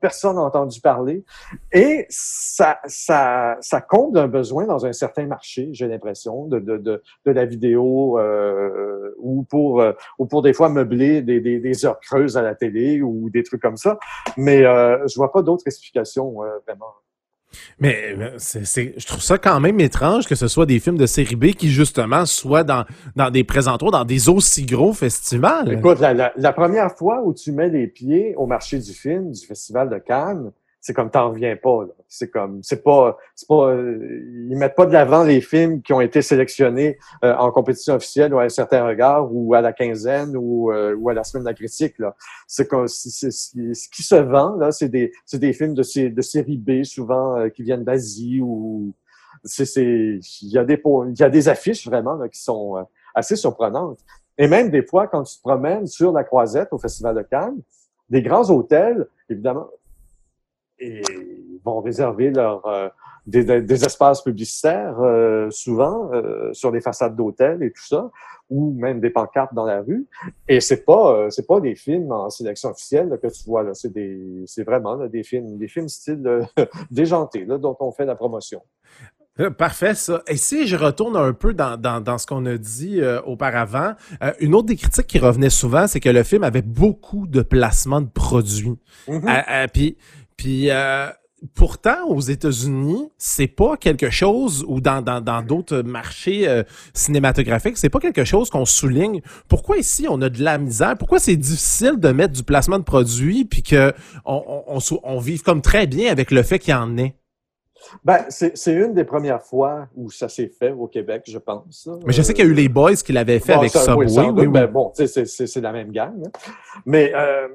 personne 0.00 0.36
n'a 0.36 0.42
entendu 0.42 0.80
parler, 0.80 1.24
et 1.72 2.06
ça, 2.08 2.78
ça, 2.86 3.56
ça 3.60 3.80
comble 3.80 4.18
un 4.18 4.28
besoin 4.28 4.64
dans 4.66 4.86
un 4.86 4.92
certain 4.92 5.26
marché, 5.26 5.70
j'ai 5.72 5.88
l'impression, 5.88 6.46
de, 6.46 6.60
de, 6.60 6.78
de, 6.78 7.02
de 7.26 7.30
la 7.30 7.44
vidéo 7.44 8.18
euh, 8.18 9.14
ou 9.18 9.42
pour 9.42 9.80
euh, 9.80 9.92
ou 10.18 10.26
pour 10.26 10.42
des 10.42 10.52
fois 10.52 10.68
meubler 10.68 11.22
des, 11.22 11.40
des, 11.40 11.58
des 11.58 11.84
heures 11.84 12.00
creuses 12.00 12.36
à 12.36 12.42
la 12.42 12.54
télé 12.54 13.02
ou 13.02 13.28
des 13.30 13.42
trucs 13.42 13.62
comme 13.62 13.76
ça. 13.76 13.98
Mais 14.36 14.64
euh, 14.64 15.06
je 15.08 15.14
vois 15.16 15.32
pas 15.32 15.42
d'autres 15.42 15.66
explications 15.66 16.42
euh, 16.42 16.58
vraiment. 16.66 16.92
Mais 17.78 18.14
euh, 18.18 18.30
c'est, 18.38 18.94
je 18.96 19.06
trouve 19.06 19.22
ça 19.22 19.38
quand 19.38 19.60
même 19.60 19.80
étrange 19.80 20.26
que 20.26 20.34
ce 20.34 20.48
soit 20.48 20.66
des 20.66 20.80
films 20.80 20.98
de 20.98 21.06
série 21.06 21.36
B 21.36 21.46
qui, 21.52 21.70
justement, 21.70 22.26
soient 22.26 22.64
dans, 22.64 22.84
dans 23.16 23.30
des 23.30 23.44
présentoirs, 23.44 23.92
dans 23.92 24.04
des 24.04 24.28
aussi 24.28 24.64
gros 24.66 24.92
festivals. 24.92 25.72
Écoute, 25.72 25.98
la 26.00 26.52
première 26.52 26.92
fois 26.96 27.22
où 27.24 27.34
tu 27.34 27.52
mets 27.52 27.68
les 27.68 27.86
pieds 27.86 28.34
au 28.36 28.46
marché 28.46 28.78
du 28.78 28.92
film 28.92 29.32
du 29.32 29.46
Festival 29.46 29.88
de 29.88 29.98
Cannes, 29.98 30.52
c'est 30.82 30.92
comme 30.94 31.10
t'en 31.10 31.30
reviens 31.30 31.56
pas. 31.56 31.86
C'est 32.08 32.28
comme, 32.28 32.60
c'est 32.62 32.82
pas, 32.82 33.16
c'est 33.36 33.46
pas, 33.48 33.70
euh, 33.70 34.20
ils 34.50 34.56
mettent 34.58 34.74
pas 34.74 34.84
de 34.84 34.92
l'avant 34.92 35.22
les 35.22 35.40
films 35.40 35.80
qui 35.80 35.92
ont 35.92 36.00
été 36.00 36.22
sélectionnés 36.22 36.98
euh, 37.24 37.34
en 37.36 37.52
compétition 37.52 37.94
officielle 37.94 38.34
ou 38.34 38.40
à 38.40 38.42
un 38.42 38.48
certain 38.48 38.84
regard 38.84 39.32
ou 39.32 39.54
à 39.54 39.60
la 39.60 39.72
quinzaine 39.72 40.36
ou, 40.36 40.72
euh, 40.72 40.94
ou 40.96 41.08
à 41.08 41.14
la 41.14 41.22
semaine 41.22 41.44
de 41.44 41.48
la 41.48 41.54
critique. 41.54 41.98
Là, 42.00 42.16
c'est 42.48 42.68
comme, 42.68 42.88
c'est- 42.88 43.30
ce 43.30 43.88
qui 43.88 44.02
se 44.02 44.16
vend 44.16 44.56
là, 44.56 44.72
c'est 44.72 44.88
des, 44.88 45.12
c'est 45.24 45.38
des 45.38 45.52
films 45.52 45.74
de, 45.74 46.08
de 46.08 46.22
série 46.22 46.58
B 46.58 46.82
souvent 46.82 47.36
euh, 47.36 47.48
qui 47.48 47.62
viennent 47.62 47.84
d'Asie 47.84 48.40
ou 48.42 48.92
c'est, 49.44 49.64
c'est, 49.64 50.18
il 50.42 50.48
y 50.48 50.58
a 50.58 50.64
des, 50.64 50.82
il 50.84 51.18
y 51.18 51.22
a 51.22 51.30
des 51.30 51.48
affiches 51.48 51.86
vraiment 51.86 52.14
là, 52.14 52.28
qui 52.28 52.40
sont 52.42 52.76
euh, 52.76 52.82
assez 53.14 53.36
surprenantes. 53.36 54.00
Et 54.36 54.48
même 54.48 54.68
des 54.70 54.82
fois, 54.84 55.06
quand 55.06 55.22
tu 55.22 55.36
te 55.36 55.42
promènes 55.42 55.86
sur 55.86 56.10
la 56.10 56.24
croisette 56.24 56.68
au 56.72 56.78
Festival 56.78 57.14
de 57.14 57.22
Cannes, 57.22 57.60
des 58.10 58.22
grands 58.22 58.50
hôtels, 58.50 59.06
évidemment, 59.30 59.68
et 60.82 61.02
ils 61.08 61.60
vont 61.64 61.80
réserver 61.80 62.30
leur, 62.30 62.66
euh, 62.66 62.88
des, 63.26 63.84
espaces 63.84 64.22
publicitaires, 64.22 65.00
euh, 65.00 65.48
souvent, 65.50 66.10
euh, 66.12 66.52
sur 66.52 66.70
les 66.70 66.80
façades 66.80 67.14
d'hôtels 67.14 67.62
et 67.62 67.70
tout 67.70 67.86
ça, 67.86 68.10
ou 68.50 68.74
même 68.74 69.00
des 69.00 69.10
pancartes 69.10 69.54
dans 69.54 69.64
la 69.64 69.80
rue. 69.80 70.06
Et 70.48 70.60
c'est 70.60 70.84
pas, 70.84 71.30
c'est 71.30 71.46
pas 71.46 71.60
des 71.60 71.74
films 71.74 72.10
en 72.12 72.28
sélection 72.30 72.70
officielle 72.70 73.08
là, 73.08 73.16
que 73.16 73.28
tu 73.28 73.44
vois, 73.46 73.62
là. 73.62 73.74
C'est 73.74 73.92
des, 73.92 74.42
c'est 74.46 74.64
vraiment 74.64 74.94
là, 74.96 75.08
des 75.08 75.22
films, 75.22 75.56
des 75.56 75.68
films 75.68 75.88
style 75.88 76.46
déjanté, 76.90 77.44
là, 77.44 77.58
dont 77.58 77.76
on 77.80 77.92
fait 77.92 78.04
la 78.04 78.16
promotion. 78.16 78.60
Parfait, 79.56 79.94
ça. 79.94 80.22
Et 80.26 80.36
si 80.36 80.66
je 80.66 80.76
retourne 80.76 81.16
un 81.16 81.32
peu 81.32 81.54
dans, 81.54 81.78
dans, 81.78 82.02
dans 82.02 82.18
ce 82.18 82.26
qu'on 82.26 82.44
a 82.44 82.58
dit 82.58 83.00
euh, 83.00 83.22
auparavant, 83.22 83.94
euh, 84.22 84.32
une 84.40 84.54
autre 84.54 84.66
des 84.66 84.76
critiques 84.76 85.06
qui 85.06 85.18
revenait 85.18 85.48
souvent, 85.48 85.86
c'est 85.86 86.00
que 86.00 86.10
le 86.10 86.22
film 86.22 86.44
avait 86.44 86.60
beaucoup 86.60 87.26
de 87.26 87.40
placements 87.40 88.02
de 88.02 88.10
produits. 88.10 88.78
Euh, 89.08 89.66
puis, 89.72 89.96
puis 90.42 90.70
euh, 90.70 91.06
pourtant, 91.54 92.06
aux 92.08 92.20
États-Unis, 92.20 93.10
c'est 93.16 93.46
pas 93.46 93.76
quelque 93.76 94.10
chose, 94.10 94.64
ou 94.66 94.80
dans 94.80 95.02
dans 95.02 95.20
dans 95.20 95.40
d'autres 95.42 95.82
marchés 95.82 96.48
euh, 96.48 96.64
cinématographiques, 96.94 97.76
c'est 97.78 97.90
pas 97.90 98.00
quelque 98.00 98.24
chose 98.24 98.50
qu'on 98.50 98.64
souligne. 98.64 99.20
Pourquoi 99.48 99.76
ici 99.76 100.06
on 100.08 100.20
a 100.20 100.28
de 100.28 100.42
la 100.42 100.58
misère? 100.58 100.96
Pourquoi 100.98 101.20
c'est 101.20 101.36
difficile 101.36 101.98
de 102.00 102.08
mettre 102.10 102.32
du 102.32 102.42
placement 102.42 102.78
de 102.80 102.84
produits, 102.84 103.44
puis 103.44 103.62
que 103.62 103.92
on, 104.24 104.62
on, 104.66 104.78
on, 105.04 105.18
vive 105.20 105.42
comme 105.42 105.62
très 105.62 105.86
bien 105.86 106.10
avec 106.10 106.32
le 106.32 106.42
fait 106.42 106.58
qu'il 106.58 106.72
y 106.72 106.76
en 106.76 106.96
ait? 106.98 107.14
Ben, 108.04 108.24
c'est 108.28 108.56
c'est 108.56 108.72
une 108.74 108.94
des 108.94 109.04
premières 109.04 109.42
fois 109.42 109.88
où 109.96 110.10
ça 110.10 110.28
s'est 110.28 110.50
fait 110.56 110.70
au 110.70 110.86
Québec, 110.86 111.22
je 111.26 111.38
pense. 111.38 111.86
là. 111.86 111.94
Mais 112.06 112.12
je 112.12 112.22
sais 112.22 112.32
qu'il 112.34 112.44
y 112.44 112.48
a 112.48 112.50
eu 112.50 112.54
les 112.54 112.68
boys 112.68 112.94
qui 112.94 113.12
l'avaient 113.12 113.40
fait 113.40 113.54
Bon, 113.54 113.58
avec 113.60 113.72
ça, 113.72 113.84
Subway. 113.84 114.06
oui, 114.06 114.24
oui, 114.26 114.32
oui. 114.42 114.46
Ben, 114.48 114.66
bon, 114.66 114.90
tu 114.96 115.02
sais, 115.02 115.06
c'est- 115.08 115.26
c'est 115.26 115.46
c'est 115.48 115.60
la 115.60 115.72
même 115.72 115.90
gang. 115.90 116.14
hein. 116.24 116.30
Mais 116.86 117.12
euh, 117.14 117.48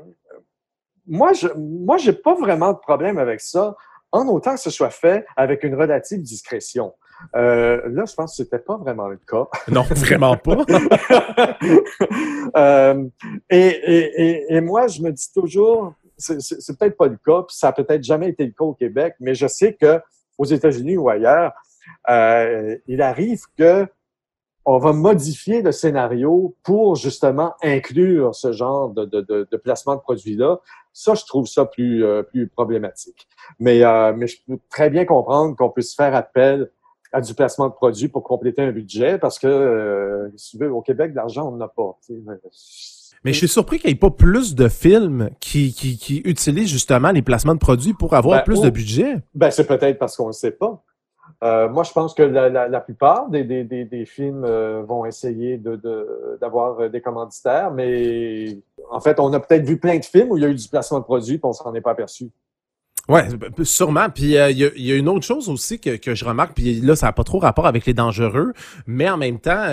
moi, 1.07 1.33
je 1.33 1.47
moi, 1.55 1.97
j'ai 1.97 2.13
pas 2.13 2.35
vraiment 2.35 2.73
de 2.73 2.77
problème 2.77 3.17
avec 3.17 3.41
ça, 3.41 3.75
en 4.11 4.27
autant 4.27 4.55
que 4.55 4.59
ce 4.59 4.69
soit 4.69 4.89
fait 4.89 5.25
avec 5.35 5.63
une 5.63 5.75
relative 5.75 6.21
discrétion. 6.21 6.93
Euh, 7.35 7.81
là, 7.89 8.05
je 8.05 8.13
pense 8.13 8.37
que 8.37 8.43
c'était 8.43 8.59
pas 8.59 8.77
vraiment 8.77 9.07
le 9.07 9.17
cas. 9.17 9.45
Non, 9.71 9.83
vraiment 9.83 10.37
pas. 10.37 10.57
Euh, 12.55 13.03
et, 13.49 13.67
et, 13.67 14.55
et, 14.55 14.61
moi, 14.61 14.87
je 14.87 15.01
me 15.01 15.11
dis 15.11 15.31
toujours, 15.33 15.93
c'est 16.17 16.79
peut-être 16.79 16.97
pas 16.97 17.07
le 17.07 17.17
cas, 17.17 17.43
puis 17.43 17.55
ça 17.55 17.67
a 17.67 17.71
peut-être 17.73 18.03
jamais 18.03 18.29
été 18.29 18.45
le 18.45 18.51
cas 18.51 18.63
au 18.63 18.73
Québec, 18.73 19.15
mais 19.19 19.35
je 19.35 19.47
sais 19.47 19.73
que 19.73 19.99
aux 20.37 20.45
États-Unis 20.45 20.97
ou 20.97 21.09
ailleurs, 21.09 21.51
euh, 22.09 22.77
il 22.87 23.01
arrive 23.01 23.41
que 23.57 23.85
on 24.69 24.79
va 24.79 24.91
modifier 24.91 25.61
le 25.61 25.71
scénario 25.71 26.53
pour 26.61 26.97
justement 26.97 27.53
inclure 27.63 28.35
ce 28.35 28.51
genre 28.51 28.89
de, 28.89 29.05
de, 29.05 29.21
de, 29.21 29.47
de 29.49 29.57
placement 29.57 29.95
de 29.95 30.01
produits-là. 30.01 30.59
Ça, 30.91 31.15
je 31.15 31.23
trouve 31.25 31.47
ça 31.47 31.65
plus, 31.65 32.03
euh, 32.03 32.21
plus 32.21 32.49
problématique. 32.49 33.29
Mais, 33.59 33.81
euh, 33.85 34.13
mais 34.13 34.27
je 34.27 34.35
peux 34.45 34.59
très 34.69 34.89
bien 34.89 35.05
comprendre 35.05 35.55
qu'on 35.55 35.69
puisse 35.69 35.95
faire 35.95 36.13
appel 36.13 36.69
à 37.13 37.21
du 37.21 37.33
placement 37.33 37.69
de 37.69 37.73
produits 37.73 38.09
pour 38.09 38.23
compléter 38.23 38.61
un 38.61 38.73
budget 38.73 39.17
parce 39.17 39.39
que, 39.39 39.47
euh, 39.47 40.29
si 40.35 40.57
tu 40.57 40.63
veux, 40.63 40.69
au 40.69 40.81
Québec, 40.81 41.13
l'argent, 41.15 41.47
on 41.47 41.51
n'en 41.51 41.63
a 41.65 41.69
pas. 41.69 41.97
Mais 43.23 43.31
je 43.31 43.37
suis 43.37 43.47
surpris 43.47 43.79
qu'il 43.79 43.89
n'y 43.89 43.93
ait 43.93 43.99
pas 43.99 44.11
plus 44.11 44.53
de 44.53 44.67
films 44.67 45.29
qui, 45.39 45.73
qui, 45.73 45.97
qui 45.97 46.21
utilisent 46.25 46.69
justement 46.69 47.11
les 47.11 47.21
placements 47.21 47.55
de 47.55 47.59
produits 47.59 47.93
pour 47.93 48.13
avoir 48.15 48.39
Ben, 48.39 48.43
plus 48.43 48.59
oh. 48.59 48.65
de 48.65 48.69
budget. 48.69 49.15
Ben, 49.33 49.49
c'est 49.49 49.65
peut-être 49.65 49.97
parce 49.97 50.17
qu'on 50.17 50.27
ne 50.27 50.33
sait 50.33 50.51
pas. 50.51 50.83
Euh, 51.43 51.69
moi, 51.69 51.83
je 51.83 51.91
pense 51.91 52.13
que 52.15 52.23
la, 52.23 52.79
plupart 52.81 53.29
des, 53.29 54.05
films 54.05 54.43
euh, 54.43 54.81
vont 54.83 55.05
essayer 55.05 55.61
d'avoir 56.41 56.79
euh, 56.79 56.89
des 56.89 57.01
commanditaires, 57.01 57.71
mais 57.71 58.57
en 58.89 58.99
fait, 58.99 59.19
on 59.19 59.31
a 59.33 59.39
peut-être 59.39 59.65
vu 59.65 59.77
plein 59.77 59.99
de 59.99 60.05
films 60.05 60.31
où 60.31 60.37
il 60.37 60.43
y 60.43 60.45
a 60.45 60.49
eu 60.49 60.55
du 60.55 60.67
placement 60.67 60.99
de 60.99 61.03
produits, 61.03 61.37
puis 61.37 61.45
on 61.45 61.53
s'en 61.53 61.73
est 61.75 61.81
pas 61.81 61.91
aperçu. 61.91 62.29
Ouais, 63.07 63.27
b- 63.27 63.63
sûrement. 63.63 64.09
Puis 64.09 64.35
il 64.35 64.57
y, 64.57 64.91
a, 64.91 64.95
une 64.95 65.07
autre 65.07 65.25
chose 65.25 65.47
aussi 65.47 65.79
que, 65.79 66.15
je 66.15 66.25
remarque, 66.25 66.55
puis 66.55 66.81
là, 66.81 66.95
ça 66.95 67.05
n'a 67.05 67.13
pas 67.13 67.23
trop 67.23 67.39
rapport 67.39 67.67
avec 67.67 67.85
les 67.85 67.93
dangereux, 67.93 68.53
mais 68.87 69.07
en 69.07 69.17
même 69.17 69.39
temps, 69.39 69.67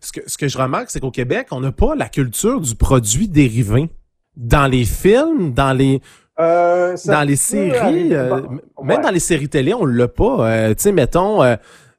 ce 0.00 0.36
que 0.38 0.48
je 0.48 0.58
remarque, 0.58 0.90
c'est 0.90 0.98
qu'au 0.98 1.10
Québec, 1.10 1.48
on 1.50 1.60
n'a 1.60 1.72
pas 1.72 1.94
la 1.94 2.08
culture 2.08 2.60
du 2.60 2.74
produit 2.74 3.28
dérivé. 3.28 3.90
Dans 4.34 4.66
les 4.66 4.84
films, 4.86 5.52
dans 5.52 5.74
les 5.74 6.00
Euh, 6.40 6.96
dans 7.06 7.22
les 7.26 7.36
séries, 7.36 8.14
euh, 8.14 8.40
même 8.82 9.02
dans 9.02 9.10
les 9.10 9.20
séries 9.20 9.48
télé, 9.48 9.74
on 9.74 9.84
l'a 9.84 10.08
pas. 10.08 10.50
Euh, 10.50 10.68
tu 10.74 10.82
sais, 10.84 10.92
mettons, 10.92 11.42
euh, 11.42 11.56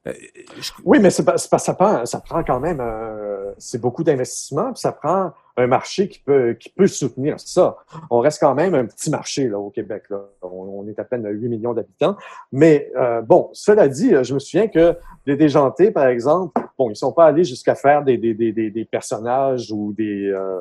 euh, 0.08 0.14
je- 0.60 0.72
Oui, 0.84 1.00
mais 1.00 1.12
c'est 1.12 1.24
pas, 1.24 1.38
c'est 1.38 1.56
ça, 1.60 1.74
prend, 1.76 2.06
ça 2.06 2.20
prend 2.20 2.44
quand 2.44 2.60
même, 2.60 2.80
euh, 2.82 3.52
c'est 3.60 3.80
beaucoup 3.80 4.04
d'investissement, 4.04 4.74
puis 4.74 4.82
ça 4.82 4.92
prend 4.92 5.32
un 5.56 5.68
marché 5.68 6.08
qui 6.10 6.20
peut, 6.20 6.54
qui 6.60 6.70
peut 6.70 6.88
soutenir 6.88 7.40
ça. 7.40 7.78
On 8.10 8.20
reste 8.20 8.40
quand 8.40 8.56
même 8.56 8.74
un 8.74 8.86
petit 8.86 9.12
marché 9.12 9.48
là, 9.48 9.60
au 9.60 9.70
Québec. 9.70 10.06
Là. 10.10 10.22
On, 10.42 10.82
on 10.84 10.88
est 10.88 10.98
à 10.98 11.04
peine 11.04 11.28
8 11.30 11.48
millions 11.48 11.74
d'habitants. 11.76 12.18
Mais 12.52 12.92
euh, 12.98 13.22
bon, 13.22 13.50
cela 13.54 13.88
dit, 13.88 14.14
je 14.24 14.34
me 14.34 14.40
souviens 14.40 14.68
que 14.68 14.98
les 15.28 15.36
déjantés, 15.38 15.92
par 15.92 16.08
exemple, 16.08 16.60
bon, 16.78 16.90
ils 16.90 16.96
sont 16.96 17.12
pas 17.14 17.26
allés 17.26 17.44
jusqu'à 17.44 17.76
faire 17.76 18.04
des, 18.04 18.18
des, 18.18 18.34
des, 18.34 18.52
des, 18.52 18.72
des 18.72 18.86
personnages 18.86 19.72
ou 19.72 19.94
des, 19.94 20.28
euh, 20.34 20.58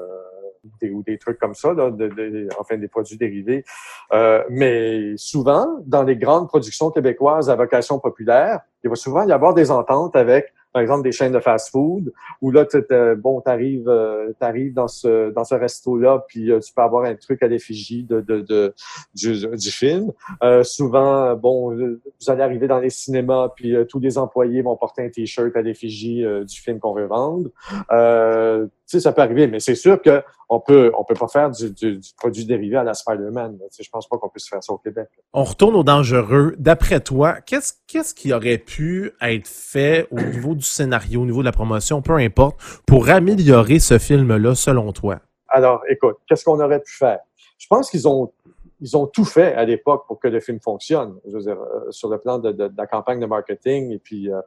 des, 0.80 0.90
ou 0.90 1.02
des 1.02 1.18
trucs 1.18 1.38
comme 1.38 1.54
ça, 1.54 1.72
là, 1.72 1.90
de, 1.90 2.08
de- 2.08 2.48
enfin 2.58 2.76
des 2.76 2.88
produits 2.88 3.16
dérivés. 3.16 3.64
Euh, 4.12 4.42
mais 4.50 5.16
souvent, 5.16 5.66
dans 5.86 6.02
les 6.02 6.16
grandes 6.16 6.48
productions 6.48 6.90
québécoises 6.90 7.50
à 7.50 7.56
vocation 7.56 7.98
populaire, 7.98 8.60
il 8.84 8.90
va 8.90 8.96
souvent 8.96 9.26
y 9.26 9.32
avoir 9.32 9.54
des 9.54 9.70
ententes 9.70 10.16
avec, 10.16 10.52
par 10.72 10.80
exemple, 10.80 11.02
des 11.02 11.12
chaînes 11.12 11.32
de 11.32 11.38
fast-food, 11.38 12.12
où 12.40 12.50
là, 12.50 12.66
bon, 13.16 13.40
t'arrives, 13.42 13.88
euh, 13.88 14.32
t'arrives 14.40 14.72
dans 14.72 14.88
ce 14.88 15.30
dans 15.30 15.44
ce 15.44 15.54
resto-là, 15.54 16.24
puis 16.26 16.50
euh, 16.50 16.58
tu 16.60 16.72
peux 16.72 16.80
avoir 16.80 17.04
un 17.04 17.14
truc 17.14 17.42
à 17.42 17.46
l'effigie 17.46 18.04
de, 18.04 18.20
de, 18.22 18.40
de 18.40 18.74
du, 19.14 19.46
du 19.56 19.70
film. 19.70 20.12
Euh, 20.42 20.62
souvent, 20.62 21.36
bon, 21.36 21.76
vous 21.76 22.30
allez 22.30 22.42
arriver 22.42 22.68
dans 22.68 22.80
les 22.80 22.90
cinémas, 22.90 23.50
puis 23.54 23.76
euh, 23.76 23.84
tous 23.84 24.00
les 24.00 24.16
employés 24.16 24.62
vont 24.62 24.76
porter 24.76 25.04
un 25.04 25.10
t-shirt 25.10 25.54
à 25.56 25.62
l'effigie 25.62 26.24
du 26.24 26.60
film 26.60 26.80
qu'on 26.80 26.94
veut 26.94 27.06
vendre. 27.06 27.50
Sais, 28.92 29.00
ça 29.00 29.12
peut 29.12 29.22
arriver, 29.22 29.46
mais 29.46 29.58
c'est 29.58 29.74
sûr 29.74 30.02
que 30.02 30.22
on 30.50 30.60
peut, 30.60 30.92
on 30.98 31.02
peut 31.02 31.14
pas 31.14 31.26
faire 31.26 31.50
du, 31.50 31.70
du, 31.70 31.96
du 31.96 32.10
produit 32.14 32.44
dérivé 32.44 32.76
à 32.76 32.84
la 32.84 32.92
Spider-Man. 32.92 33.58
Je 33.80 33.88
pense 33.88 34.06
pas 34.06 34.18
qu'on 34.18 34.28
puisse 34.28 34.50
faire 34.50 34.62
ça 34.62 34.70
au 34.70 34.76
Québec. 34.76 35.08
On 35.32 35.44
retourne 35.44 35.76
au 35.76 35.82
dangereux. 35.82 36.54
D'après 36.58 37.00
toi, 37.00 37.40
qu'est-ce 37.40 37.72
qu'est-ce 37.86 38.14
qui 38.14 38.34
aurait 38.34 38.58
pu 38.58 39.12
être 39.22 39.48
fait 39.48 40.08
au 40.10 40.20
niveau 40.20 40.54
du 40.54 40.66
scénario, 40.66 41.22
au 41.22 41.24
niveau 41.24 41.40
de 41.40 41.46
la 41.46 41.52
promotion, 41.52 42.02
peu 42.02 42.16
importe, 42.16 42.60
pour 42.86 43.08
améliorer 43.08 43.78
ce 43.78 43.96
film-là, 43.96 44.54
selon 44.54 44.92
toi? 44.92 45.20
Alors, 45.48 45.80
écoute, 45.88 46.16
qu'est-ce 46.28 46.44
qu'on 46.44 46.60
aurait 46.60 46.80
pu 46.80 46.92
faire? 46.92 47.20
Je 47.56 47.66
pense 47.68 47.90
qu'ils 47.90 48.06
ont 48.06 48.30
ils 48.82 48.94
ont 48.94 49.06
tout 49.06 49.24
fait 49.24 49.54
à 49.54 49.64
l'époque 49.64 50.06
pour 50.06 50.20
que 50.20 50.28
le 50.28 50.40
film 50.40 50.60
fonctionne. 50.60 51.18
Je 51.26 51.32
veux 51.32 51.42
dire, 51.42 51.58
euh, 51.58 51.90
sur 51.90 52.10
le 52.10 52.18
plan 52.18 52.38
de, 52.38 52.52
de, 52.52 52.68
de, 52.68 52.74
la 52.76 52.86
campagne 52.86 53.20
de 53.20 53.26
marketing 53.26 53.90
et 53.90 53.98
puis 53.98 54.30
euh, 54.30 54.42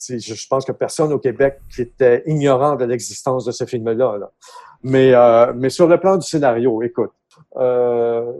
je, 0.00 0.48
pense 0.48 0.64
que 0.64 0.72
personne 0.72 1.12
au 1.12 1.18
Québec 1.18 1.60
qui 1.74 1.82
était 1.82 2.22
ignorant 2.26 2.76
de 2.76 2.84
l'existence 2.84 3.44
de 3.44 3.52
ce 3.52 3.64
film-là. 3.64 4.18
Là. 4.18 4.30
Mais, 4.82 5.12
euh, 5.14 5.52
mais 5.54 5.70
sur 5.70 5.86
le 5.86 5.98
plan 5.98 6.16
du 6.16 6.26
scénario, 6.26 6.82
écoute, 6.82 7.10
euh, 7.56 8.32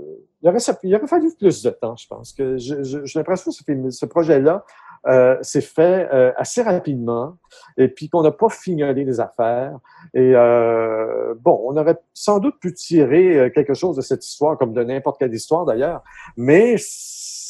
il, 0.43 0.49
aurait, 0.49 0.59
aurait 0.95 1.07
fallu 1.07 1.31
plus 1.39 1.63
de 1.63 1.71
temps, 1.71 1.97
je 1.97 2.07
pense. 2.07 2.35
J'ai 2.37 3.19
l'impression 3.19 3.51
que 3.51 3.91
ce, 3.91 4.07
projet-là 4.07 4.65
euh, 5.07 5.37
s'est 5.43 5.61
fait 5.61 6.09
euh, 6.13 6.33
assez 6.37 6.63
rapidement 6.63 7.37
et 7.77 7.89
puis 7.89 8.09
qu'on 8.09 8.23
n'a 8.23 8.33
pas 8.33 8.49
fignolé 8.49 9.05
les 9.05 9.21
affaires. 9.21 9.79
Et 10.15 10.33
euh, 10.35 11.35
bon, 11.41 11.61
on 11.65 11.77
aurait 11.77 11.99
sans 12.15 12.39
doute 12.41 12.59
pu 12.61 12.75
tirer 12.75 13.51
quelque 13.55 13.75
chose 13.75 13.97
de 13.97 14.03
cette 14.03 14.25
histoire, 14.25 14.59
comme 14.59 14.73
de 14.73 14.83
n'importe 14.83 15.19
quelle 15.19 15.35
histoire 15.35 15.65
d'ailleurs, 15.65 16.03
mais 16.37 16.77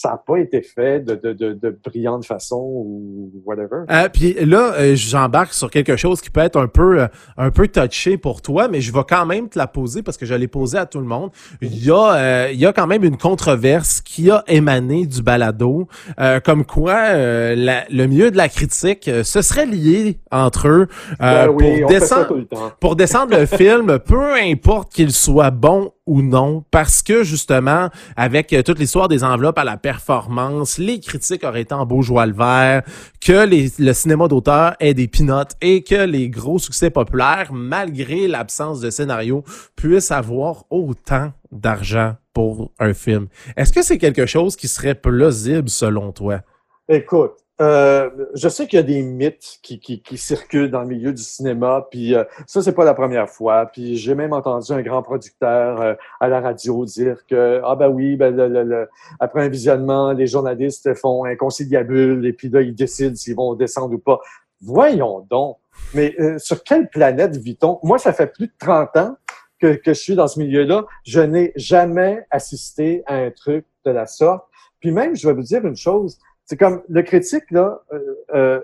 ça 0.00 0.10
n'a 0.10 0.22
pas 0.24 0.36
été 0.36 0.62
fait 0.62 1.00
de, 1.00 1.16
de, 1.16 1.32
de, 1.32 1.54
de, 1.54 1.76
brillante 1.84 2.24
façon 2.24 2.60
ou 2.62 3.32
whatever. 3.44 3.82
Euh, 3.90 4.08
puis 4.08 4.32
là, 4.46 4.74
euh, 4.74 4.94
j'embarque 4.94 5.52
sur 5.52 5.72
quelque 5.72 5.96
chose 5.96 6.20
qui 6.20 6.30
peut 6.30 6.38
être 6.38 6.54
un 6.54 6.68
peu 6.68 7.00
euh, 7.00 7.08
un 7.36 7.50
peu 7.50 7.66
touché 7.66 8.16
pour 8.16 8.40
toi, 8.40 8.68
mais 8.68 8.80
je 8.80 8.92
vais 8.92 9.02
quand 9.08 9.26
même 9.26 9.48
te 9.48 9.58
la 9.58 9.66
poser 9.66 10.04
parce 10.04 10.16
que 10.16 10.24
je 10.24 10.34
l'ai 10.34 10.46
posée 10.46 10.78
à 10.78 10.86
tout 10.86 11.00
le 11.00 11.04
monde. 11.04 11.30
Il 11.60 11.84
y 11.84 11.90
a 11.90 12.14
euh, 12.14 12.48
il 12.52 12.60
y 12.60 12.66
a 12.66 12.72
quand 12.72 12.86
même 12.86 13.02
une 13.02 13.16
controverse 13.16 14.00
qui 14.00 14.30
a 14.30 14.44
émané 14.46 15.04
du 15.04 15.20
balado, 15.20 15.88
euh, 16.20 16.38
comme 16.38 16.64
quoi 16.64 17.14
la, 17.56 17.84
le 17.90 18.06
milieu 18.06 18.30
de 18.30 18.36
la 18.36 18.48
critique 18.48 19.10
se 19.24 19.42
serait 19.42 19.66
lié 19.66 20.20
entre 20.30 20.68
eux 20.68 20.86
ben 21.18 21.48
oui, 21.48 21.80
pour, 21.80 21.90
descendre, 21.90 22.44
pour 22.78 22.94
descendre 22.94 23.36
le 23.36 23.46
film, 23.58 23.98
peu 23.98 24.34
importe 24.34 24.92
qu'il 24.92 25.10
soit 25.10 25.50
bon 25.50 25.90
ou 26.08 26.22
non, 26.22 26.64
parce 26.70 27.02
que 27.02 27.22
justement, 27.22 27.90
avec 28.16 28.52
euh, 28.52 28.62
toute 28.62 28.78
l'histoire 28.78 29.08
des 29.08 29.22
enveloppes 29.22 29.58
à 29.58 29.64
la 29.64 29.76
performance, 29.76 30.78
les 30.78 31.00
critiques 31.00 31.44
auraient 31.44 31.60
été 31.60 31.74
en 31.74 31.84
beau 31.84 32.00
joie 32.02 32.26
le 32.26 32.32
vert, 32.32 32.82
que 33.20 33.46
le 33.78 33.92
cinéma 33.92 34.26
d'auteur 34.26 34.74
ait 34.80 34.94
des 34.94 35.06
pinotes 35.06 35.52
et 35.60 35.82
que 35.82 36.06
les 36.06 36.30
gros 36.30 36.58
succès 36.58 36.90
populaires, 36.90 37.52
malgré 37.52 38.26
l'absence 38.26 38.80
de 38.80 38.88
scénario, 38.90 39.44
puissent 39.76 40.10
avoir 40.10 40.64
autant 40.70 41.32
d'argent 41.52 42.14
pour 42.32 42.72
un 42.78 42.94
film. 42.94 43.28
Est-ce 43.56 43.72
que 43.72 43.82
c'est 43.82 43.98
quelque 43.98 44.24
chose 44.24 44.56
qui 44.56 44.68
serait 44.68 44.94
plausible 44.94 45.68
selon 45.68 46.12
toi? 46.12 46.40
Écoute, 46.88 47.32
euh, 47.60 48.10
je 48.34 48.48
sais 48.48 48.66
qu'il 48.66 48.76
y 48.76 48.80
a 48.80 48.84
des 48.84 49.02
mythes 49.02 49.58
qui, 49.62 49.80
qui, 49.80 50.00
qui, 50.00 50.16
circulent 50.16 50.70
dans 50.70 50.82
le 50.82 50.86
milieu 50.86 51.12
du 51.12 51.22
cinéma, 51.22 51.86
puis 51.90 52.14
euh, 52.14 52.22
ça, 52.46 52.62
c'est 52.62 52.72
pas 52.72 52.84
la 52.84 52.94
première 52.94 53.28
fois. 53.28 53.66
Puis 53.66 53.96
j'ai 53.96 54.14
même 54.14 54.32
entendu 54.32 54.70
un 54.72 54.82
grand 54.82 55.02
producteur 55.02 55.80
euh, 55.80 55.94
à 56.20 56.28
la 56.28 56.40
radio 56.40 56.84
dire 56.84 57.26
que, 57.26 57.60
ah 57.64 57.74
ben 57.74 57.88
oui, 57.88 58.16
ben, 58.16 58.34
le, 58.34 58.46
le, 58.46 58.62
le, 58.62 58.88
après 59.18 59.42
un 59.44 59.48
visionnement, 59.48 60.12
les 60.12 60.28
journalistes 60.28 60.94
font 60.94 61.24
un 61.24 61.34
conciliabule 61.34 62.24
et 62.26 62.32
puis 62.32 62.48
là, 62.48 62.60
ils 62.62 62.74
décident 62.74 63.16
s'ils 63.16 63.34
vont 63.34 63.54
descendre 63.54 63.94
ou 63.94 63.98
pas. 63.98 64.20
Voyons 64.60 65.26
donc. 65.28 65.58
Mais 65.94 66.14
euh, 66.20 66.38
sur 66.38 66.62
quelle 66.62 66.88
planète 66.88 67.36
vit-on? 67.36 67.78
Moi, 67.82 67.98
ça 67.98 68.12
fait 68.12 68.26
plus 68.28 68.46
de 68.46 68.52
30 68.58 68.96
ans 68.96 69.16
que, 69.60 69.74
que 69.74 69.94
je 69.94 70.00
suis 70.00 70.14
dans 70.14 70.28
ce 70.28 70.38
milieu-là. 70.38 70.86
Je 71.04 71.20
n'ai 71.20 71.52
jamais 71.56 72.24
assisté 72.30 73.02
à 73.06 73.16
un 73.16 73.30
truc 73.30 73.64
de 73.84 73.90
la 73.90 74.06
sorte. 74.06 74.44
Puis 74.80 74.92
même, 74.92 75.16
je 75.16 75.26
vais 75.26 75.34
vous 75.34 75.42
dire 75.42 75.64
une 75.64 75.76
chose, 75.76 76.18
c'est 76.48 76.56
comme 76.56 76.82
le 76.88 77.02
critique, 77.02 77.50
là, 77.50 77.82
euh, 77.92 77.98
euh, 78.34 78.60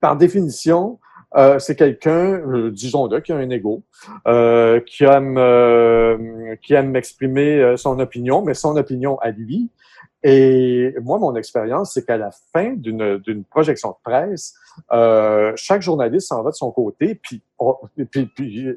par 0.00 0.16
définition, 0.16 0.98
euh, 1.36 1.60
c'est 1.60 1.76
quelqu'un, 1.76 2.40
euh, 2.40 2.72
disons-le, 2.72 3.20
qui 3.20 3.30
a 3.30 3.36
un 3.36 3.50
ego, 3.50 3.84
euh, 4.26 4.80
qui 4.80 5.04
aime, 5.04 5.36
qui 6.60 6.74
aime 6.74 6.96
exprimer 6.96 7.76
son 7.76 8.00
opinion, 8.00 8.42
mais 8.42 8.54
son 8.54 8.76
opinion 8.76 9.16
à 9.20 9.30
lui. 9.30 9.70
Et 10.24 10.94
moi, 11.02 11.18
mon 11.18 11.36
expérience, 11.36 11.94
c'est 11.94 12.04
qu'à 12.04 12.16
la 12.16 12.30
fin 12.52 12.72
d'une 12.72 13.44
projection 13.44 13.90
de 13.90 13.96
presse, 14.02 14.54
euh, 14.92 15.52
chaque 15.56 15.82
journaliste 15.82 16.28
s'en 16.28 16.42
va 16.42 16.50
de 16.50 16.56
son 16.56 16.72
côté, 16.72 17.14
puis, 17.14 17.42
on, 17.58 17.76
puis, 18.10 18.30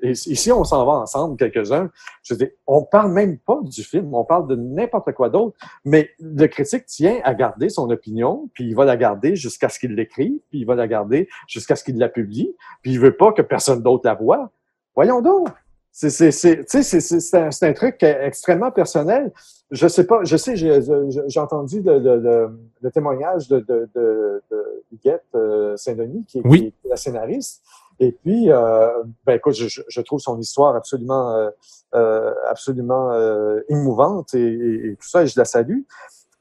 ici, 0.03 0.51
on 0.51 0.63
s'en 0.63 0.85
va 0.85 0.93
ensemble, 0.93 1.37
quelques-uns. 1.37 1.89
Je 2.23 2.35
dis, 2.35 2.47
on 2.67 2.83
parle 2.83 3.11
même 3.11 3.37
pas 3.39 3.59
du 3.63 3.83
film, 3.83 4.13
on 4.13 4.23
parle 4.23 4.47
de 4.47 4.55
n'importe 4.55 5.11
quoi 5.13 5.29
d'autre, 5.29 5.57
mais 5.83 6.11
le 6.19 6.45
critique 6.47 6.85
tient 6.85 7.19
à 7.23 7.33
garder 7.33 7.69
son 7.69 7.89
opinion, 7.89 8.49
puis 8.53 8.65
il 8.65 8.75
va 8.75 8.85
la 8.85 8.97
garder 8.97 9.35
jusqu'à 9.35 9.69
ce 9.69 9.79
qu'il 9.79 9.95
l'écrive, 9.95 10.39
puis 10.49 10.59
il 10.59 10.65
va 10.65 10.75
la 10.75 10.87
garder 10.87 11.27
jusqu'à 11.47 11.75
ce 11.75 11.83
qu'il 11.83 11.97
la 11.97 12.09
publie, 12.09 12.55
puis 12.81 12.91
il 12.91 12.99
veut 12.99 13.17
pas 13.17 13.31
que 13.31 13.41
personne 13.41 13.81
d'autre 13.81 14.03
la 14.05 14.13
voie. 14.13 14.51
Voyons 14.95 15.21
donc! 15.21 15.49
C'est, 15.91 17.33
un, 17.33 17.49
un 17.61 17.73
truc 17.73 18.01
extrêmement 18.01 18.71
personnel. 18.71 19.31
Je 19.71 19.87
sais 19.87 20.05
pas, 20.05 20.23
je 20.23 20.37
sais, 20.37 20.55
j'ai, 20.55 21.39
entendu 21.39 21.81
le, 21.81 21.99
le, 21.99 22.59
le, 22.81 22.91
témoignage 22.91 23.47
de, 23.47 23.59
de, 23.59 23.89
de, 23.95 24.41
de 24.51 24.83
Huguette 24.91 25.23
euh, 25.35 25.77
Saint-Denis, 25.77 26.25
qui, 26.27 26.41
oui. 26.43 26.73
qui 26.81 26.87
est 26.87 26.89
la 26.89 26.97
scénariste. 26.97 27.61
Et 28.01 28.11
puis, 28.11 28.51
euh, 28.51 28.87
ben 29.25 29.35
écoute, 29.35 29.53
je, 29.53 29.81
je, 29.87 30.01
trouve 30.01 30.19
son 30.19 30.39
histoire 30.39 30.75
absolument, 30.75 31.35
euh, 31.35 31.49
euh 31.93 32.33
absolument 32.49 33.11
euh, 33.11 33.61
émouvante 33.69 34.33
et, 34.33 34.39
et, 34.39 34.87
et, 34.87 34.95
tout 34.95 35.07
ça, 35.07 35.21
et 35.21 35.27
je 35.27 35.39
la 35.39 35.45
salue. 35.45 35.81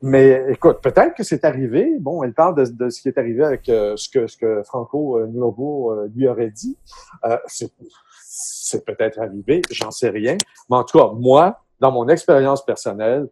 Mais 0.00 0.46
écoute, 0.48 0.78
peut-être 0.80 1.14
que 1.14 1.22
c'est 1.22 1.44
arrivé. 1.44 1.98
Bon, 2.00 2.22
elle 2.22 2.32
parle 2.32 2.54
de, 2.54 2.64
de, 2.64 2.88
ce 2.88 3.02
qui 3.02 3.08
est 3.08 3.18
arrivé 3.18 3.44
avec 3.44 3.68
euh, 3.68 3.94
ce 3.96 4.08
que 4.08 4.26
ce 4.26 4.38
que 4.38 4.62
Franco 4.62 5.20
Nuovo 5.26 5.94
lui 6.14 6.26
aurait 6.26 6.50
dit. 6.50 6.78
c'est 7.46 7.70
c'est 8.32 8.84
peut-être 8.84 9.18
arrivé, 9.18 9.60
j'en 9.72 9.90
sais 9.90 10.08
rien. 10.08 10.36
Mais 10.68 10.76
en 10.76 10.84
tout 10.84 10.96
cas, 10.96 11.08
moi, 11.12 11.64
dans 11.80 11.90
mon 11.90 12.08
expérience 12.08 12.64
personnelle, 12.64 13.28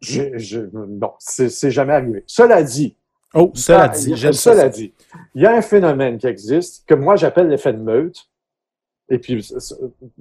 je, 0.00 0.36
je, 0.38 0.60
non, 0.72 1.12
c'est 1.20 1.70
jamais 1.70 1.92
arrivé. 1.92 2.24
Cela 2.26 2.64
dit, 2.64 2.96
oh, 3.32 3.52
cela 3.54 3.86
dit, 3.86 4.16
j'aime 4.16 4.32
cela 4.32 4.68
dit, 4.68 4.92
il 5.36 5.42
y 5.42 5.46
a 5.46 5.54
un 5.54 5.62
phénomène 5.62 6.18
qui 6.18 6.26
existe 6.26 6.84
que 6.88 6.94
moi 6.94 7.14
j'appelle 7.14 7.48
l'effet 7.48 7.72
de 7.72 7.78
meute. 7.78 8.28
Et 9.08 9.20
puis, 9.20 9.48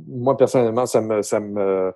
moi 0.08 0.38
personnellement, 0.38 0.86
ça 0.86 1.02
me, 1.02 1.24
ça 1.24 1.40
me, 1.40 1.92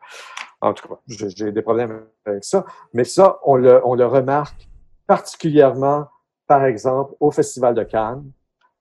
en 0.60 0.74
tout 0.74 0.88
cas, 0.88 0.96
j'ai 1.08 1.52
des 1.52 1.62
problèmes 1.62 2.04
avec 2.26 2.44
ça. 2.44 2.66
Mais 2.94 3.04
ça, 3.04 3.38
on 3.44 3.58
le, 3.58 3.80
on 3.86 3.94
le 3.94 4.08
remarque 4.08 4.68
particulièrement, 5.06 6.08
par 6.48 6.66
exemple, 6.66 7.14
au 7.20 7.30
Festival 7.30 7.76
de 7.76 7.84
Cannes. 7.84 8.32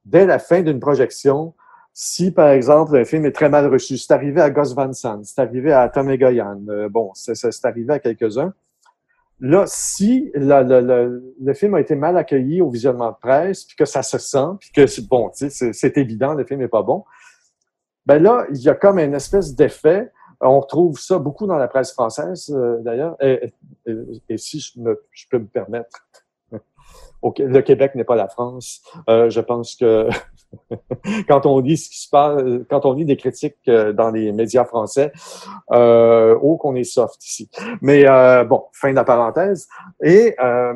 Dès 0.07 0.25
la 0.25 0.39
fin 0.39 0.63
d'une 0.63 0.81
projection, 0.81 1.55
si, 1.95 2.31
par 2.31 2.49
exemple, 2.49 2.97
un 2.97 3.05
film 3.05 3.27
est 3.27 3.33
très 3.33 3.49
mal 3.49 3.67
reçu, 3.67 3.99
c'est 3.99 4.13
arrivé 4.13 4.41
à 4.41 4.51
Gus 4.51 4.75
Van 4.75 4.93
c'est 4.93 5.39
arrivé 5.39 5.73
à 5.73 5.89
Tom 5.89 6.11
Egoyan, 6.11 6.63
euh, 6.69 6.89
bon, 6.89 7.11
c'est 7.15 7.65
arrivé 7.65 7.93
à 7.93 7.99
quelques-uns. 7.99 8.55
Là, 9.41 9.65
si 9.67 10.31
le 10.35 11.53
film 11.55 11.75
a 11.75 11.81
été 11.81 11.97
mal 11.97 12.17
accueilli 12.17 12.61
au 12.61 12.71
visionnement 12.71 13.11
de 13.11 13.17
presse, 13.21 13.65
puis 13.65 13.77
que 13.77 13.85
ça 13.85 14.03
se 14.03 14.17
sent, 14.17 14.47
puis 14.61 14.71
que, 14.71 15.01
bon, 15.09 15.31
c'est 15.33 15.99
évident, 15.99 16.35
le 16.35 16.45
film 16.45 16.63
est 16.63 16.69
pas 16.69 16.83
bon, 16.83 17.05
ben 18.07 18.23
là, 18.23 18.47
il 18.51 18.61
y 18.61 18.69
a 18.69 18.75
comme 18.75 18.99
une 18.99 19.15
espèce 19.15 19.55
d'effet. 19.55 20.11
On 20.41 20.61
retrouve 20.61 20.99
ça 20.99 21.19
beaucoup 21.19 21.47
dans 21.47 21.57
la 21.57 21.69
presse 21.69 21.93
française, 21.93 22.51
euh, 22.51 22.79
d'ailleurs. 22.83 23.17
Et, 23.21 23.53
et, 23.87 23.95
et, 24.29 24.39
si 24.39 24.59
je, 24.59 24.81
me, 24.81 25.01
je 25.13 25.27
peux 25.31 25.39
me 25.39 25.47
permettre, 25.47 26.05
le 27.39 27.61
Québec 27.61 27.95
n'est 27.95 28.05
pas 28.05 28.17
la 28.17 28.29
France. 28.29 28.83
Euh, 29.09 29.31
je 29.31 29.41
pense 29.41 29.77
que 29.77 30.09
quand 31.29 31.47
on 31.47 31.61
lit 31.61 31.77
ce 31.77 31.89
qui 31.89 32.01
se 32.01 32.09
passe, 32.09 32.43
quand 32.69 32.85
on 32.85 32.93
lit 32.93 33.05
des 33.05 33.17
critiques 33.17 33.57
euh, 33.69 33.93
dans 33.93 34.11
les 34.11 34.33
médias 34.33 34.65
français, 34.65 35.13
euh, 35.73 36.37
oh 36.41 36.57
qu'on 36.57 36.75
est 36.75 36.85
soft 36.85 37.25
ici. 37.25 37.51
Mais 37.81 38.09
euh, 38.09 38.45
bon, 38.45 38.65
fin 38.73 38.91
de 38.91 38.97
la 38.97 39.05
parenthèse. 39.05 39.69
Et 40.03 40.35
euh, 40.43 40.75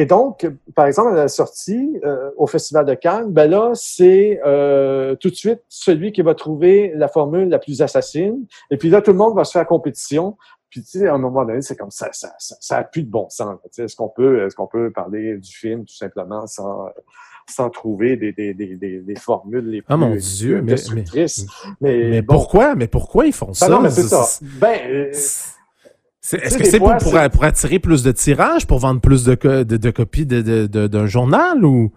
et 0.00 0.06
donc, 0.06 0.48
par 0.76 0.86
exemple, 0.86 1.10
à 1.10 1.16
la 1.16 1.28
sortie 1.28 1.98
euh, 2.04 2.30
au 2.36 2.46
Festival 2.46 2.86
de 2.86 2.94
Cannes, 2.94 3.32
ben 3.32 3.50
là, 3.50 3.72
c'est 3.74 4.40
euh, 4.46 5.16
tout 5.16 5.28
de 5.28 5.34
suite 5.34 5.60
celui 5.68 6.12
qui 6.12 6.22
va 6.22 6.36
trouver 6.36 6.92
la 6.94 7.08
formule 7.08 7.48
la 7.48 7.58
plus 7.58 7.82
assassine. 7.82 8.46
Et 8.70 8.76
puis 8.76 8.90
là, 8.90 9.02
tout 9.02 9.10
le 9.10 9.16
monde 9.16 9.34
va 9.34 9.42
se 9.42 9.50
faire 9.50 9.66
compétition. 9.66 10.36
Puis 10.70 10.82
tu 10.82 10.98
sais, 10.98 11.08
à 11.08 11.14
un 11.14 11.18
moment 11.18 11.44
donné, 11.44 11.62
c'est 11.62 11.76
comme 11.76 11.90
ça, 11.90 12.08
ça, 12.12 12.34
ça, 12.38 12.56
ça 12.60 12.76
a 12.78 12.84
plus 12.84 13.02
de 13.02 13.10
bon 13.10 13.28
sens. 13.30 13.58
Est-ce 13.78 13.96
qu'on 13.96 14.08
peut, 14.08 14.44
est-ce 14.44 14.54
qu'on 14.54 14.66
peut 14.66 14.90
parler 14.90 15.36
du 15.38 15.50
film 15.50 15.84
tout 15.84 15.94
simplement 15.94 16.46
sans 16.46 16.88
sans 17.50 17.70
trouver 17.70 18.16
des, 18.16 18.32
des, 18.32 18.52
des, 18.54 18.76
des, 18.76 19.00
des 19.00 19.16
formules 19.16 19.70
les 19.70 19.82
plus 19.82 19.94
oh 19.94 19.96
mon 19.96 20.14
Dieu, 20.14 20.60
mais, 20.62 20.74
mais, 20.94 21.04
mais, 21.80 22.08
mais 22.10 22.22
bon. 22.22 22.34
pourquoi? 22.34 22.74
Mais 22.74 22.88
pourquoi 22.88 23.26
ils 23.26 23.32
font 23.32 23.54
ça? 23.54 23.68
Ben 23.68 23.74
non, 23.74 23.80
mais 23.80 23.90
c'est 23.90 24.02
ça. 24.02 24.26
Ben, 24.60 24.78
euh, 24.86 25.10
est-ce 25.10 26.58
que 26.58 26.64
c'est 26.64 26.78
pour, 26.78 26.94
pour, 26.98 27.14
pour, 27.30 27.44
attirer 27.44 27.78
plus 27.78 28.02
de 28.02 28.12
tirages, 28.12 28.66
pour 28.66 28.78
vendre 28.78 29.00
plus 29.00 29.24
de, 29.24 29.34
de, 29.34 29.76
de 29.76 29.90
copies 29.90 30.26
d'un 30.26 30.42
de, 30.42 30.66
de, 30.66 30.86
d'un 30.86 31.06
journal 31.06 31.64
ou? 31.64 31.90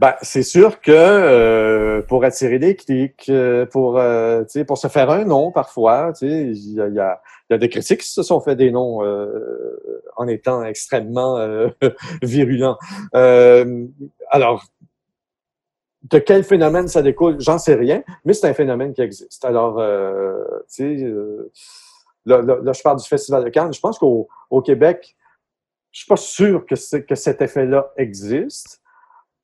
Ben, 0.00 0.14
c'est 0.22 0.42
sûr 0.42 0.80
que 0.80 0.90
euh, 0.92 2.00
pour 2.00 2.24
attirer 2.24 2.58
des 2.58 2.74
clics, 2.74 3.26
euh, 3.28 3.66
pour 3.66 3.98
euh, 3.98 4.44
pour 4.66 4.78
se 4.78 4.88
faire 4.88 5.10
un 5.10 5.26
nom 5.26 5.52
parfois, 5.52 6.14
il 6.22 6.54
y 6.72 6.80
a, 6.80 6.88
y, 6.88 6.98
a, 6.98 7.20
y 7.50 7.52
a 7.54 7.58
des 7.58 7.68
critiques 7.68 8.00
qui 8.00 8.08
se 8.08 8.22
sont 8.22 8.40
fait 8.40 8.56
des 8.56 8.70
noms 8.70 9.04
euh, 9.04 10.02
en 10.16 10.26
étant 10.26 10.64
extrêmement 10.64 11.36
euh, 11.36 11.68
virulents. 12.22 12.78
Euh, 13.14 13.86
alors, 14.30 14.64
de 16.04 16.18
quel 16.18 16.44
phénomène 16.44 16.88
ça 16.88 17.02
découle, 17.02 17.38
j'en 17.38 17.58
sais 17.58 17.74
rien, 17.74 18.02
mais 18.24 18.32
c'est 18.32 18.48
un 18.48 18.54
phénomène 18.54 18.94
qui 18.94 19.02
existe. 19.02 19.44
Alors, 19.44 19.76
tu 20.74 20.98
sais, 20.98 21.12
là, 22.24 22.40
là, 22.40 22.56
là, 22.62 22.72
je 22.72 22.80
parle 22.80 22.98
du 22.98 23.06
Festival 23.06 23.44
de 23.44 23.50
Cannes. 23.50 23.74
Je 23.74 23.80
pense 23.80 23.98
qu'au 23.98 24.28
au 24.48 24.62
Québec, 24.62 25.14
je 25.90 25.98
suis 25.98 26.08
pas 26.08 26.16
sûr 26.16 26.64
que, 26.64 27.00
que 27.00 27.14
cet 27.14 27.42
effet-là 27.42 27.92
existe. 27.98 28.79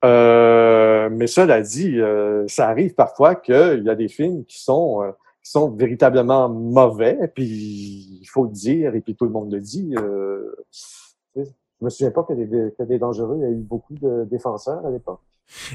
Euh, 0.05 1.09
mais 1.11 1.27
cela 1.27 1.61
dit, 1.61 1.99
euh, 1.99 2.47
ça 2.47 2.67
arrive 2.67 2.93
parfois 2.93 3.35
qu'il 3.35 3.83
y 3.83 3.89
a 3.89 3.95
des 3.95 4.07
films 4.07 4.45
qui 4.45 4.61
sont, 4.61 5.01
euh, 5.01 5.11
qui 5.43 5.51
sont 5.51 5.71
véritablement 5.71 6.49
mauvais, 6.49 7.17
puis 7.33 8.19
il 8.21 8.25
faut 8.25 8.45
le 8.45 8.51
dire, 8.51 8.95
et 8.95 9.01
puis 9.01 9.15
tout 9.15 9.25
le 9.25 9.31
monde 9.31 9.51
le 9.51 9.59
dit. 9.59 9.95
Euh, 9.97 10.55
je 11.35 11.85
me 11.85 11.89
souviens 11.89 12.11
pas 12.11 12.23
que 12.23 12.33
des, 12.33 12.71
que 12.77 12.83
des 12.83 12.99
dangereux, 12.99 13.37
il 13.39 13.43
y 13.43 13.45
a 13.45 13.51
eu 13.51 13.55
beaucoup 13.55 13.93
de 13.93 14.25
défenseurs 14.29 14.85
à 14.85 14.89
l'époque. 14.89 15.21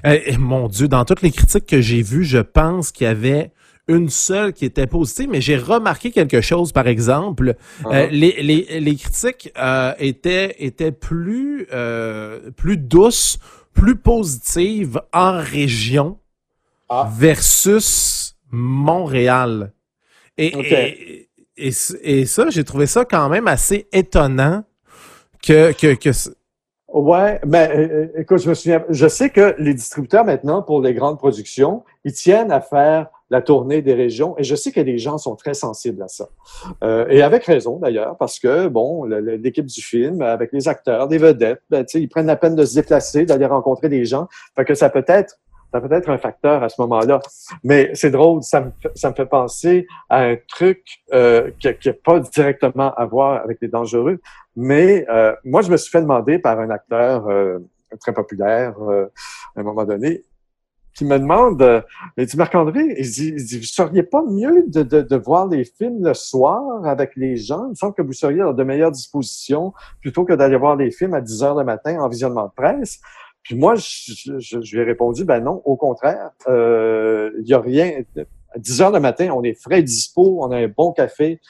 Euh, 0.05 0.18
mon 0.39 0.68
Dieu, 0.68 0.87
dans 0.89 1.05
toutes 1.05 1.23
les 1.23 1.31
critiques 1.31 1.66
que 1.66 1.81
j'ai 1.81 2.03
vues, 2.03 2.25
je 2.25 2.39
pense 2.39 2.93
qu'il 2.93 3.07
y 3.07 3.11
avait 3.11 3.53
une 3.89 4.11
seule 4.11 4.53
qui 4.53 4.64
était 4.64 4.87
positive, 4.87 5.29
mais 5.31 5.41
j'ai 5.41 5.57
remarqué 5.57 6.11
quelque 6.11 6.41
chose, 6.41 6.73
par 6.73 6.87
exemple. 6.87 7.57
Euh, 7.87 8.07
Uh-huh. 8.07 8.09
les, 8.11 8.43
les, 8.43 8.81
les 8.81 8.97
critiques 8.97 9.53
euh, 9.59 9.93
étaient, 9.99 10.55
étaient 10.59 10.93
plus, 10.93 11.66
euh, 11.73 12.51
plus 12.53 12.77
douces, 12.77 13.39
plus 13.75 13.97
positives 13.97 15.01
en 15.12 15.39
région 15.39 16.18
Ah. 16.89 17.09
versus 17.11 18.37
Montréal. 18.51 19.73
Et, 20.37 20.49
et, 20.49 21.29
et, 21.57 21.70
et 22.03 22.27
ça, 22.27 22.51
j'ai 22.51 22.64
trouvé 22.64 22.87
ça 22.87 23.05
quand 23.07 23.29
même 23.31 23.49
assez 23.49 23.87
étonnant 23.93 24.64
que, 25.43 25.73
que, 25.73 25.95
que 25.95 26.11
Ouais, 26.93 27.41
mais 27.47 27.70
euh, 27.75 28.09
écoute, 28.18 28.39
je 28.43 28.51
me 28.51 28.55
souviens, 28.55 28.85
je 28.91 29.09
sais 29.09 29.31
que 29.31 29.55
les 29.59 29.73
distributeurs 29.73 30.27
maintenant 30.27 30.61
pour 30.61 30.83
les 30.83 30.93
grandes 30.93 31.16
productions, 31.16 31.83
ils 32.05 32.12
tiennent 32.12 32.53
à 32.53 32.61
faire 32.61 33.07
la 33.33 33.41
tournée 33.41 33.80
des 33.80 33.95
régions 33.95 34.35
et 34.37 34.45
je 34.45 34.55
sais 34.55 34.70
que 34.72 34.80
les 34.80 34.99
gens 34.99 35.16
sont 35.16 35.35
très 35.37 35.55
sensibles 35.55 36.03
à 36.03 36.09
ça. 36.09 36.28
Euh, 36.85 37.07
et 37.09 37.22
avec 37.22 37.45
raison 37.45 37.78
d'ailleurs, 37.78 38.16
parce 38.18 38.39
que 38.39 38.68
bon, 38.68 39.05
l'équipe 39.05 39.64
du 39.64 39.80
film, 39.83 40.20
avec 40.20 40.53
les 40.53 40.68
acteurs, 40.68 41.09
les 41.09 41.18
vedettes, 41.18 41.62
ben, 41.70 41.85
ils 41.95 42.09
prennent 42.09 42.26
la 42.26 42.37
peine 42.37 42.55
de 42.55 42.64
se 42.64 42.74
déplacer, 42.74 43.24
d'aller 43.24 43.47
rencontrer 43.47 43.89
des 43.89 44.05
gens. 44.05 44.28
Fait 44.55 44.66
que 44.66 44.74
ça 44.74 44.91
peut 44.91 45.05
être 45.09 45.39
ça 45.72 45.80
peut 45.80 45.95
être 45.95 46.11
un 46.11 46.18
facteur 46.18 46.62
à 46.62 46.68
ce 46.68 46.78
moment-là. 46.83 47.20
Mais 47.64 47.91
c'est 47.95 48.11
drôle, 48.11 48.43
ça 48.43 48.61
me, 48.61 48.70
ça 48.95 49.09
me 49.09 49.14
fait 49.14 49.24
penser 49.24 49.87
à 50.11 50.24
un 50.24 50.37
truc 50.47 50.83
euh, 51.14 51.51
qui 51.59 51.68
n'a 51.87 51.95
pas 52.05 52.20
directement 52.20 52.93
à 52.93 53.07
voir 53.07 53.43
avec 53.43 53.57
les 53.62 53.68
dangereux, 53.68 54.20
mais 54.55 55.07
euh, 55.09 55.35
moi, 55.45 55.62
je 55.62 55.70
me 55.70 55.78
suis 55.78 55.91
fait 55.91 56.03
demander 56.03 56.39
par 56.39 56.61
un 56.61 56.68
acteur 56.68 57.26
euh, 57.28 57.59
très 58.01 58.12
populaire 58.12 58.74
euh, 58.83 59.07
à 59.57 59.61
un 59.61 59.62
moment 59.62 59.85
donné, 59.85 60.22
qui 60.95 61.05
me 61.05 61.18
demande, 61.18 61.61
euh, 61.62 61.80
il 62.16 62.26
dit 62.26 62.36
Marc-André, 62.36 62.80
il 62.99 63.11
dit, 63.11 63.28
il 63.28 63.45
dit, 63.45 63.59
vous 63.59 63.64
seriez 63.64 64.03
pas 64.03 64.22
mieux 64.22 64.64
de, 64.66 64.82
de, 64.82 65.01
de 65.01 65.16
voir 65.16 65.47
les 65.47 65.64
films 65.64 66.05
le 66.05 66.14
soir 66.14 66.84
avec 66.84 67.16
les 67.16 67.36
gens? 67.36 67.66
Il 67.66 67.70
me 67.70 67.74
semble 67.74 67.95
que 67.95 68.03
vous 68.03 68.12
seriez 68.12 68.40
dans 68.40 68.53
de 68.53 68.64
meilleures 68.64 68.90
dispositions 68.90 69.72
plutôt 70.01 70.24
que 70.24 70.34
d'aller 70.34 70.57
voir 70.57 70.76
les 70.76 70.90
films 70.90 71.14
à 71.14 71.20
10 71.20 71.43
heures 71.43 71.55
le 71.55 71.64
matin 71.64 71.99
en 72.01 72.09
visionnement 72.09 72.47
de 72.47 72.53
presse. 72.55 73.01
Puis 73.43 73.57
moi, 73.57 73.74
je, 73.74 74.38
je, 74.38 74.61
je 74.61 74.76
lui 74.76 74.82
ai 74.82 74.84
répondu, 74.84 75.24
ben 75.24 75.40
non, 75.40 75.62
au 75.64 75.76
contraire, 75.76 76.30
euh, 76.49 77.30
il 77.40 77.49
y 77.49 77.55
a 77.55 77.61
rien. 77.61 78.03
À 78.55 78.59
10 78.59 78.82
heures 78.82 78.90
le 78.93 79.01
matin, 79.01 79.30
on 79.34 79.43
est 79.43 79.55
frais 79.55 79.82
dispo, 79.82 80.38
on 80.40 80.51
a 80.53 80.59
un 80.59 80.68
bon 80.68 80.93
café, 80.93 81.40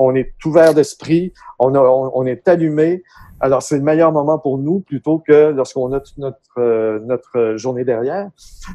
on 0.00 0.14
est 0.14 0.32
ouvert 0.46 0.72
d'esprit, 0.72 1.32
on, 1.58 2.26
est 2.26 2.48
allumé. 2.48 3.02
Alors, 3.38 3.62
c'est 3.62 3.76
le 3.76 3.82
meilleur 3.82 4.12
moment 4.12 4.38
pour 4.38 4.56
nous 4.58 4.80
plutôt 4.80 5.18
que 5.18 5.50
lorsqu'on 5.50 5.92
a 5.92 6.00
toute 6.00 6.16
notre, 6.16 6.38
euh, 6.58 7.00
notre 7.00 7.56
journée 7.56 7.84
derrière. 7.84 8.30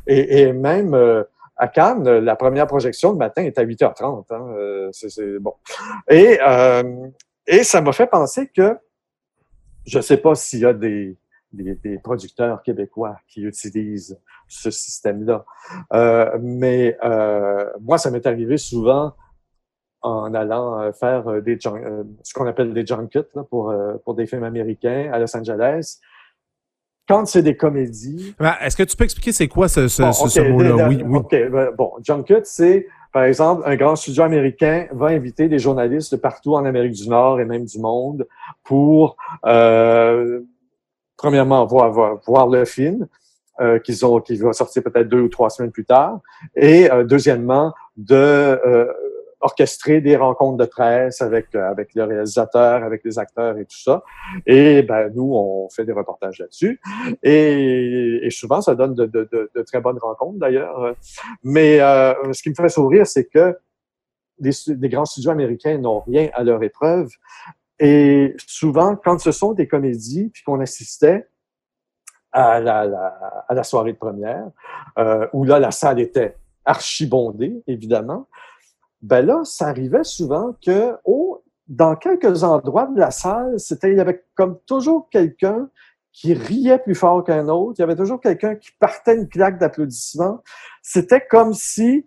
Et, 0.06 0.54
même 0.54 0.94
euh, 0.94 1.24
à 1.58 1.68
Cannes, 1.68 2.08
la 2.08 2.36
première 2.36 2.68
projection 2.68 3.12
le 3.12 3.18
matin 3.18 3.44
est 3.44 3.58
à 3.58 3.66
8h30. 3.66 4.26
Hein, 4.30 4.48
euh, 4.56 4.90
c'est, 4.92 5.40
bon. 5.40 5.54
Et, 6.10 6.40
euh, 6.46 6.84
ça 7.64 7.82
m'a 7.82 7.92
fait 7.92 8.08
penser 8.08 8.48
que 8.48 8.78
je 9.86 9.98
ne 9.98 10.04
sais 10.04 10.18
pas 10.18 10.36
s'il 10.36 10.60
y 10.60 10.66
a 10.66 10.74
des, 10.74 11.18
producteurs 12.04 12.62
québécois 12.62 13.18
qui 13.28 13.42
utilisent 13.42 14.20
ce 14.48 14.70
système-là. 14.70 15.46
Euh, 15.94 16.38
mais 16.42 16.98
euh, 17.04 17.66
moi, 17.82 17.98
ça 17.98 18.12
m'est 18.12 18.26
arrivé 18.28 18.58
souvent 18.58 19.16
en 20.06 20.34
allant 20.34 20.80
euh, 20.80 20.92
faire 20.92 21.28
euh, 21.28 21.42
des 21.42 21.58
euh, 21.66 22.04
ce 22.24 22.34
qu'on 22.34 22.46
appelle 22.46 22.74
des 22.74 22.86
junkets 22.86 23.28
là, 23.36 23.44
pour, 23.44 23.74
pour 24.04 24.14
des 24.14 24.26
films 24.28 24.44
américains 24.44 25.10
à 25.12 25.20
Los 25.20 25.36
Angeles. 25.36 25.98
Quand 27.08 27.26
c'est 27.26 27.44
des 27.44 27.56
comédies. 27.56 28.36
Ben, 28.40 28.54
Est-ce 28.62 28.76
que 28.76 28.84
tu 28.84 28.96
peux 28.96 29.04
expliquer 29.04 29.32
c'est 29.32 29.48
quoi 29.48 29.68
ce, 29.68 29.88
ce, 29.88 30.02
bon, 30.02 30.10
okay, 30.10 30.30
ce 30.30 30.42
mot-là? 30.42 30.88
Oui, 30.88 31.04
oui. 31.06 31.50
Ben, 31.50 31.72
bon, 31.78 31.92
junket, 32.04 32.46
c'est, 32.46 32.88
par 33.14 33.24
exemple, 33.24 33.62
un 33.66 33.76
grand 33.76 33.96
studio 33.96 34.24
américain 34.24 34.88
va 34.92 35.08
inviter 35.08 35.48
des 35.48 35.60
journalistes 35.60 36.14
de 36.14 36.20
partout 36.20 36.56
en 36.56 36.66
Amérique 36.66 36.94
du 36.94 37.08
Nord 37.08 37.40
et 37.40 37.46
même 37.46 37.66
du 37.66 37.80
monde 37.80 38.26
pour, 38.64 39.18
euh, 39.46 40.42
premièrement, 41.16 41.66
voir, 41.66 41.92
voir, 41.92 42.20
voir 42.26 42.48
le 42.48 42.66
film. 42.66 43.08
Euh, 43.62 43.80
qu'ils 43.80 44.06
ont, 44.06 44.20
qui 44.20 44.36
va 44.36 44.52
sortir 44.52 44.84
peut-être 44.84 45.08
deux 45.08 45.22
ou 45.22 45.30
trois 45.30 45.50
semaines 45.50 45.72
plus 45.72 45.86
tard, 45.86 46.20
et 46.58 46.92
euh, 46.92 47.06
deuxièmement 47.06 47.74
de 47.96 48.60
orchestrer 49.46 50.02
des 50.02 50.16
rencontres 50.16 50.58
de 50.58 50.66
presse 50.66 51.22
avec 51.22 51.54
avec 51.56 51.94
le 51.94 52.04
réalisateur, 52.04 52.84
avec 52.84 53.04
les 53.06 53.20
acteurs 53.20 53.58
et 53.58 53.66
tout 53.66 53.78
ça. 53.78 54.04
Et 54.46 54.82
ben 54.82 55.12
nous, 55.14 55.32
on 55.34 55.70
fait 55.70 55.86
des 55.86 55.94
reportages 55.94 56.40
là-dessus. 56.40 56.82
Et, 57.22 58.26
et, 58.26 58.30
souvent, 58.32 58.62
ça 58.62 58.74
donne 58.76 58.96
de, 58.96 59.06
de, 59.06 59.30
de, 59.32 59.52
de 59.54 59.62
très 59.62 59.82
bonnes 59.82 60.00
rencontres 60.00 60.40
d'ailleurs. 60.40 60.96
Mais 61.44 61.80
euh, 61.80 62.14
ce 62.34 62.42
qui 62.42 62.50
me 62.50 62.56
fait 62.56 62.70
sourire, 62.70 63.06
c'est 63.06 63.26
que 63.26 63.58
les, 64.40 64.52
les, 64.68 64.90
grands 64.90 65.06
studios 65.06 65.32
américains 65.32 65.78
n'ont 65.78 66.02
rien 66.02 66.30
à 66.34 66.44
leur 66.44 66.62
épreuve. 66.64 67.10
Et 67.80 68.36
souvent, 68.48 68.96
quand 68.96 69.20
ce 69.20 69.32
sont 69.32 69.54
des 69.54 69.68
comédies, 69.68 70.30
puis 70.34 70.44
qu'on 70.44 70.60
assistait 70.60 71.28
à 72.32 72.60
la, 72.60 72.86
la, 72.86 73.08
à 73.48 73.54
la 73.54 73.64
soirée 73.64 73.94
de 73.94 73.98
première, 73.98 74.48
euh, 74.98 75.28
où 75.34 75.46
là, 75.46 75.60
la 75.60 75.72
salle 75.72 76.00
était 76.00 76.36
archibondée, 76.66 77.64
évidemment, 77.68 78.28
ben 79.06 79.24
là, 79.24 79.42
ça 79.44 79.68
arrivait 79.68 80.04
souvent 80.04 80.56
que, 80.66 80.96
oh, 81.06 81.44
dans 81.68 81.96
quelques 81.96 82.44
endroits 82.44 82.88
de 82.88 83.00
la 83.00 83.12
salle, 83.12 83.60
c'était, 83.60 83.92
il 83.92 83.98
y 83.98 84.02
avait 84.02 84.24
comme 84.34 84.58
toujours 84.66 85.10
quelqu'un 85.12 85.70
qui 86.12 86.34
riait 86.34 86.80
plus 86.80 86.96
fort 86.96 87.24
qu'un 87.24 87.48
autre. 87.48 87.76
Il 87.78 87.82
y 87.82 87.84
avait 87.84 87.96
toujours 87.96 88.20
quelqu'un 88.20 88.56
qui 88.56 88.72
partait 88.80 89.16
une 89.16 89.28
claque 89.28 89.60
d'applaudissements. 89.60 90.42
C'était 90.82 91.22
comme 91.22 91.54
si, 91.54 92.06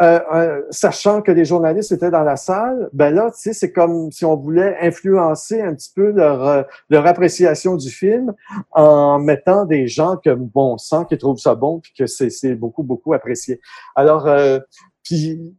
euh, 0.00 0.20
euh, 0.32 0.62
sachant 0.70 1.22
que 1.22 1.32
les 1.32 1.44
journalistes 1.44 1.90
étaient 1.90 2.10
dans 2.10 2.22
la 2.22 2.36
salle, 2.36 2.88
ben 2.92 3.12
là, 3.12 3.32
tu 3.32 3.40
sais, 3.40 3.52
c'est 3.52 3.72
comme 3.72 4.12
si 4.12 4.24
on 4.24 4.36
voulait 4.36 4.76
influencer 4.80 5.60
un 5.60 5.74
petit 5.74 5.90
peu 5.92 6.10
leur, 6.10 6.46
euh, 6.46 6.62
leur 6.88 7.04
appréciation 7.04 7.74
du 7.74 7.90
film 7.90 8.32
en 8.72 9.18
mettant 9.18 9.64
des 9.64 9.88
gens 9.88 10.16
que 10.16 10.30
bon 10.30 10.78
sang, 10.78 11.04
qui 11.04 11.18
trouvent 11.18 11.38
ça 11.38 11.56
bon, 11.56 11.80
puis 11.80 11.92
que 11.98 12.06
c'est 12.06 12.54
beaucoup, 12.54 12.84
beaucoup 12.84 13.12
apprécié. 13.12 13.60
Alors, 13.96 14.28
euh, 14.28 14.60
puis 15.02 15.56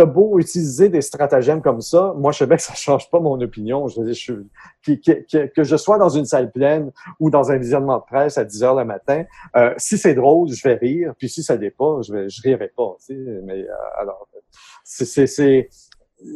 t'as 0.00 0.06
beau 0.06 0.38
utiliser 0.38 0.88
des 0.88 1.02
stratagèmes 1.02 1.60
comme 1.60 1.82
ça, 1.82 2.14
moi, 2.16 2.32
je 2.32 2.38
sais 2.38 2.46
bien 2.46 2.56
que 2.56 2.62
ça 2.62 2.72
change 2.72 3.10
pas 3.10 3.20
mon 3.20 3.38
opinion. 3.42 3.86
Je 3.86 4.00
veux 4.00 4.06
dire, 4.06 4.14
je, 4.14 4.32
que, 4.82 5.12
que, 5.30 5.46
que, 5.46 5.62
je 5.62 5.76
sois 5.76 5.98
dans 5.98 6.08
une 6.08 6.24
salle 6.24 6.50
pleine 6.50 6.90
ou 7.18 7.28
dans 7.28 7.52
un 7.52 7.58
visionnement 7.58 7.98
de 7.98 8.04
presse 8.04 8.38
à 8.38 8.44
10 8.44 8.62
heures 8.62 8.74
le 8.76 8.86
matin, 8.86 9.24
euh, 9.56 9.74
si 9.76 9.98
c'est 9.98 10.14
drôle, 10.14 10.48
je 10.48 10.66
vais 10.66 10.76
rire. 10.76 11.12
Puis 11.18 11.28
si 11.28 11.42
ça 11.42 11.56
l'est 11.56 11.70
pas, 11.70 12.00
je 12.00 12.14
vais, 12.14 12.30
je 12.30 12.40
rirai 12.40 12.72
pas. 12.74 12.96
Tu 13.00 13.14
sais, 13.14 13.40
mais 13.44 13.60
euh, 13.60 13.74
alors, 13.98 14.26
c'est 14.84 15.04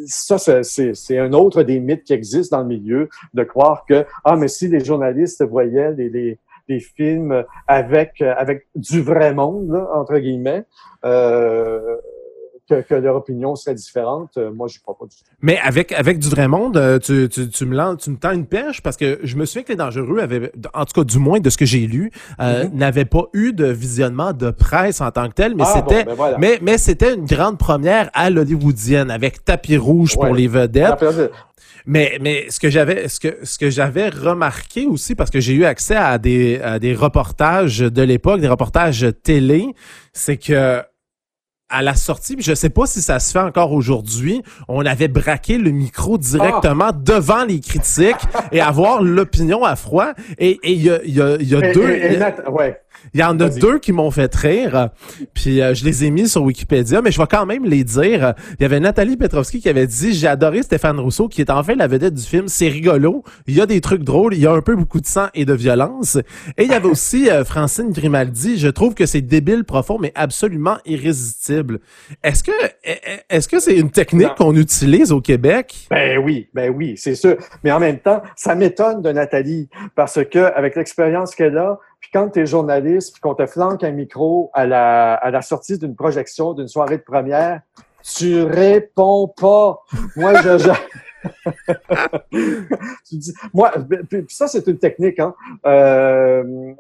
ça, 0.07 0.39
c'est 0.39 1.19
un 1.19 1.33
autre 1.33 1.63
des 1.63 1.81
mythes 1.81 2.05
qui 2.05 2.13
existent 2.13 2.59
dans 2.59 2.63
le 2.65 2.69
milieu 2.69 3.09
de 3.33 3.45
croire 3.45 3.87
que 3.87 4.05
ah, 4.25 4.37
mais 4.37 4.49
si 4.49 4.69
les 4.69 4.85
journalistes 4.85 5.43
voyaient 5.43 5.93
les, 5.93 6.11
les 6.11 6.39
des 6.67 6.81
films 6.81 7.45
avec 7.67 8.23
avec 8.23 8.67
du 8.75 9.03
vrai 9.03 9.35
monde 9.35 9.71
là, 9.71 9.87
entre 9.93 10.17
guillemets. 10.17 10.65
Euh, 11.05 11.99
que, 12.69 12.81
que 12.83 12.95
leur 12.95 13.17
opinion 13.17 13.55
serait 13.57 13.75
différente, 13.75 14.31
euh, 14.37 14.51
moi, 14.53 14.69
je 14.69 14.79
crois 14.81 14.97
pas 14.99 15.05
du 15.05 15.17
tout. 15.17 15.23
Mais 15.43 15.59
avec, 15.59 15.93
avec 15.93 16.19
du 16.19 16.29
vrai 16.29 16.49
monde, 16.49 16.77
euh, 16.77 16.99
tu, 16.99 17.29
tu, 17.29 17.49
tu 17.49 17.67
me 17.67 17.77
lances, 17.77 18.03
tu 18.05 18.11
me 18.11 18.17
tends 18.17 18.33
une 18.33 18.47
pêche 18.47 18.81
parce 18.81 18.97
que 18.97 19.21
je 19.23 19.37
me 19.37 19.45
souviens 19.45 19.63
que 19.63 19.69
les 19.73 19.77
dangereux 19.77 20.19
avaient, 20.21 20.51
en 20.73 20.85
tout 20.85 20.93
cas, 21.01 21.05
du 21.05 21.19
moins 21.19 21.41
de 21.41 21.51
ce 21.51 21.59
que 21.59 21.67
j'ai 21.67 21.87
lu, 21.87 22.11
euh, 22.41 22.65
Mhm. 22.65 22.71
n'avaient 22.79 23.05
pas 23.05 23.25
eu 23.35 23.53
de 23.53 23.67
visionnement 23.67 24.33
de 24.33 24.51
presse 24.51 25.01
en 25.01 25.11
tant 25.11 25.29
que 25.29 25.35
tel, 25.35 25.55
mais 25.55 25.65
Ah, 25.67 25.83
bon, 25.83 25.89
c'était, 25.91 26.05
ben 26.05 26.15
voilà. 26.15 26.39
mais, 26.39 26.59
mais 26.63 26.79
c'était 26.79 27.15
une 27.15 27.25
grande 27.27 27.59
première 27.59 28.11
à 28.15 28.31
l'hollywoodienne 28.31 29.11
avec 29.11 29.45
tapis 29.45 29.77
rouge 29.77 30.15
pour 30.15 30.35
les 30.35 30.49
vedettes. 30.49 30.85
Après, 30.87 31.31
Mais, 31.87 32.17
mais 32.23 32.47
ce 32.49 32.59
que 32.61 32.71
j'avais, 32.71 33.09
ce 33.09 33.21
que, 33.21 33.37
ce 33.43 33.59
que 33.59 33.69
j'avais 33.69 34.09
remarqué 34.09 34.87
aussi, 34.87 35.15
parce 35.15 35.31
que 35.31 35.39
j'ai 35.41 35.53
eu 35.53 35.67
accès 35.67 35.97
à 35.97 36.17
des, 36.17 36.59
à 36.63 36.79
des 36.79 36.95
reportages 36.95 37.81
de 37.81 38.03
l'époque, 38.03 38.41
des 38.41 38.49
reportages 38.49 39.07
télé, 39.23 39.67
c'est 40.15 40.39
que 40.39 40.81
à 41.71 41.83
la 41.83 41.95
sortie, 41.95 42.37
je 42.39 42.55
sais 42.55 42.69
pas 42.69 42.87
si 42.87 43.01
ça 43.01 43.19
se 43.19 43.33
fait 43.33 43.39
encore 43.41 43.73
aujourd'hui, 43.73 44.43
on 44.69 44.85
avait 44.85 45.09
braqué 45.09 45.57
le 45.59 45.71
micro 45.71 46.19
directement 46.19 46.91
devant 46.95 47.45
les 47.45 47.59
critiques 47.61 48.15
et 48.53 48.61
avoir 48.61 49.03
l'opinion 49.03 49.65
à 49.65 49.75
froid. 49.75 50.13
Et 50.39 50.59
et 50.63 50.73
il 50.73 50.83
y 50.83 50.91
a, 50.91 51.03
il 51.05 51.15
y 51.15 51.21
a, 51.23 51.37
il 51.41 51.49
y 51.49 51.55
a 51.57 51.71
et- 51.71 51.73
deux. 51.73 51.91
et- 51.91 52.15
et 52.15 52.17
Nat- 52.19 52.49
ouais. 52.51 52.81
Il 53.13 53.21
y 53.21 53.25
en 53.25 53.39
a 53.41 53.49
deux 53.49 53.79
qui 53.79 53.93
m'ont 53.93 54.11
fait 54.11 54.35
rire, 54.35 54.91
puis 55.35 55.61
euh, 55.61 55.75
je 55.75 55.85
les 55.85 56.05
ai 56.05 56.11
mis 56.11 56.29
sur 56.29 56.43
Wikipédia, 56.43 57.03
mais 57.03 57.13
je 57.13 57.21
vais 57.21 57.27
quand 57.27 57.47
même 57.47 57.65
les 57.65 57.85
dire. 57.85 58.35
Il 58.59 58.63
y 58.63 58.65
avait 58.65 58.81
Nathalie 58.81 59.17
Petrovski 59.17 59.61
qui 59.61 59.69
avait 59.69 59.87
dit 59.87 60.13
«J'ai 60.15 60.27
adoré 60.27 60.63
Stéphane 60.63 60.99
Rousseau, 60.99 61.29
qui 61.29 61.41
est 61.41 61.51
enfin 61.51 61.75
la 61.75 61.87
vedette 61.87 62.15
du 62.15 62.23
film. 62.23 62.49
C'est 62.49 62.69
rigolo. 62.69 63.23
Il 63.47 63.55
y 63.55 63.61
a 63.61 63.67
des 63.67 63.81
trucs 63.81 64.03
drôles. 64.03 64.35
Il 64.35 64.41
y 64.41 64.47
a 64.47 64.53
un 64.53 64.63
peu 64.63 64.77
beaucoup 64.77 65.01
de 65.01 65.07
sang 65.07 65.27
et 65.35 65.45
de 65.45 65.53
violence.» 65.53 66.17
Et 66.57 66.65
il 66.65 66.71
y 66.71 66.75
avait 66.75 66.89
aussi 66.89 67.31
euh, 67.31 67.45
Francine 67.45 67.91
Grimaldi. 67.91 68.59
«Je 68.59 68.69
trouve 68.69 68.95
que 68.95 69.07
c'est 69.07 69.21
débile, 69.21 69.65
profond, 69.65 69.99
mais 69.99 70.13
absolument 70.15 70.79
irrésistible.» 70.87 71.81
Est-ce 72.23 72.43
que 72.43 72.53
est-ce 73.29 73.49
que 73.49 73.59
c'est 73.61 73.77
une 73.77 73.91
technique 73.91 74.35
qu'on 74.37 74.55
utilise 74.55 75.13
au 75.13 75.21
Québec? 75.21 75.87
Ben 75.91 76.19
oui, 76.19 76.49
ben 76.55 76.73
oui, 76.75 76.95
c'est 76.97 77.15
sûr. 77.15 77.37
Mais 77.63 77.73
en 77.73 77.81
même 77.81 77.99
temps, 77.99 78.23
ça 78.37 78.55
m'étonne 78.55 79.03
de 79.03 79.11
Nathalie 79.11 79.69
parce 79.95 80.21
que 80.25 80.39
avec 80.55 80.77
l'expérience 80.77 81.35
qu'elle 81.35 81.57
a, 81.59 81.79
puis 82.05 82.11
quand 82.13 82.29
tu 82.29 82.41
es 82.41 82.47
journaliste, 82.47 83.13
puis 83.15 83.21
qu'on 83.23 83.35
te 83.35 83.47
flanque 83.47 83.83
un 83.83 83.93
micro 83.93 84.51
à 84.53 84.67
la, 84.67 85.15
à 85.15 85.31
la 85.31 85.41
sortie 85.41 85.79
d'une 85.79 85.97
projection, 85.97 86.53
d'une 86.53 86.69
soirée 86.69 86.99
de 86.99 87.03
première, 87.03 87.63
tu 88.03 88.43
réponds 88.43 89.29
pas. 89.29 89.81
Moi, 90.17 90.35
je... 90.43 90.59
je- 90.59 90.71
tu 93.09 93.17
dis, 93.17 93.33
moi, 93.55 93.73
ça, 94.29 94.47
c'est 94.49 94.67
une 94.67 94.77
technique, 94.79 95.19
hein. 95.19 95.35
Euh, 95.65 96.75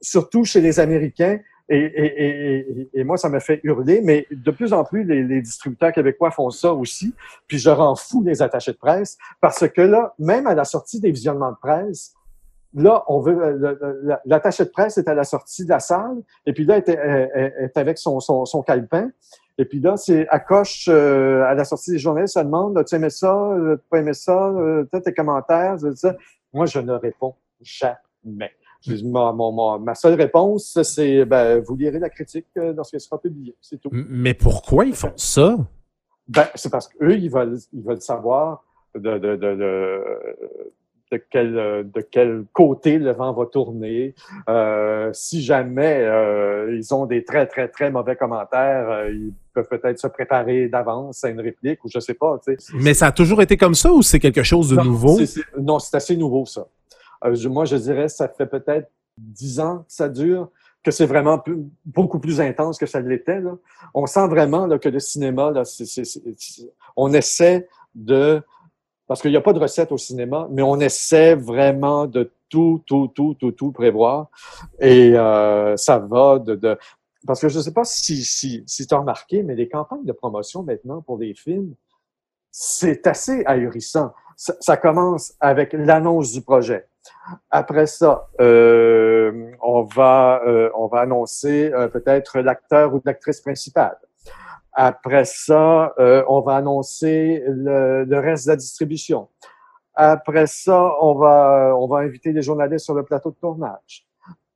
surtout 0.00 0.44
chez 0.44 0.60
les 0.60 0.78
Américains. 0.78 1.40
Et, 1.68 1.78
et, 1.78 2.24
et, 2.26 2.88
et- 2.94 3.04
moi, 3.04 3.16
ça 3.16 3.28
me 3.28 3.40
fait 3.40 3.58
hurler, 3.64 4.00
mais 4.04 4.26
de 4.30 4.50
plus 4.52 4.72
en 4.72 4.84
plus, 4.84 5.02
les, 5.02 5.24
les 5.24 5.42
distributeurs 5.42 5.92
québécois 5.92 6.30
font 6.30 6.50
ça 6.50 6.72
aussi. 6.72 7.12
Puis 7.48 7.58
je 7.58 7.68
rends 7.70 7.96
fou 7.96 8.22
les 8.22 8.40
attachés 8.40 8.72
de 8.72 8.76
presse 8.78 9.18
parce 9.40 9.68
que 9.68 9.80
là, 9.82 10.14
même 10.20 10.46
à 10.46 10.54
la 10.54 10.64
sortie 10.64 11.00
des 11.00 11.10
visionnements 11.10 11.50
de 11.50 11.56
presse, 11.60 12.14
là, 12.74 13.04
on 13.08 13.20
veut 13.20 13.38
euh, 13.40 14.16
l'attaché 14.24 14.64
de 14.64 14.70
presse 14.70 14.98
est 14.98 15.08
à 15.08 15.14
la 15.14 15.24
sortie 15.24 15.64
de 15.64 15.70
la 15.70 15.80
salle 15.80 16.18
et 16.46 16.52
puis 16.52 16.64
là, 16.64 16.76
elle 16.78 16.84
est, 16.94 16.98
elle- 17.02 17.30
elle 17.56 17.64
est 17.64 17.76
avec 17.76 17.98
son, 17.98 18.20
son, 18.20 18.44
son 18.44 18.62
calepin. 18.62 19.10
Et 19.60 19.64
puis 19.64 19.80
là, 19.80 19.96
c'est 19.96 20.28
à 20.28 20.38
coche 20.38 20.86
euh, 20.88 21.42
à 21.44 21.54
la 21.54 21.64
sortie 21.64 21.90
des 21.92 21.98
journalistes, 21.98 22.34
ça 22.34 22.44
demande 22.44 22.78
as-tu 22.78 22.94
aimé 22.94 23.10
ça, 23.10 23.34
euh, 23.34 23.76
t'as 23.76 23.82
pas 23.90 23.98
aimé 23.98 24.12
ça, 24.14 24.48
euh, 24.50 24.84
t'as 24.92 25.00
tes 25.00 25.12
commentaires, 25.12 25.76
ça. 25.96 26.14
Moi, 26.52 26.66
je 26.66 26.78
ne 26.78 26.92
réponds 26.92 27.34
jamais. 27.60 28.52
Ma, 29.04 29.32
mon- 29.32 29.78
ma 29.80 29.94
seule 29.96 30.14
réponse, 30.14 30.78
c'est 30.84 31.24
ben, 31.24 31.58
vous 31.60 31.74
lirez 31.74 31.98
la 31.98 32.08
critique 32.08 32.46
lorsqu'elle 32.54 33.00
sera 33.00 33.20
publiée. 33.20 33.56
C'est 33.60 33.80
tout. 33.80 33.90
Mais 33.92 34.34
pourquoi 34.34 34.84
ils 34.84 34.94
font 34.94 35.12
ça? 35.16 35.56
Ben, 36.28 36.46
c'est 36.54 36.70
parce 36.70 36.86
qu'eux, 36.86 37.16
ils 37.16 37.28
veulent, 37.30 37.58
ils 37.72 37.82
veulent 37.82 38.00
savoir 38.00 38.62
de, 38.94 39.18
de, 39.18 39.34
de, 39.34 39.54
de, 39.56 40.04
de 41.10 41.22
quel, 41.30 41.56
euh, 41.58 41.82
de 41.82 42.00
quel 42.00 42.44
côté 42.52 42.98
le 42.98 43.12
vent 43.12 43.32
va 43.32 43.46
tourner. 43.46 44.14
Euh, 44.48 45.10
si 45.12 45.42
jamais 45.42 45.98
euh, 46.02 46.76
ils 46.76 46.94
ont 46.94 47.06
des 47.06 47.24
très, 47.24 47.46
très, 47.46 47.68
très 47.68 47.90
mauvais 47.90 48.16
commentaires, 48.16 48.88
euh, 48.90 49.10
ils 49.10 49.32
peuvent 49.54 49.68
peut-être 49.68 49.98
se 49.98 50.06
préparer 50.06 50.68
d'avance 50.68 51.24
à 51.24 51.30
une 51.30 51.40
réplique 51.40 51.84
ou 51.84 51.88
je 51.92 51.98
sais 52.00 52.14
pas. 52.14 52.38
Tu 52.46 52.56
sais. 52.58 52.72
Mais 52.74 52.94
ça 52.94 53.06
a 53.06 53.12
toujours 53.12 53.40
été 53.42 53.56
comme 53.56 53.74
ça 53.74 53.92
ou 53.92 54.02
c'est 54.02 54.18
quelque 54.20 54.42
chose 54.42 54.70
de 54.70 54.76
Non, 54.76 54.84
nouveau? 54.84 55.18
non, 55.58 55.78
c'est 55.78 55.96
assez 55.96 56.16
nouveau, 56.16 56.44
ça. 56.46 56.66
Euh, 57.24 57.34
je- 57.34 57.48
moi, 57.48 57.64
je 57.64 57.76
dirais, 57.76 58.08
ça 58.08 58.28
fait 58.28 58.46
peut-être 58.46 58.88
dix 59.16 59.58
ans 59.60 59.78
que 59.78 59.84
ça 59.92 60.08
dure, 60.08 60.50
que 60.84 60.90
c'est 60.90 61.06
vraiment 61.06 61.38
plus- 61.38 61.58
beaucoup 61.84 62.20
plus 62.20 62.40
intense 62.40 62.78
que 62.78 62.86
ça 62.86 63.00
l'était. 63.00 63.40
là. 63.40 63.56
On 63.94 64.06
sent 64.06 64.28
vraiment 64.28 64.66
là, 64.66 64.78
que 64.78 64.88
le 64.88 65.00
cinéma, 65.00 65.50
là, 65.50 65.64
c'est- 65.64 65.86
c'est- 65.86 66.04
c'est- 66.04 66.22
c'est- 66.36 66.70
on 66.96 67.12
essaie 67.12 67.66
de... 67.94 68.40
Parce 69.08 69.22
qu'il 69.22 69.30
n'y 69.30 69.36
a 69.36 69.40
pas 69.40 69.54
de 69.54 69.58
recette 69.58 69.90
au 69.90 69.96
cinéma, 69.98 70.46
mais 70.50 70.62
on 70.62 70.78
essaie 70.78 71.34
vraiment 71.34 72.06
de 72.06 72.30
tout, 72.50 72.82
tout, 72.86 73.08
tout, 73.14 73.34
tout, 73.40 73.52
tout 73.52 73.72
prévoir. 73.72 74.28
Et 74.78 75.14
euh, 75.16 75.76
ça 75.76 75.98
va 75.98 76.38
de... 76.38 76.54
de- 76.54 76.78
parce 77.26 77.40
que 77.40 77.48
je 77.48 77.58
ne 77.58 77.62
sais 77.62 77.72
pas 77.72 77.84
si, 77.84 78.22
si, 78.24 78.62
si 78.66 78.86
tu 78.86 78.94
as 78.94 78.98
remarqué, 78.98 79.42
mais 79.42 79.54
les 79.56 79.68
campagnes 79.68 80.04
de 80.04 80.12
promotion 80.12 80.62
maintenant 80.62 81.02
pour 81.02 81.18
les 81.18 81.34
films, 81.34 81.74
c'est 82.50 83.06
assez 83.06 83.42
ahurissant. 83.44 84.12
Ça, 84.36 84.54
ça 84.60 84.76
commence 84.76 85.34
avec 85.40 85.72
l'annonce 85.72 86.30
du 86.32 86.42
projet. 86.42 86.86
Après 87.50 87.86
ça, 87.86 88.28
euh, 88.40 89.50
on 89.62 89.82
va 89.82 90.42
euh, 90.46 90.70
on 90.76 90.86
va 90.86 91.00
annoncer 91.00 91.72
euh, 91.72 91.88
peut-être 91.88 92.38
l'acteur 92.40 92.94
ou 92.94 93.00
l'actrice 93.04 93.40
principale. 93.40 93.96
Après 94.80 95.24
ça, 95.24 95.92
euh, 95.98 96.22
on 96.28 96.40
va 96.40 96.54
annoncer 96.54 97.42
le, 97.48 98.04
le 98.04 98.18
reste 98.20 98.46
de 98.46 98.52
la 98.52 98.56
distribution. 98.56 99.28
Après 99.94 100.46
ça, 100.46 100.94
on 101.00 101.16
va 101.16 101.74
on 101.76 101.88
va 101.88 101.98
inviter 101.98 102.32
les 102.32 102.42
journalistes 102.42 102.84
sur 102.84 102.94
le 102.94 103.02
plateau 103.02 103.30
de 103.32 103.36
tournage. 103.40 104.06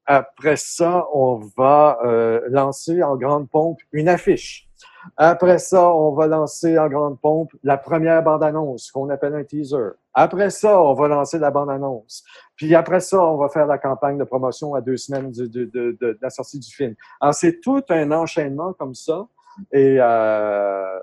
Après 0.07 0.55
ça, 0.55 1.09
on 1.13 1.41
va 1.57 1.99
euh, 2.05 2.41
lancer 2.51 3.03
en 3.03 3.17
grande 3.17 3.51
pompe 3.51 3.81
une 3.91 4.09
affiche. 4.09 4.69
Après 5.17 5.59
ça, 5.59 5.93
on 5.93 6.13
va 6.13 6.29
lancer 6.29 6.79
en 6.79 6.89
grande 6.89 7.19
pompe 7.21 7.51
la 7.65 7.77
première 7.77 8.23
bande-annonce 8.23 8.93
qu'on 8.93 9.11
appelle 9.11 9.35
un 9.35 9.43
teaser. 9.43 9.91
Après 10.15 10.51
ça, 10.51 10.81
on 10.81 10.95
va 10.95 11.09
lancer 11.09 11.41
la 11.41 11.51
bande-annonce. 11.51 12.23
Puis 12.55 12.77
après 12.77 13.01
ça, 13.01 13.27
on 13.27 13.39
va 13.39 13.49
faire 13.49 13.67
la 13.67 13.79
campagne 13.79 14.19
de 14.19 14.25
promotion 14.25 14.75
à 14.75 14.81
deux 14.81 14.97
semaines 14.97 15.33
de, 15.33 15.47
de, 15.47 15.65
de, 15.65 15.97
de 16.01 16.19
la 16.23 16.31
sortie 16.31 16.61
du 16.61 16.71
film. 16.71 16.95
Alors, 17.21 17.35
c'est 17.35 17.59
tout 17.61 17.83
un 17.89 18.13
enchaînement 18.13 18.73
comme 18.75 18.95
ça. 18.95 19.27
Et 19.73 20.01
euh, 20.01 20.05
euh, 20.05 20.99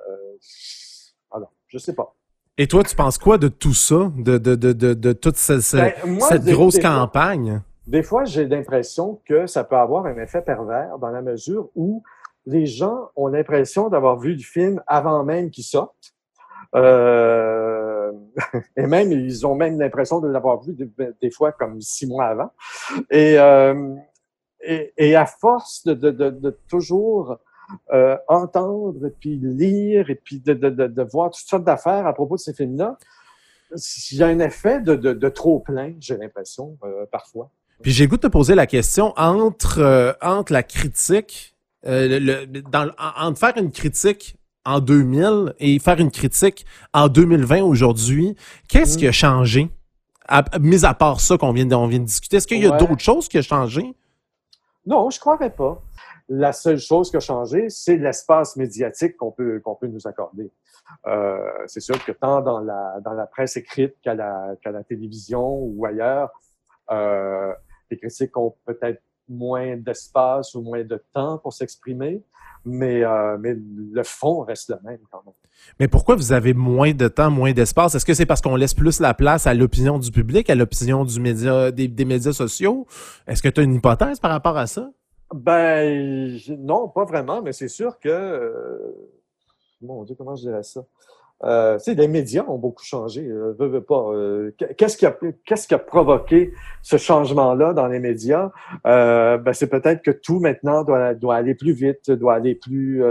alors, 1.31 1.51
je 1.67 1.77
sais 1.77 1.93
pas. 1.93 2.15
Et 2.57 2.67
toi, 2.67 2.83
tu 2.83 2.95
penses 2.95 3.17
quoi 3.17 3.37
de 3.37 3.47
tout 3.47 3.73
ça, 3.73 4.11
de, 4.17 4.37
de, 4.37 4.55
de, 4.55 4.73
de, 4.73 5.13
toute 5.13 5.37
ce- 5.37 5.61
ce- 5.61 5.77
Ben, 5.77 5.93
moi, 6.05 6.27
cette 6.27 6.43
des- 6.43 6.51
grosse 6.51 6.75
des 6.75 6.81
fois- 6.81 6.89
campagne? 6.89 7.61
Des 7.87 8.03
fois, 8.03 8.23
j'ai 8.25 8.45
l'impression 8.45 9.21
que 9.25 9.47
ça 9.47 9.63
peut 9.63 9.77
avoir 9.77 10.05
un 10.05 10.17
effet 10.17 10.41
pervers 10.41 10.99
dans 10.99 11.09
la 11.09 11.21
mesure 11.21 11.69
où 11.75 12.03
les 12.45 12.65
gens 12.67 13.09
ont 13.15 13.27
l'impression 13.27 13.89
d'avoir 13.89 14.19
vu 14.19 14.33
le 14.33 14.39
film 14.43 14.81
avant 14.87 15.23
même 15.23 15.49
qu'il 15.49 15.63
sorte. 15.63 16.13
Euh, 16.75 18.11
et 18.77 18.85
même, 18.87 19.11
ils 19.11 19.45
ont 19.47 19.55
même 19.55 19.79
l'impression 19.79 20.19
de 20.19 20.27
l'avoir 20.27 20.61
vu 20.61 20.73
des, 20.73 20.89
des 21.21 21.31
fois 21.31 21.51
comme 21.51 21.79
six 21.81 22.07
mois 22.07 22.25
avant. 22.25 22.51
Et, 23.09 23.39
euh, 23.39 23.95
et, 24.61 24.93
et 24.97 25.15
à 25.15 25.25
force 25.25 25.83
de, 25.85 25.93
de, 25.93 26.11
de, 26.11 26.29
de 26.29 26.59
toujours 26.69 27.37
euh, 27.93 28.17
entendre, 28.27 29.07
et 29.07 29.11
puis 29.19 29.39
lire, 29.41 30.09
et 30.09 30.15
puis 30.15 30.39
de, 30.39 30.53
de, 30.53 30.69
de, 30.69 30.87
de 30.87 31.03
voir 31.03 31.31
toutes 31.31 31.47
sortes 31.47 31.63
d'affaires 31.63 32.05
à 32.07 32.13
propos 32.13 32.35
de 32.35 32.41
ces 32.41 32.53
films-là, 32.53 32.97
il 34.11 34.17
y 34.17 34.23
a 34.23 34.27
un 34.27 34.39
effet 34.39 34.81
de, 34.81 34.95
de, 34.95 35.29
trop 35.29 35.59
plein, 35.59 35.93
j'ai 35.99 36.17
l'impression, 36.17 36.77
euh, 36.83 37.05
parfois. 37.11 37.51
Puis 37.81 37.91
j'ai 37.91 38.07
goût 38.07 38.15
de 38.17 38.21
te 38.21 38.27
poser 38.27 38.55
la 38.55 38.65
question 38.67 39.13
entre, 39.15 39.79
euh, 39.79 40.11
entre 40.21 40.51
la 40.53 40.63
critique, 40.63 41.55
le, 41.83 42.17
le- 42.19 42.61
dans, 42.63 42.85
le- 42.85 42.93
en- 42.97 43.27
entre 43.27 43.39
faire 43.39 43.53
une 43.57 43.71
critique 43.71 44.35
en 44.65 44.79
2000 44.79 45.53
et 45.59 45.79
faire 45.79 45.99
une 45.99 46.11
critique 46.11 46.65
en 46.93 47.07
2020 47.07 47.61
aujourd'hui, 47.61 48.35
qu'est-ce 48.67 48.97
qui 48.97 49.07
a 49.07 49.11
changé? 49.11 49.69
À, 50.27 50.43
mis 50.59 50.83
à 50.85 50.93
part 50.93 51.21
ça 51.21 51.37
qu'on 51.37 51.53
vient, 51.53 51.65
de- 51.65 51.73
on 51.75 51.87
vient 51.87 51.99
de 51.99 52.03
discuter, 52.05 52.37
est-ce 52.37 52.47
qu'il 52.47 52.61
y 52.61 52.65
a 52.67 52.71
Ouais. 52.71 52.77
d'autres 52.77 52.99
choses 52.99 53.27
qui 53.29 53.37
ont 53.37 53.41
changé? 53.43 53.93
Non, 54.85 55.09
je 55.09 55.19
croirais 55.19 55.49
pas. 55.51 55.81
La 56.31 56.53
seule 56.53 56.77
chose 56.77 57.09
qui 57.09 57.17
a 57.17 57.19
changé, 57.19 57.69
c'est 57.69 57.97
l'espace 57.97 58.55
médiatique 58.55 59.17
qu'on 59.17 59.31
peut, 59.31 59.59
peut 59.81 59.87
nous 59.87 60.07
accorder. 60.07 60.51
Euh, 61.07 61.39
c'est 61.65 61.79
sûr 61.79 62.03
que 62.05 62.11
tant 62.11 62.41
dans 62.41 62.59
la, 62.59 62.99
dans 63.03 63.13
la 63.13 63.25
presse 63.25 63.57
écrite 63.57 63.95
qu'à 64.03 64.13
la, 64.13 64.55
télévision 64.87 65.59
ou 65.59 65.85
ailleurs, 65.87 66.29
euh, 66.91 67.51
les 67.89 67.97
critiques 67.97 68.37
ont 68.37 68.55
peut-être 68.65 69.01
moins 69.27 69.75
d'espace 69.77 70.53
ou 70.53 70.61
moins 70.61 70.83
de 70.83 71.03
temps 71.13 71.39
pour 71.39 71.53
s'exprimer, 71.53 72.23
mais, 72.63 73.03
euh, 73.03 73.37
mais 73.39 73.55
le 73.55 74.03
fond 74.03 74.41
reste 74.41 74.69
le 74.69 74.77
même 74.83 74.99
quand 75.11 75.23
même. 75.25 75.35
Mais 75.79 75.87
pourquoi 75.87 76.15
vous 76.15 76.31
avez 76.31 76.53
moins 76.53 76.93
de 76.93 77.07
temps, 77.07 77.31
moins 77.31 77.53
d'espace? 77.53 77.95
Est-ce 77.95 78.05
que 78.05 78.13
c'est 78.13 78.25
parce 78.27 78.41
qu'on 78.41 78.55
laisse 78.55 78.73
plus 78.75 78.99
la 78.99 79.15
place 79.15 79.47
à 79.47 79.55
l'opinion 79.55 79.97
du 79.97 80.11
public, 80.11 80.49
à 80.49 80.55
l'opinion 80.55 81.05
des, 81.05 81.87
des 81.87 82.05
médias 82.05 82.33
sociaux? 82.33 82.85
Est-ce 83.27 83.41
que 83.41 83.49
tu 83.49 83.61
as 83.61 83.63
une 83.63 83.73
hypothèse 83.73 84.19
par 84.19 84.31
rapport 84.31 84.57
à 84.57 84.67
ça? 84.67 84.91
Ben 85.33 86.39
non, 86.57 86.87
pas 86.89 87.05
vraiment, 87.05 87.41
mais 87.41 87.53
c'est 87.53 87.67
sûr 87.67 87.99
que 87.99 88.09
euh, 88.09 88.93
mon 89.81 90.03
Dieu, 90.03 90.15
comment 90.15 90.35
je 90.35 90.41
dirais 90.41 90.63
ça? 90.63 90.83
Euh, 91.43 91.77
tu 91.77 91.85
sais, 91.85 91.93
les 91.93 92.09
médias 92.09 92.43
ont 92.47 92.57
beaucoup 92.57 92.83
changé. 92.83 93.25
Euh, 93.25 93.55
euh, 93.61 94.51
qu'est-ce 94.77 94.97
qui 94.97 95.73
a 95.73 95.79
provoqué 95.79 96.53
ce 96.81 96.97
changement-là 96.97 97.73
dans 97.73 97.87
les 97.87 97.99
médias? 97.99 98.51
Euh, 98.85 99.37
ben, 99.37 99.53
c'est 99.53 99.69
peut-être 99.69 100.01
que 100.01 100.11
tout 100.11 100.39
maintenant 100.39 100.83
doit 100.83 101.35
aller 101.35 101.55
plus 101.55 101.71
vite, 101.71 102.11
doit 102.11 102.33
aller 102.33 102.55
plus 102.55 103.03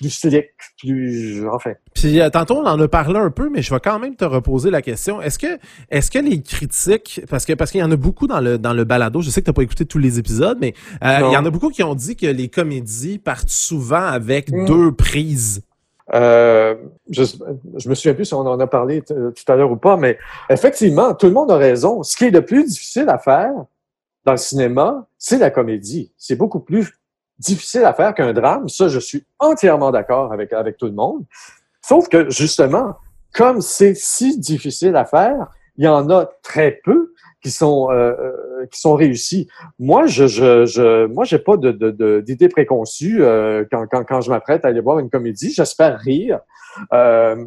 plus 0.00 0.10
slick, 0.10 0.46
plus 0.78 1.46
enfin. 1.48 1.72
Puis 1.94 2.20
euh, 2.20 2.30
tantôt 2.30 2.56
on 2.56 2.66
en 2.66 2.80
a 2.80 2.88
parlé 2.88 3.18
un 3.18 3.30
peu, 3.30 3.48
mais 3.50 3.62
je 3.62 3.72
vais 3.72 3.80
quand 3.80 3.98
même 3.98 4.16
te 4.16 4.24
reposer 4.24 4.70
la 4.70 4.82
question. 4.82 5.20
Est-ce 5.20 5.38
que 5.38 5.58
est-ce 5.90 6.10
que 6.10 6.18
les 6.18 6.42
critiques, 6.42 7.20
parce 7.28 7.44
que 7.44 7.52
parce 7.52 7.70
qu'il 7.70 7.80
y 7.80 7.84
en 7.84 7.90
a 7.90 7.96
beaucoup 7.96 8.26
dans 8.26 8.40
le 8.40 8.58
dans 8.58 8.72
le 8.72 8.84
balado, 8.84 9.20
je 9.22 9.30
sais 9.30 9.40
que 9.42 9.46
t'as 9.46 9.52
pas 9.52 9.62
écouté 9.62 9.84
tous 9.84 9.98
les 9.98 10.18
épisodes, 10.18 10.58
mais 10.60 10.74
euh, 11.04 11.18
il 11.28 11.32
y 11.32 11.36
en 11.36 11.44
a 11.44 11.50
beaucoup 11.50 11.70
qui 11.70 11.82
ont 11.82 11.94
dit 11.94 12.16
que 12.16 12.26
les 12.26 12.48
comédies 12.48 13.18
partent 13.18 13.48
souvent 13.50 14.04
avec 14.06 14.50
Mm. 14.50 14.66
deux 14.66 14.92
prises. 14.92 15.62
Euh, 16.12 16.74
je, 17.08 17.22
je 17.76 17.88
me 17.88 17.94
souviens 17.94 18.14
plus 18.14 18.24
si 18.24 18.34
on 18.34 18.40
en 18.40 18.58
a 18.58 18.66
parlé 18.66 19.00
t- 19.02 19.14
tout 19.14 19.52
à 19.52 19.54
l'heure 19.54 19.70
ou 19.70 19.76
pas, 19.76 19.96
mais 19.96 20.18
effectivement, 20.48 21.14
tout 21.14 21.26
le 21.26 21.32
monde 21.32 21.50
a 21.52 21.56
raison. 21.56 22.02
Ce 22.02 22.16
qui 22.16 22.24
est 22.24 22.30
le 22.30 22.44
plus 22.44 22.64
difficile 22.64 23.08
à 23.08 23.18
faire 23.18 23.52
dans 24.24 24.32
le 24.32 24.38
cinéma, 24.38 25.06
c'est 25.18 25.38
la 25.38 25.50
comédie. 25.50 26.12
C'est 26.16 26.34
beaucoup 26.36 26.58
plus 26.60 26.92
difficile 27.40 27.84
à 27.84 27.92
faire 27.94 28.14
qu'un 28.14 28.32
drame. 28.32 28.68
Ça, 28.68 28.88
je 28.88 29.00
suis 29.00 29.24
entièrement 29.38 29.90
d'accord 29.90 30.32
avec, 30.32 30.52
avec 30.52 30.76
tout 30.76 30.86
le 30.86 30.92
monde. 30.92 31.24
Sauf 31.82 32.08
que, 32.08 32.30
justement, 32.30 32.94
comme 33.34 33.60
c'est 33.60 33.94
si 33.94 34.38
difficile 34.38 34.94
à 34.96 35.04
faire, 35.04 35.48
il 35.76 35.84
y 35.84 35.88
en 35.88 36.08
a 36.10 36.26
très 36.42 36.80
peu 36.84 37.12
qui 37.42 37.50
sont 37.50 37.90
euh, 37.90 38.12
euh, 38.20 38.66
qui 38.70 38.78
sont 38.78 38.94
réussis. 38.94 39.48
Moi, 39.78 40.06
je 40.06 40.26
je 40.26 40.66
je 40.66 41.06
moi 41.06 41.24
j'ai 41.24 41.38
pas 41.38 41.56
de 41.56 41.70
de- 41.72 41.90
de- 41.90 42.20
d'idées 42.20 42.50
préconçues 42.50 43.22
euh, 43.22 43.64
quand 43.70 43.86
quand 43.86 44.04
quand 44.04 44.20
je 44.20 44.28
m'apprête 44.30 44.64
à 44.66 44.68
aller 44.68 44.80
voir 44.82 44.98
une 44.98 45.08
comédie. 45.08 45.50
J'espère 45.50 45.98
rire. 46.00 46.40
Euh, 46.92 47.42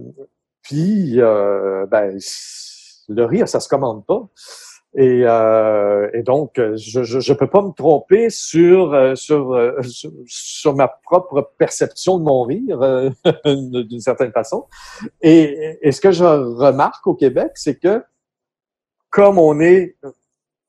puis 0.63 1.21
euh, 1.21 1.85
ben 1.85 2.17
le 3.09 3.25
rire, 3.25 3.47
ça 3.47 3.59
se 3.59 3.69
commande 3.69 4.03
pas. 4.05 4.21
Et, 4.95 5.23
euh, 5.25 6.07
et 6.13 6.21
donc, 6.21 6.59
euh, 6.59 6.75
je, 6.77 7.03
je 7.03 7.33
peux 7.33 7.47
pas 7.47 7.63
me 7.63 7.71
tromper 7.71 8.29
sur, 8.29 8.93
euh, 8.93 9.15
sur, 9.15 9.53
euh, 9.53 9.81
sur, 9.81 10.11
sur 10.27 10.75
ma 10.75 10.87
propre 10.87 11.51
perception 11.57 12.19
de 12.19 12.23
mon 12.23 12.43
rire, 12.43 12.81
euh, 12.81 13.09
d'une 13.45 13.99
certaine 13.99 14.31
façon. 14.31 14.67
Et, 15.21 15.79
et 15.81 15.91
ce 15.91 15.99
que 15.99 16.11
je 16.11 16.23
remarque 16.23 17.07
au 17.07 17.15
Québec, 17.15 17.51
c'est 17.55 17.79
que 17.79 18.03
comme 19.09 19.39
on 19.39 19.59
est 19.59 19.95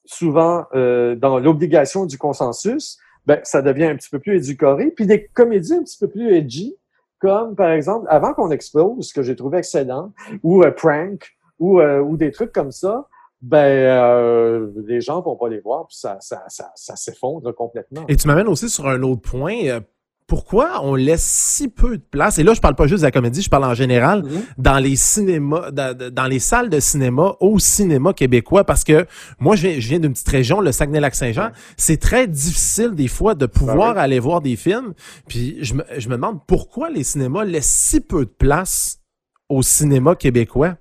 souvent 0.06 0.66
euh, 0.74 1.14
dans 1.16 1.38
l'obligation 1.38 2.06
du 2.06 2.16
consensus, 2.16 2.98
ben, 3.26 3.40
ça 3.42 3.60
devient 3.60 3.86
un 3.86 3.96
petit 3.96 4.10
peu 4.10 4.20
plus 4.20 4.36
édulcoré. 4.36 4.90
Puis 4.90 5.06
des 5.06 5.26
comédies 5.26 5.74
un 5.74 5.82
petit 5.82 5.98
peu 5.98 6.08
plus 6.08 6.34
edgy, 6.34 6.76
comme 7.18 7.56
par 7.56 7.70
exemple 7.70 8.06
Avant 8.08 8.32
qu'on 8.32 8.50
explose, 8.50 9.12
que 9.12 9.22
j'ai 9.22 9.36
trouvé 9.36 9.58
excellent, 9.58 10.12
ou 10.42 10.62
Prank, 10.76 11.36
ou, 11.58 11.80
ou 11.80 12.16
des 12.18 12.32
trucs 12.32 12.52
comme 12.52 12.72
ça, 12.72 13.06
ben 13.42 13.58
euh, 13.58 14.68
les 14.86 15.00
gens 15.00 15.20
vont 15.22 15.36
pas 15.36 15.48
les 15.48 15.60
voir, 15.60 15.86
puis 15.86 15.96
ça, 15.98 16.16
ça, 16.20 16.42
ça, 16.48 16.70
ça 16.74 16.96
s'effondre 16.96 17.54
complètement. 17.54 18.04
Et 18.08 18.16
tu 18.16 18.26
m'amènes 18.26 18.48
aussi 18.48 18.68
sur 18.68 18.86
un 18.88 19.02
autre 19.02 19.22
point. 19.22 19.56
euh, 19.66 19.80
pourquoi 20.26 20.80
on 20.82 20.94
laisse 20.94 21.22
si 21.22 21.68
peu 21.68 21.98
de 21.98 22.02
place, 22.02 22.38
et 22.38 22.42
là 22.44 22.54
je 22.54 22.60
parle 22.62 22.74
pas 22.74 22.86
juste 22.86 23.02
de 23.02 23.06
la 23.06 23.10
comédie, 23.10 23.42
je 23.42 23.50
parle 23.50 23.64
en 23.66 23.74
général, 23.74 24.22
Mhm. 24.22 24.42
dans 24.56 24.78
les 24.78 24.96
cinémas, 24.96 25.70
dans, 25.70 25.94
dans 26.10 26.24
les 26.24 26.38
salles 26.38 26.70
de 26.70 26.80
cinéma 26.80 27.36
au 27.40 27.58
cinéma 27.58 28.14
québécois, 28.14 28.64
parce 28.64 28.84
que 28.84 29.06
moi 29.38 29.54
je 29.54 29.68
viens, 29.68 29.98
d'une 30.00 30.14
petite 30.14 30.28
région, 30.30 30.60
le 30.62 30.72
Saguenay-Lac-Saint-Jean, 30.72 31.44
Ouais. 31.48 31.52
c'est 31.76 31.98
très 32.00 32.26
difficile 32.26 32.94
des 32.94 33.06
fois 33.08 33.34
de 33.34 33.44
pouvoir 33.44 33.92
Ben 33.92 33.98
oui. 34.00 34.04
aller 34.04 34.18
voir 34.18 34.40
des 34.40 34.56
films, 34.56 34.94
puis 35.28 35.58
je 35.62 35.74
me, 35.74 35.84
je 35.98 36.08
me 36.08 36.14
demande 36.14 36.38
pourquoi 36.46 36.88
les 36.88 37.04
cinémas 37.04 37.44
laissent 37.44 37.66
si 37.70 38.00
peu 38.00 38.24
de 38.24 38.30
place 38.30 39.00
au 39.50 39.60
cinéma 39.60 40.14
québécois? 40.14 40.76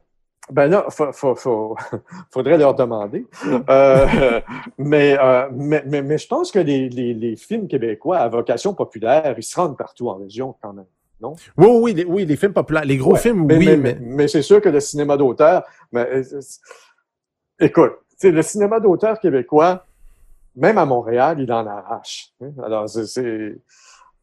Ben 0.52 0.68
là, 0.68 0.86
faut, 0.90 1.12
faut, 1.14 1.36
faut- 1.36 1.76
faudrait 2.32 2.58
leur 2.58 2.76
demander. 2.76 3.26
Euh, 3.70 4.42
mais, 4.78 5.18
euh, 5.20 5.48
mais, 5.54 5.84
mais, 5.88 6.02
mais 6.02 6.18
je 6.18 6.28
pense 6.28 6.52
que 6.52 6.60
les, 6.60 6.90
les, 6.90 7.14
les 7.14 7.36
films 7.36 7.68
québécois 7.68 8.18
à 8.18 8.28
vocation 8.28 8.74
populaire, 8.74 9.34
ils 9.38 9.44
se 9.44 9.56
rendent 9.56 9.78
partout 9.78 10.10
en 10.10 10.16
région 10.16 10.56
quand 10.62 10.74
même. 10.74 10.86
Oui, 11.22 11.36
oui, 11.58 11.68
oui, 11.82 11.94
les, 11.94 12.04
oui, 12.06 12.26
les 12.26 12.36
films 12.36 12.52
populaires, 12.52 12.84
les 12.84 12.98
gros 12.98 13.14
Ouais. 13.14 13.20
films, 13.20 13.46
mais, 13.46 13.58
oui, 13.58 13.78
mais, 13.78 13.98
mais, 14.02 14.28
c'est 14.28 14.42
sûr 14.42 14.60
que 14.60 14.68
le 14.68 14.82
cinéma 14.82 15.16
d'auteur, 15.16 15.64
mais, 15.94 16.06
euh, 16.12 16.24
écoute, 17.62 17.94
le 18.22 18.42
cinéma 18.42 18.82
d'auteur 18.82 19.18
québécois, 19.20 19.86
même 20.56 20.78
à 20.78 20.86
Montréal, 20.86 21.38
il 21.40 21.52
en 21.54 21.66
arrache. 21.66 22.32
hein. 22.42 22.52
Alors, 22.64 22.90
c'est- 22.90 23.58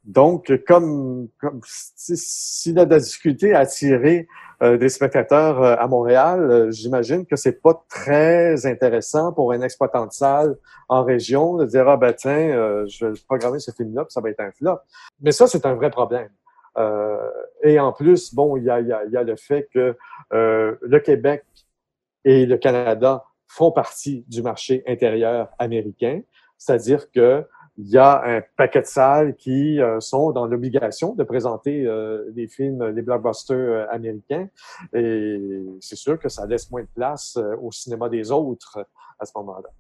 donc 0.04 0.52
comme, 0.66 1.28
comme 1.38 1.60
si- 1.64 2.16
s'il 2.16 2.78
a 2.78 2.84
de 2.84 2.90
la 2.90 3.00
difficulté 3.00 3.54
à 3.54 3.60
attirer 3.60 4.28
euh, 4.62 4.76
des 4.76 4.90
spectateurs 4.90 5.62
euh, 5.62 5.74
à 5.78 5.86
Montréal, 5.86 6.50
euh, 6.50 6.70
j'imagine 6.70 7.24
que 7.24 7.34
c'est 7.34 7.62
pas 7.62 7.82
très 7.88 8.66
intéressant 8.66 9.32
pour 9.32 9.52
un 9.52 9.62
exploitant 9.62 10.06
de 10.06 10.12
salle 10.12 10.54
en 10.90 11.02
région 11.02 11.56
de 11.56 11.64
dire 11.64 11.88
ah 11.88 11.96
ben 11.96 12.12
tiens, 12.12 12.84
je 12.86 13.06
vais 13.06 13.12
programmer 13.26 13.58
ce 13.58 13.70
film-là, 13.70 14.04
ça 14.10 14.20
va 14.20 14.28
être 14.28 14.40
un 14.40 14.50
flop. 14.52 14.78
Mais 15.22 15.32
ça, 15.32 15.46
c'est 15.46 15.64
un 15.64 15.74
vrai 15.74 15.90
problème. 15.90 16.28
Et 17.62 17.78
en 17.78 17.92
plus, 17.92 18.34
bon, 18.34 18.56
il 18.56 18.64
y 18.64 18.70
a, 18.70 18.80
y 18.80 18.92
a, 18.92 19.04
y 19.04 19.16
a 19.16 19.22
le 19.22 19.36
fait 19.36 19.68
que 19.72 19.96
le 20.30 20.98
Québec 20.98 21.44
et 22.24 22.44
le 22.44 22.56
Canada 22.58 23.24
font 23.46 23.70
partie 23.70 24.24
du 24.28 24.42
marché 24.42 24.82
intérieur 24.86 25.48
américain, 25.58 26.22
c'est-à-dire 26.58 27.10
que 27.10 27.44
il 27.80 27.88
y 27.88 27.96
a 27.96 28.22
un 28.24 28.42
paquet 28.56 28.82
de 28.82 28.86
salles 28.86 29.36
qui 29.36 29.80
euh, 29.80 30.00
sont 30.00 30.32
dans 30.32 30.46
l'obligation 30.46 31.14
de 31.14 31.24
présenter 31.24 31.86
euh, 31.86 32.30
des 32.30 32.46
films, 32.46 32.86
les 32.88 33.02
blockbusters 33.02 33.56
euh, 33.56 33.86
américains, 33.90 34.48
et 34.92 35.64
c'est 35.80 35.96
sûr 35.96 36.18
que 36.18 36.28
ça 36.28 36.46
laisse 36.46 36.70
moins 36.70 36.82
de 36.82 36.88
place 36.94 37.36
euh, 37.38 37.56
au 37.62 37.72
cinéma 37.72 38.08
des 38.08 38.30
autres 38.30 38.86
à 39.18 39.24
ce 39.24 39.32
moment-là. 39.36 39.70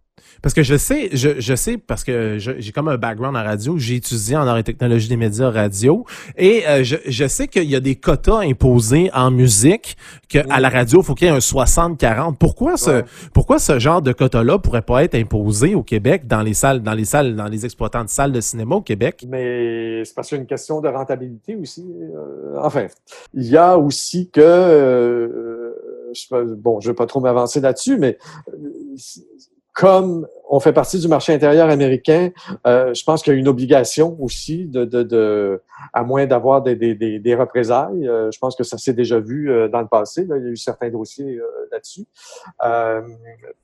Parce 0.42 0.54
que 0.54 0.62
je 0.62 0.76
sais, 0.76 1.10
je, 1.12 1.38
je 1.40 1.54
sais, 1.54 1.76
parce 1.76 2.02
que 2.04 2.38
j'ai 2.38 2.72
comme 2.72 2.88
un 2.88 2.96
background 2.96 3.36
en 3.36 3.42
radio, 3.42 3.76
j'ai 3.78 3.96
étudié 3.96 4.36
en 4.36 4.46
arts 4.46 4.58
et 4.58 4.62
technologie 4.64 5.08
des 5.08 5.16
médias 5.16 5.50
radio, 5.50 6.04
et 6.36 6.66
euh, 6.66 6.82
je, 6.82 6.96
je 7.06 7.26
sais 7.28 7.46
qu'il 7.48 7.64
y 7.70 7.76
a 7.76 7.80
des 7.80 7.96
quotas 7.96 8.38
imposés 8.40 9.10
en 9.12 9.30
musique, 9.30 9.96
que 10.28 10.38
à 10.50 10.60
la 10.60 10.68
radio, 10.68 11.00
il 11.00 11.04
faut 11.04 11.14
qu'il 11.14 11.28
y 11.28 11.30
ait 11.30 11.34
un 11.34 11.38
60-40. 11.38 12.36
Pourquoi 12.38 12.76
ce, 12.76 12.90
Ouais. 12.90 13.04
pourquoi 13.34 13.58
ce 13.58 13.78
genre 13.78 14.00
de 14.02 14.12
quota-là 14.12 14.58
pourrait 14.58 14.82
pas 14.82 15.04
être 15.04 15.14
imposé 15.14 15.74
au 15.74 15.82
Québec 15.82 16.26
dans 16.26 16.42
les 16.42 16.54
salles, 16.54 16.80
dans 16.82 16.94
les 16.94 17.04
salles, 17.04 17.36
dans 17.36 17.46
les 17.46 17.64
exploitants 17.64 18.04
de 18.04 18.08
salles 18.08 18.32
de 18.32 18.40
cinéma 18.40 18.76
au 18.76 18.80
Québec? 18.82 19.24
Mais 19.28 20.04
c'est 20.04 20.14
parce 20.14 20.28
qu'il 20.28 20.36
y 20.36 20.38
a 20.38 20.42
une 20.42 20.46
question 20.48 20.80
de 20.80 20.88
rentabilité 20.88 21.56
aussi. 21.56 21.84
euh, 22.00 22.56
enfin, 22.62 22.86
il 23.34 23.44
y 23.46 23.56
a 23.56 23.76
aussi 23.78 24.30
que, 24.30 24.40
euh, 24.40 25.72
je 26.14 26.20
sais 26.22 26.26
pas, 26.30 26.42
bon, 26.44 26.80
je 26.80 26.90
vais 26.90 26.94
pas 26.94 27.06
trop 27.06 27.20
m'avancer 27.20 27.60
là-dessus, 27.60 27.98
mais 27.98 28.18
euh, 28.48 28.58
comme 29.74 30.26
on 30.48 30.58
fait 30.58 30.72
partie 30.72 30.98
du 30.98 31.06
marché 31.06 31.32
intérieur 31.32 31.70
américain, 31.70 32.30
euh, 32.66 32.92
je 32.92 33.04
pense 33.04 33.22
qu'il 33.22 33.32
y 33.32 33.36
a 33.36 33.38
une 33.38 33.48
obligation 33.48 34.16
aussi 34.20 34.66
de, 34.66 34.84
de, 34.84 35.02
de 35.04 35.62
à 35.92 36.02
moins 36.02 36.26
d'avoir 36.26 36.60
des, 36.62 36.74
des, 36.74 36.94
des, 36.94 37.20
des 37.20 37.34
représailles. 37.36 38.08
euh, 38.08 38.30
je 38.32 38.38
pense 38.38 38.56
que 38.56 38.64
ça 38.64 38.76
s'est 38.76 38.92
déjà 38.92 39.20
vu 39.20 39.50
euh, 39.50 39.68
dans 39.68 39.80
le 39.80 39.86
passé. 39.86 40.24
Là, 40.24 40.38
il 40.38 40.44
y 40.44 40.46
a 40.48 40.50
eu 40.50 40.56
certains 40.56 40.90
dossiers 40.90 41.36
euh, 41.36 41.46
là-dessus. 41.70 42.04
Euh, 42.64 43.00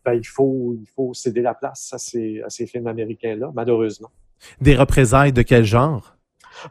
ben, 0.04 0.14
il 0.14 0.26
faut 0.26 0.74
il 0.78 0.86
faut 0.94 1.12
céder 1.12 1.42
la 1.42 1.54
place 1.54 1.90
à 1.92 1.98
ces, 1.98 2.40
à 2.46 2.50
ces 2.50 2.66
films 2.66 2.86
américains-là, 2.86 3.50
malheureusement. 3.52 4.11
Des 4.61 4.76
représailles 4.76 5.32
de 5.32 5.42
quel 5.42 5.64
genre? 5.64 6.12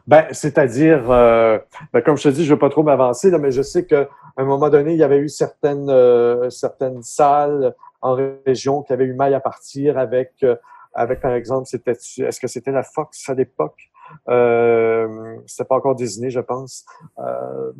Ben, 0.06 0.24
c'est-à-dire, 0.32 1.10
euh, 1.10 1.58
ben, 1.92 2.00
comme 2.00 2.16
je 2.16 2.24
te 2.24 2.28
dis, 2.30 2.44
je 2.44 2.50
ne 2.50 2.54
veux 2.54 2.58
pas 2.58 2.70
trop 2.70 2.82
m'avancer, 2.82 3.30
mais 3.38 3.50
je 3.50 3.62
sais 3.62 3.84
qu'à 3.86 4.08
un 4.36 4.44
moment 4.44 4.68
donné, 4.68 4.94
il 4.94 4.98
y 4.98 5.04
avait 5.04 5.18
eu 5.18 5.28
certaines, 5.28 5.88
euh, 5.90 6.50
certaines 6.50 7.02
salles 7.02 7.74
en 8.02 8.14
région 8.14 8.82
qui 8.82 8.92
avaient 8.92 9.04
eu 9.04 9.14
mal 9.14 9.34
à 9.34 9.40
partir 9.40 9.98
avec, 9.98 10.34
euh, 10.42 10.56
avec 10.94 11.20
par 11.20 11.32
exemple, 11.32 11.66
c'était, 11.66 11.92
est-ce 11.92 12.40
que 12.40 12.46
c'était 12.46 12.72
la 12.72 12.82
Fox 12.82 13.28
à 13.28 13.34
l'époque? 13.34 13.90
Euh, 14.28 15.36
c'était 15.46 15.66
pas 15.66 15.76
encore 15.76 15.94
Disney, 15.94 16.30
je 16.30 16.40
pense. 16.40 16.84
Euh, 17.18 17.72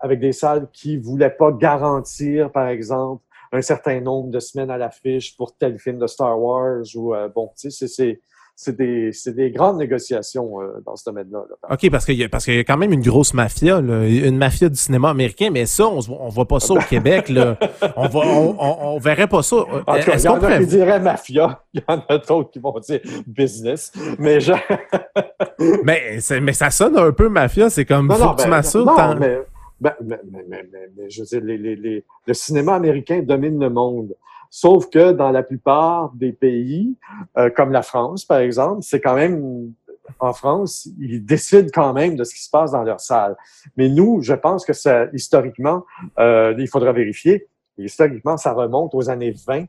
avec 0.00 0.18
des 0.20 0.32
salles 0.32 0.68
qui 0.72 0.96
voulaient 0.96 1.30
pas 1.30 1.52
garantir, 1.52 2.50
par 2.50 2.68
exemple, 2.68 3.22
un 3.52 3.62
certain 3.62 4.00
nombre 4.00 4.30
de 4.30 4.40
semaines 4.40 4.70
à 4.70 4.78
l'affiche 4.78 5.36
pour 5.36 5.56
tel 5.56 5.78
film 5.78 5.98
de 5.98 6.06
Star 6.06 6.40
Wars 6.40 6.84
ou, 6.94 7.14
euh, 7.14 7.28
bon, 7.28 7.52
tu 7.58 7.70
sais, 7.70 7.88
c'est, 7.88 8.20
c'est, 8.56 8.76
des, 8.76 9.10
c'est 9.12 9.34
des 9.34 9.50
grandes 9.50 9.78
négociations 9.78 10.60
euh, 10.60 10.82
dans 10.84 10.96
ce 10.96 11.04
domaine-là. 11.04 11.44
là. 11.48 11.74
OK, 11.74 11.90
parce 11.90 12.04
qu'il 12.04 12.20
y 12.20 12.28
qu'il 12.28 12.54
y 12.54 12.58
a 12.58 12.64
quand 12.64 12.76
même 12.76 12.92
une 12.92 13.02
grosse 13.02 13.32
mafia, 13.34 13.80
là, 13.80 14.06
une 14.06 14.36
mafia 14.36 14.68
du 14.68 14.76
cinéma 14.76 15.10
américain, 15.10 15.50
mais 15.50 15.66
ça, 15.66 15.86
on, 15.86 16.00
on 16.08 16.28
voit 16.28 16.46
pas 16.46 16.60
ça 16.60 16.74
au 16.74 16.78
Québec, 16.78 17.28
là. 17.28 17.56
On 17.96 18.08
va, 18.08 18.20
on, 18.20 18.56
on, 18.58 18.76
on 18.94 18.98
verrait 18.98 19.28
pas 19.28 19.42
ça. 19.42 19.56
En 19.56 19.62
tout 19.62 19.84
cas, 19.84 19.96
Est-ce 19.96 20.22
il 20.22 20.26
y 20.26 20.28
en 20.28 20.42
a 20.42 20.58
qui 20.58 20.66
diraient 20.66 21.00
mafia, 21.00 21.62
il 21.72 21.80
y 21.80 21.84
en 21.92 22.02
a 22.08 22.18
d'autres 22.18 22.50
qui 22.50 22.58
vont 22.58 22.78
dire 22.80 23.00
business. 23.26 23.92
Mais 24.18 24.40
je... 24.40 24.52
Mais, 25.84 26.18
mais 26.40 26.52
ça 26.52 26.70
sonne 26.70 26.96
un 26.98 27.12
peu 27.12 27.28
mafia, 27.28 27.68
c'est 27.70 27.84
comme, 27.84 28.08
Non, 28.08 28.14
faut 28.14 28.24
non, 28.24 28.30
que 28.34 28.38
tu 28.38 28.44
ben, 28.44 28.50
m'assures. 28.50 28.84
mais, 29.18 29.40
ben, 29.80 29.94
mais, 30.02 30.18
mais, 30.30 30.44
mais, 30.48 30.68
mais- 30.72 30.88
mais 30.96 31.10
je 31.10 31.20
veux 31.20 31.26
dire, 31.26 31.40
les, 31.42 31.58
les, 31.58 31.76
les- 31.76 32.04
le 32.26 32.34
cinéma 32.34 32.74
américain 32.74 33.20
domine 33.22 33.58
le 33.60 33.70
monde. 33.70 34.14
Sauf 34.50 34.90
que 34.90 35.12
dans 35.12 35.30
la 35.30 35.42
plupart 35.42 36.12
des 36.14 36.32
pays, 36.32 36.96
euh, 37.38 37.50
comme 37.50 37.70
la 37.70 37.82
France, 37.82 38.24
par 38.24 38.38
exemple, 38.38 38.82
c'est 38.82 39.00
quand 39.00 39.14
même 39.14 39.72
en 40.18 40.32
France, 40.32 40.88
ils 40.98 41.24
décident 41.24 41.68
quand 41.72 41.92
même 41.92 42.16
de 42.16 42.24
ce 42.24 42.34
qui 42.34 42.42
se 42.42 42.50
passe 42.50 42.72
dans 42.72 42.82
leur 42.82 43.00
salle. 43.00 43.36
Mais 43.76 43.88
nous, 43.88 44.20
je 44.22 44.34
pense 44.34 44.64
que 44.64 44.72
ça, 44.72 45.06
historiquement, 45.12 45.84
euh, 46.18 46.54
il 46.58 46.68
faudra 46.68 46.92
vérifier. 46.92 47.48
Historiquement, 47.78 48.36
ça 48.36 48.52
remonte 48.52 48.94
aux 48.94 49.08
années 49.08 49.34
20. 49.46 49.66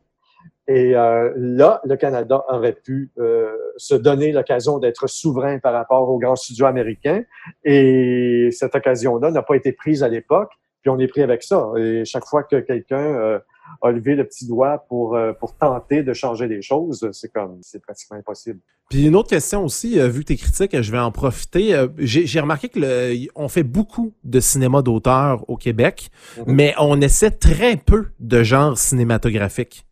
Et 0.67 0.95
euh, 0.95 1.32
là, 1.36 1.82
le 1.84 1.95
Canada 1.95 2.43
aurait 2.49 2.73
pu 2.73 3.11
euh, 3.17 3.55
se 3.77 3.95
donner 3.95 4.32
l'occasion 4.32 4.79
d'être 4.79 5.07
souverain 5.07 5.59
par 5.59 5.73
rapport 5.73 6.09
aux 6.09 6.17
grands 6.17 6.36
studios 6.36 6.65
américains. 6.65 7.23
Et 7.63 8.49
cette 8.51 8.75
occasion-là 8.75 9.32
n'a 9.32 9.41
pas 9.41 9.55
été 9.55 9.71
prise 9.73 10.03
à 10.03 10.07
l'époque. 10.07 10.51
Puis 10.82 10.89
on 10.89 10.99
est 10.99 11.07
pris 11.07 11.21
avec 11.21 11.43
ça. 11.43 11.71
Et 11.77 12.05
chaque 12.05 12.25
fois 12.25 12.43
que 12.43 12.59
quelqu'un 12.59 12.99
euh, 12.99 13.39
a 13.82 13.91
levé 13.91 14.15
le 14.15 14.24
petit 14.26 14.47
doigt 14.47 14.86
pour, 14.89 15.15
euh, 15.15 15.34
pour 15.34 15.55
tenter 15.55 16.03
de 16.03 16.13
changer 16.13 16.47
les 16.47 16.61
choses, 16.61 17.07
c'est 17.11 17.32
comme, 17.32 17.57
c'est 17.61 17.82
pratiquement 17.82 18.17
impossible. 18.17 18.59
Puis 18.89 19.05
une 19.07 19.15
autre 19.15 19.30
question 19.30 19.63
aussi, 19.63 19.99
euh, 19.99 20.07
vu 20.07 20.22
que 20.22 20.28
tu 20.28 20.34
es 20.34 20.38
critique, 20.38 20.82
je 20.82 20.91
vais 20.91 20.99
en 20.99 21.11
profiter. 21.11 21.74
Euh, 21.74 21.88
j'ai 21.97 22.39
remarqué 22.39 22.67
que 22.69 22.80
le, 22.80 23.28
on 23.36 23.47
fait 23.47 23.63
beaucoup 23.63 24.13
de 24.24 24.39
cinéma 24.39 24.82
d'auteur 24.82 25.49
au 25.49 25.55
Québec, 25.57 26.09
Mhm. 26.38 26.43
mais 26.47 26.74
on 26.78 26.99
essaie 27.01 27.32
très 27.32 27.78
peu 27.78 28.07
de 28.19 28.43
genre 28.43 28.78
cinématographique. 28.78 29.86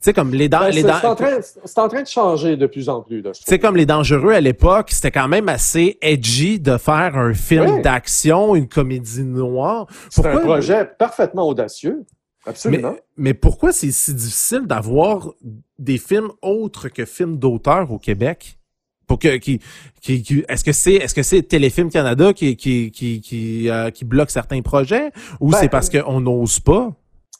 Tu 0.00 0.10
sais, 0.10 0.12
comme 0.12 0.32
les 0.34 0.48
Ben, 0.50 0.66
les 0.68 0.82
c'est, 0.82 0.88
c'est 1.00 1.06
en 1.06 1.14
train, 1.14 1.38
c'est 1.40 1.78
en 1.78 1.88
train 1.88 2.02
de 2.02 2.06
changer 2.06 2.56
de 2.58 2.66
plus 2.66 2.88
en 2.90 3.00
plus. 3.00 3.22
Trouve. 3.22 3.58
comme 3.58 3.76
Les 3.76 3.86
Dangereux 3.86 4.32
à 4.32 4.40
l'époque, 4.40 4.90
c'était 4.90 5.10
quand 5.10 5.28
même 5.28 5.48
assez 5.48 5.96
edgy 6.02 6.60
de 6.60 6.76
faire 6.76 7.16
un 7.16 7.32
film 7.32 7.76
Oui. 7.76 7.82
d'action, 7.82 8.54
une 8.54 8.68
comédie 8.68 9.22
noire. 9.24 9.86
C'est 10.10 10.26
un 10.26 10.38
projet 10.40 10.84
parfaitement 10.98 11.48
audacieux. 11.48 12.04
Mais, 12.46 12.50
Absolument. 12.50 12.96
mais 13.16 13.34
pourquoi 13.34 13.72
c'est 13.72 13.90
si 13.90 14.14
difficile 14.14 14.62
d'avoir 14.66 15.32
des 15.78 15.98
films 15.98 16.30
autres 16.42 16.88
que 16.88 17.04
films 17.04 17.38
d'auteur 17.38 17.90
au 17.90 17.98
Québec? 17.98 18.58
Pour 19.06 19.18
que, 19.18 19.36
qui, 19.36 19.60
qui, 20.00 20.22
qui- 20.22 20.44
est-ce 20.48 20.64
que 20.64 20.72
c'est, 20.72 20.94
est-ce 20.94 21.14
que 21.14 21.22
c'est 21.22 21.42
Téléfilm 21.42 21.90
Canada 21.90 22.32
qui, 22.32 22.56
qui, 22.56 22.90
qui, 22.90 23.20
qui, 23.20 23.68
euh, 23.68 23.90
qui 23.90 24.04
bloque 24.06 24.30
certains 24.30 24.62
projets? 24.62 25.10
Ou 25.40 25.50
Ben, 25.50 25.58
c'est 25.58 25.68
parce 25.68 25.90
qu'on 25.90 26.20
n'ose 26.20 26.58
pas? 26.60 26.90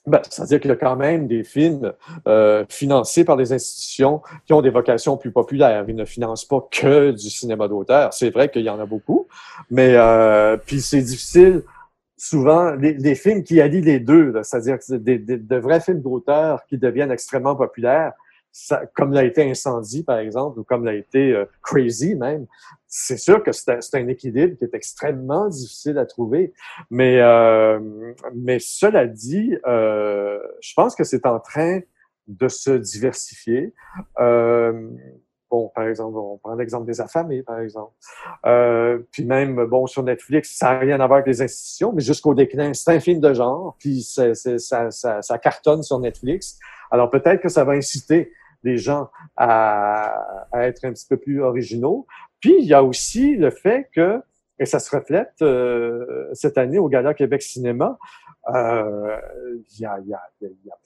Ben, 0.07 0.21
C'est-à-dire 0.29 0.61
qu'il 0.61 0.69
y 0.69 0.73
a 0.73 0.77
quand 0.77 0.97
même 0.97 1.27
des 1.27 1.43
films 1.43 1.95
euh, 2.29 2.67
financés 2.69 3.25
par 3.25 3.39
des 3.39 3.55
institutions 3.55 4.21
qui 4.47 4.53
ont 4.53 4.61
des 4.61 4.69
vocations 4.69 5.17
plus 5.17 5.33
populaires. 5.33 5.87
Ils 5.89 5.97
ne 5.97 6.05
financent 6.05 6.45
pas 6.45 6.61
que 6.71 7.13
du 7.13 7.31
cinéma 7.31 7.67
d'auteur. 7.67 8.13
C'est 8.13 8.29
vrai 8.29 8.51
qu'il 8.51 8.63
y 8.63 8.69
en 8.69 8.79
a 8.79 8.85
beaucoup, 8.85 9.27
mais 9.71 9.95
euh, 9.95 10.59
puis 10.59 10.83
c'est 10.83 11.01
difficile. 11.01 11.63
Souvent, 12.27 12.75
les, 12.77 12.95
les 12.95 13.15
films 13.15 13.43
qui 13.43 13.61
allient 13.61 13.83
les 13.83 14.01
deux, 14.01 14.33
c'est-à-dire 14.43 14.79
des, 14.89 15.19
des- 15.19 15.37
de 15.37 15.57
vrais 15.57 15.81
films 15.81 16.01
d'auteur 16.01 16.65
qui 16.65 16.79
deviennent 16.79 17.11
extrêmement 17.11 17.55
populaires, 17.55 18.15
ça, 18.51 18.87
comme 18.95 19.13
l'a 19.13 19.25
été 19.25 19.43
Incendie, 19.51 20.05
par 20.05 20.19
exemple, 20.19 20.59
ou 20.59 20.65
comme 20.65 20.87
l'a 20.87 20.95
été 20.95 21.33
euh, 21.35 21.45
Crazy 21.61 22.15
même, 22.15 22.47
c'est 22.87 23.19
sûr 23.19 23.43
que 23.43 23.53
c'est 23.53 23.95
un, 23.95 24.09
équilibre 24.09 24.57
qui 24.57 24.65
est 24.65 24.73
extrêmement 24.73 25.49
difficile 25.49 25.99
à 25.99 26.07
trouver. 26.07 26.55
Mais, 26.89 27.21
euh, 27.21 27.79
mais 28.35 28.59
cela 28.59 29.07
dit, 29.07 29.59
euh, 29.67 30.39
je 30.63 30.73
pense 30.75 30.95
que 30.95 31.05
c'est 31.05 31.27
en 31.27 31.41
train 31.41 31.81
de 32.27 32.49
se 32.49 32.71
diversifier. 32.71 33.75
Bon, 35.55 35.71
par 35.73 35.87
exemple, 35.87 36.19
on 36.19 36.37
prend 36.39 36.57
l'exemple 36.57 36.85
des 36.85 37.01
affamés, 37.01 37.45
par 37.45 37.61
exemple. 37.61 37.93
Euh, 38.45 38.99
puis 39.13 39.25
même, 39.25 39.67
bon, 39.67 39.87
sur 39.87 40.03
Netflix, 40.03 40.57
ça 40.59 40.73
n'a 40.73 40.79
rien 40.81 40.99
à 40.99 41.07
voir 41.07 41.19
avec 41.19 41.29
les 41.29 41.43
institutions, 41.43 41.93
mais 41.93 42.03
jusqu'au 42.03 42.35
déclin, 42.35 42.75
c'est 42.75 42.91
un 42.91 42.99
film 42.99 43.21
de 43.21 43.33
genre, 43.33 43.77
puis 43.79 44.03
ça, 44.03 45.39
cartonne 45.41 45.85
sur 45.85 46.01
Netflix. 46.01 46.59
Alors 46.91 47.09
peut-être 47.09 47.41
que 47.41 47.49
ça 47.49 47.63
va 47.63 47.75
inciter 47.75 48.33
les 48.65 48.79
gens 48.79 49.11
à, 49.37 50.49
être 50.55 50.85
un 50.87 50.93
petit 50.93 51.07
peu 51.09 51.19
plus 51.19 51.41
originaux. 51.41 52.09
Puis 52.41 52.57
il 52.59 52.67
y 52.67 52.75
a 52.75 52.83
aussi 52.83 53.37
le 53.37 53.51
fait 53.51 53.89
que, 53.95 54.21
et 54.59 54.67
ça 54.67 54.81
se 54.81 54.97
reflète 54.97 55.35
euh, 55.41 56.31
cette 56.33 56.59
année 56.59 56.81
au 56.81 56.89
Gala 56.89 57.15
Québec 57.15 57.43
Cinéma, 57.43 57.97
euh, 58.53 59.21
il 59.79 59.83
y, 59.83 59.87
a, 59.87 60.01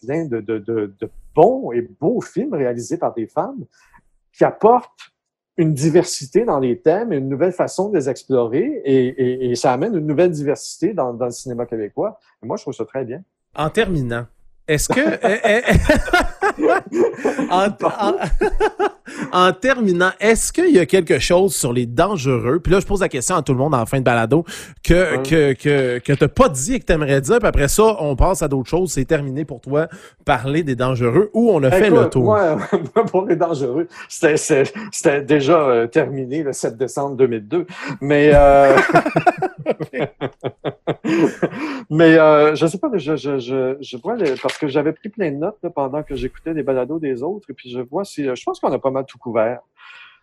plein 0.04 0.26
de 0.26 1.10
bons 1.34 1.72
et 1.72 1.80
beaux 1.80 2.20
films 2.20 2.52
réalisés 2.52 2.98
par 2.98 3.14
des 3.14 3.26
femmes 3.26 3.64
qui 4.32 4.44
apportent 4.44 5.12
une 5.56 5.74
diversité 5.74 6.44
dans 6.44 6.60
les 6.60 6.80
thèmes 6.80 7.12
et 7.12 7.16
une 7.16 7.28
nouvelle 7.28 7.52
façon 7.52 7.88
de 7.90 7.96
les 7.96 8.08
explorer 8.08 8.80
et, 8.84 9.06
et, 9.08 9.50
et 9.50 9.54
ça 9.56 9.72
amène 9.72 9.96
une 9.96 10.06
nouvelle 10.06 10.30
diversité 10.30 10.94
dans, 10.94 11.12
dans 11.12 11.24
le 11.26 11.32
cinéma 11.32 11.66
québécois. 11.66 12.18
Et 12.42 12.46
moi, 12.46 12.56
je 12.56 12.62
trouve 12.62 12.74
ça 12.74 12.84
très 12.84 13.04
bien. 13.04 13.22
En 13.56 13.68
terminant, 13.68 14.26
est-ce 14.68 14.88
que... 14.88 15.00
en, 17.50 17.68
en- 17.68 18.18
en 19.32 19.52
terminant, 19.52 20.10
est-ce 20.20 20.52
qu'il 20.52 20.70
y 20.74 20.78
a 20.78 20.86
quelque 20.86 21.18
chose 21.18 21.54
sur 21.54 21.72
les 21.72 21.86
dangereux? 21.86 22.60
Puis 22.60 22.72
là, 22.72 22.80
je 22.80 22.86
pose 22.86 23.00
la 23.00 23.08
question 23.08 23.36
à 23.36 23.42
tout 23.42 23.52
le 23.52 23.58
monde 23.58 23.74
en 23.74 23.86
fin 23.86 23.98
de 23.98 24.04
balado 24.04 24.44
que, 24.82 25.16
Ouais. 25.16 25.22
que, 25.22 25.52
que, 25.54 25.98
que 25.98 26.12
t'as 26.12 26.28
pas 26.28 26.48
dit 26.48 26.74
et 26.74 26.80
que 26.80 26.84
t'aimerais 26.84 27.20
dire. 27.20 27.38
Puis 27.38 27.46
après 27.48 27.68
ça, 27.68 27.96
on 28.00 28.16
passe 28.16 28.42
à 28.42 28.48
d'autres 28.48 28.68
choses. 28.68 28.92
C'est 28.92 29.04
terminé 29.04 29.44
pour 29.44 29.60
toi, 29.60 29.88
parler 30.24 30.62
des 30.62 30.74
dangereux 30.76 31.30
ou 31.32 31.50
on 31.50 31.62
a 31.62 31.70
fait 31.70 31.90
le 31.90 32.08
tour? 32.08 32.24
Moi, 32.24 32.56
moi, 32.94 33.04
pour 33.04 33.26
les 33.26 33.36
dangereux, 33.36 33.86
c'était, 34.08 35.22
déjà 35.22 35.60
euh, 35.60 35.86
terminé 35.86 36.42
le 36.42 36.52
7 36.52 36.76
décembre 36.76 37.16
2002. 37.16 37.66
Mais, 38.00 38.30
euh, 38.34 38.76
mais 41.90 42.18
euh, 42.18 42.54
je 42.54 42.66
sais 42.66 42.78
pas, 42.78 42.90
je, 42.94 43.16
je, 43.16 43.38
je, 43.38 43.76
je 43.80 43.96
vois, 43.96 44.16
les- 44.16 44.34
parce 44.42 44.58
que 44.58 44.68
j'avais 44.68 44.92
pris 44.92 45.08
plein 45.08 45.30
de 45.30 45.36
notes 45.36 45.58
là, 45.62 45.70
pendant 45.70 46.02
que 46.02 46.14
j'écoutais 46.14 46.54
les 46.54 46.62
balados 46.62 46.98
des 46.98 47.22
autres, 47.22 47.50
et 47.50 47.54
puis 47.54 47.70
je 47.70 47.80
vois 47.80 48.04
si, 48.04 48.24
je 48.24 48.44
pense 48.44 48.60
qu'on 48.60 48.72
a 48.72 48.78
pas 48.78 48.90
mal 48.90 49.04
tout 49.06 49.17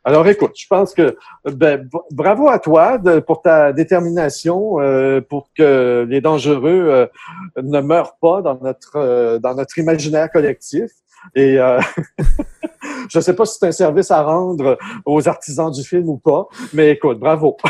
Alors 0.07 0.27
écoute, 0.27 0.51
je 0.55 0.67
pense 0.67 0.93
que 0.93 1.17
ben, 1.45 1.89
bravo 2.11 2.47
à 2.47 2.59
toi 2.59 2.99
pour 3.25 3.41
ta 3.41 3.73
détermination 3.73 4.79
euh, 4.79 5.19
pour 5.19 5.49
que 5.57 6.05
les 6.07 6.21
dangereux 6.21 6.85
euh, 6.91 7.07
ne 7.63 7.81
meurent 7.81 8.15
pas 8.21 8.43
dans 8.43 8.59
notre 8.61 8.97
euh, 8.97 9.39
dans 9.39 9.55
notre 9.55 9.79
imaginaire 9.79 10.29
collectif. 10.31 10.91
Et 11.33 11.57
euh, 11.59 11.79
je 13.09 13.19
sais 13.19 13.33
pas 13.35 13.45
si 13.45 13.57
c'est 13.59 13.67
un 13.67 13.71
service 13.71 14.11
à 14.11 14.21
rendre 14.23 14.77
aux 15.05 15.27
artisans 15.27 15.71
du 15.71 15.83
film 15.83 16.07
ou 16.09 16.17
pas, 16.17 16.45
mais 16.73 16.91
écoute, 16.91 17.19
bravo. 17.19 17.57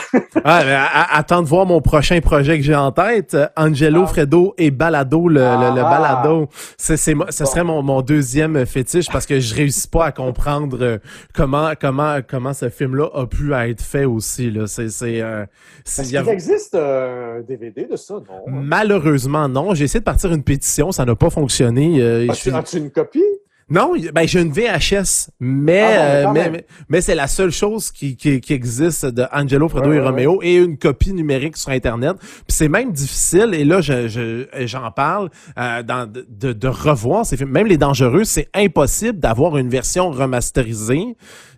Ah, 0.48 0.62
mais 0.64 0.78
attends 1.12 1.42
de 1.42 1.48
voir 1.48 1.66
mon 1.66 1.82
prochain 1.82 2.20
projet 2.22 2.58
que 2.58 2.64
j'ai 2.64 2.76
en 2.76 2.92
tête. 2.92 3.36
Angelo, 3.58 4.02
Ah. 4.04 4.08
Fredo 4.08 4.54
et 4.60 4.70
Balado, 4.70 5.28
le, 5.28 5.40
le- 5.40 5.40
le 5.76 5.82
Ah. 5.82 5.90
balado. 5.90 6.48
C'est, 6.78 6.98
ce 6.98 7.12
Bon. 7.14 7.26
serait 7.32 7.64
mon, 7.64 7.82
mon 7.82 8.02
deuxième 8.02 8.64
fétiche 8.68 9.10
parce 9.12 9.26
que 9.26 9.40
je 9.40 9.56
réussis 9.56 9.88
pas 9.88 10.06
à 10.06 10.12
comprendre 10.12 10.78
euh, 10.82 10.98
comment, 11.34 11.72
comment, 11.80 12.18
comment 12.28 12.54
ce 12.54 12.70
film-là 12.70 13.08
a 13.16 13.26
pu 13.26 13.54
être 13.54 13.82
fait 13.82 14.06
aussi, 14.06 14.52
là. 14.52 14.68
C'est, 14.68 14.90
c'est, 14.90 15.22
euh, 15.22 15.46
Est-ce 15.86 16.16
a- 16.16 16.22
qu'il 16.22 16.32
existe 16.32 16.76
euh, 16.76 17.40
un 17.40 17.42
DVD 17.42 17.86
de 17.86 17.96
ça, 17.96 18.16
non? 18.16 18.44
Malheureusement, 18.48 19.48
non. 19.48 19.74
J'ai 19.74 19.86
essayé 19.86 20.02
de 20.02 20.06
partir 20.06 20.32
une 20.32 20.44
pétition, 20.44 20.92
ça 20.92 21.06
n'a 21.06 21.16
pas 21.16 21.30
fonctionné. 21.32 22.02
Euh, 22.02 22.28
As-tu 22.30 22.52
as-tu 22.54 22.78
une 22.78 22.92
copie? 22.92 23.24
Non, 23.68 23.94
ben 24.14 24.28
j'ai 24.28 24.42
une 24.42 24.52
VHS, 24.52 25.30
mais 25.40 25.82
Ah 25.82 26.24
bon, 26.26 26.34
mais 26.34 26.48
euh, 26.48 26.50
mais, 26.52 26.66
mais, 26.88 27.02
c'est 27.02 27.16
la 27.16 27.26
seule 27.26 27.50
chose 27.50 27.90
qui, 27.90 28.16
qui, 28.16 28.40
qui 28.40 28.54
existe 28.54 29.08
de 29.08 29.26
Angelo, 29.34 29.68
Fredo 29.68 29.90
Ouais, 29.90 29.96
et 29.96 30.00
ouais, 30.00 30.06
Romeo 30.06 30.40
et 30.44 30.56
une 30.58 30.78
copie 30.78 31.14
numérique 31.14 31.58
sur 31.58 31.72
Internet. 31.72 32.16
Puis 32.20 32.44
c'est 32.50 32.70
même 32.70 32.92
difficile, 32.92 33.56
et 33.56 33.66
là 33.66 33.82
je, 33.82 34.08
je, 34.08 34.46
j'en 34.68 34.92
parle, 34.92 35.32
euh, 35.58 35.82
dans, 35.82 36.08
de, 36.08 36.54
de 36.54 36.68
revoir 36.68 37.26
ces 37.26 37.38
films. 37.38 37.50
Même 37.50 37.66
les 37.66 37.78
dangereux, 37.78 38.24
c'est 38.24 38.50
impossible 38.54 39.18
d'avoir 39.20 39.58
une 39.58 39.70
version 39.70 40.12
remasterisée. 40.12 41.16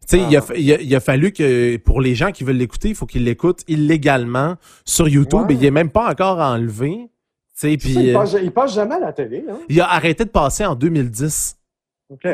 Tu 0.10 0.18
sais, 0.18 0.24
il, 0.30 0.38
a, 0.38 0.40
Ah. 0.50 0.54
il, 0.56 0.72
a, 0.74 0.82
il 0.82 0.96
a 0.96 1.02
fallu 1.02 1.34
que 1.34 1.76
pour 1.76 2.00
les 2.00 2.16
gens 2.16 2.32
qui 2.32 2.46
veulent 2.46 2.56
l'écouter, 2.56 2.88
il 2.88 2.96
faut 2.96 3.06
qu'ils 3.06 3.26
l'écoutent 3.26 3.64
illégalement 3.68 4.56
sur 4.86 5.10
YouTube. 5.10 5.48
Et 5.50 5.56
il 5.56 5.66
est 5.66 5.72
même 5.72 5.90
pas 5.90 6.10
encore 6.10 6.40
enlevé. 6.40 7.10
Tu 7.60 7.60
sais, 7.60 7.74
il, 7.74 8.12
euh, 8.12 8.14
passe, 8.14 8.36
il 8.42 8.52
passe 8.52 8.76
jamais 8.76 8.96
à 8.96 9.00
la 9.00 9.12
télé, 9.12 9.44
hein? 9.50 9.58
il 9.68 9.82
a 9.82 9.92
arrêté 9.92 10.24
de 10.24 10.30
passer 10.30 10.64
en 10.64 10.76
2010. 10.76 11.57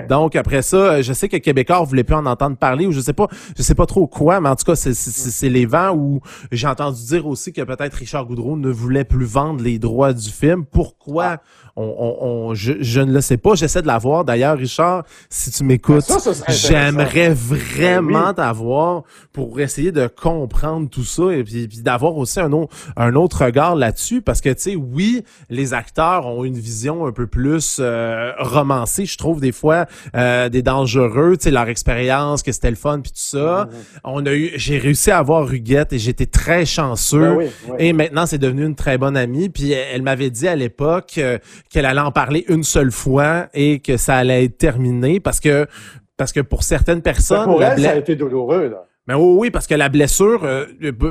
Donc 0.07 0.35
après 0.35 0.61
ça, 0.61 0.77
euh, 0.77 1.01
je 1.01 1.13
sais 1.13 1.27
que 1.27 1.37
Québécois 1.37 1.81
voulait 1.83 2.03
plus 2.03 2.15
en 2.15 2.27
entendre 2.27 2.55
parler 2.57 2.85
ou 2.85 2.91
je 2.91 2.99
sais 2.99 3.13
pas, 3.13 3.27
je 3.57 3.63
sais 3.63 3.73
pas 3.73 3.87
trop 3.87 4.05
quoi, 4.05 4.39
mais 4.39 4.49
en 4.49 4.55
tout 4.55 4.65
cas 4.65 4.75
c'est 4.75 4.93
c'est- 4.93 5.09
c'est 5.09 5.31
c'est 5.31 5.49
les 5.49 5.65
vents 5.65 5.95
où 5.95 6.21
j'ai 6.51 6.67
entendu 6.67 7.01
dire 7.03 7.25
aussi 7.25 7.51
que 7.53 7.61
peut-être 7.63 7.95
Richard 7.95 8.25
Goudreau 8.27 8.55
ne 8.55 8.69
voulait 8.69 9.03
plus 9.03 9.25
vendre 9.25 9.63
les 9.63 9.79
droits 9.79 10.13
du 10.13 10.29
film. 10.29 10.63
Pourquoi 10.65 11.37
on, 11.75 11.83
on, 11.83 12.25
on- 12.49 12.53
je, 12.53 12.73
je 12.81 12.99
ne 13.01 13.11
le 13.13 13.21
sais 13.21 13.37
pas. 13.37 13.55
J'essaie 13.55 13.81
de 13.81 13.87
l'avoir. 13.87 14.25
D'ailleurs, 14.25 14.57
Richard, 14.57 15.03
si 15.29 15.49
tu 15.51 15.63
m'écoutes, 15.63 16.05
j'aimerais 16.49 17.29
Ben 17.29 17.33
vraiment 17.33 18.27
oui. 18.29 18.35
t'avoir 18.35 19.03
pour 19.31 19.59
essayer 19.59 19.91
de 19.91 20.07
comprendre 20.07 20.89
tout 20.89 21.03
ça 21.03 21.31
et 21.33 21.43
puis, 21.43 21.67
puis 21.67 21.81
d'avoir 21.81 22.15
aussi 22.17 22.39
un 22.39 22.51
autre 22.51 22.75
un 22.95 23.15
autre 23.15 23.45
regard 23.45 23.75
là-dessus 23.75 24.21
parce 24.21 24.41
que 24.41 24.49
tu 24.49 24.61
sais, 24.61 24.75
oui, 24.75 25.23
les 25.49 25.73
acteurs 25.73 26.27
ont 26.27 26.43
une 26.43 26.57
vision 26.57 27.05
un 27.05 27.11
peu 27.11 27.27
plus 27.27 27.77
euh, 27.79 28.31
romancée, 28.39 29.05
je 29.05 29.17
trouve 29.17 29.41
des 29.41 29.51
fois 29.51 29.85
euh, 30.15 30.49
des 30.49 30.61
dangereux, 30.61 31.37
tu 31.37 31.45
sais 31.45 31.51
leur 31.51 31.67
expérience, 31.69 32.43
que 32.43 32.51
c'était 32.51 32.69
le 32.69 32.75
fun 32.75 32.99
puis 33.01 33.11
tout 33.11 33.17
ça. 33.17 33.67
On 34.03 34.25
a 34.25 34.33
eu 34.33 34.51
j'ai 34.55 34.77
réussi 34.77 35.11
à 35.11 35.17
avoir 35.17 35.51
Huguette 35.51 35.93
et 35.93 35.99
j'étais 35.99 36.25
très 36.25 36.65
chanceux. 36.65 37.19
Ben 37.19 37.35
oui, 37.37 37.45
oui. 37.69 37.75
Et 37.79 37.93
maintenant, 37.93 38.25
c'est 38.25 38.37
devenu 38.37 38.65
une 38.65 38.75
très 38.75 38.97
bonne 38.97 39.17
amie. 39.17 39.49
Puis 39.49 39.71
elle, 39.71 39.87
elle 39.95 40.01
m'avait 40.03 40.29
dit 40.29 40.47
à 40.47 40.55
l'époque 40.55 41.13
euh, 41.17 41.37
qu'elle 41.73 41.85
allait 41.85 41.99
en 41.99 42.11
parler 42.11 42.45
une 42.47 42.63
seule 42.63 42.91
fois 42.91 43.47
et 43.53 43.79
que 43.79 43.97
ça 43.97 44.15
allait 44.15 44.45
être 44.45 44.57
terminé 44.57 45.19
parce 45.19 45.39
que 45.39 45.67
parce 46.15 46.31
que 46.31 46.39
pour 46.39 46.63
certaines 46.63 46.99
Ben, 46.99 47.13
personnes, 47.13 47.45
pour 47.45 47.63
elle, 47.63 47.81
ça 47.81 47.91
a 47.91 47.95
été 47.95 48.15
douloureux, 48.15 48.69
là. 48.69 48.85
Mais 49.05 49.15
oui, 49.15 49.35
oui, 49.37 49.51
parce 49.51 49.67
que 49.67 49.75
la 49.75 49.89
blessure, 49.89 50.45
euh, 50.45 50.65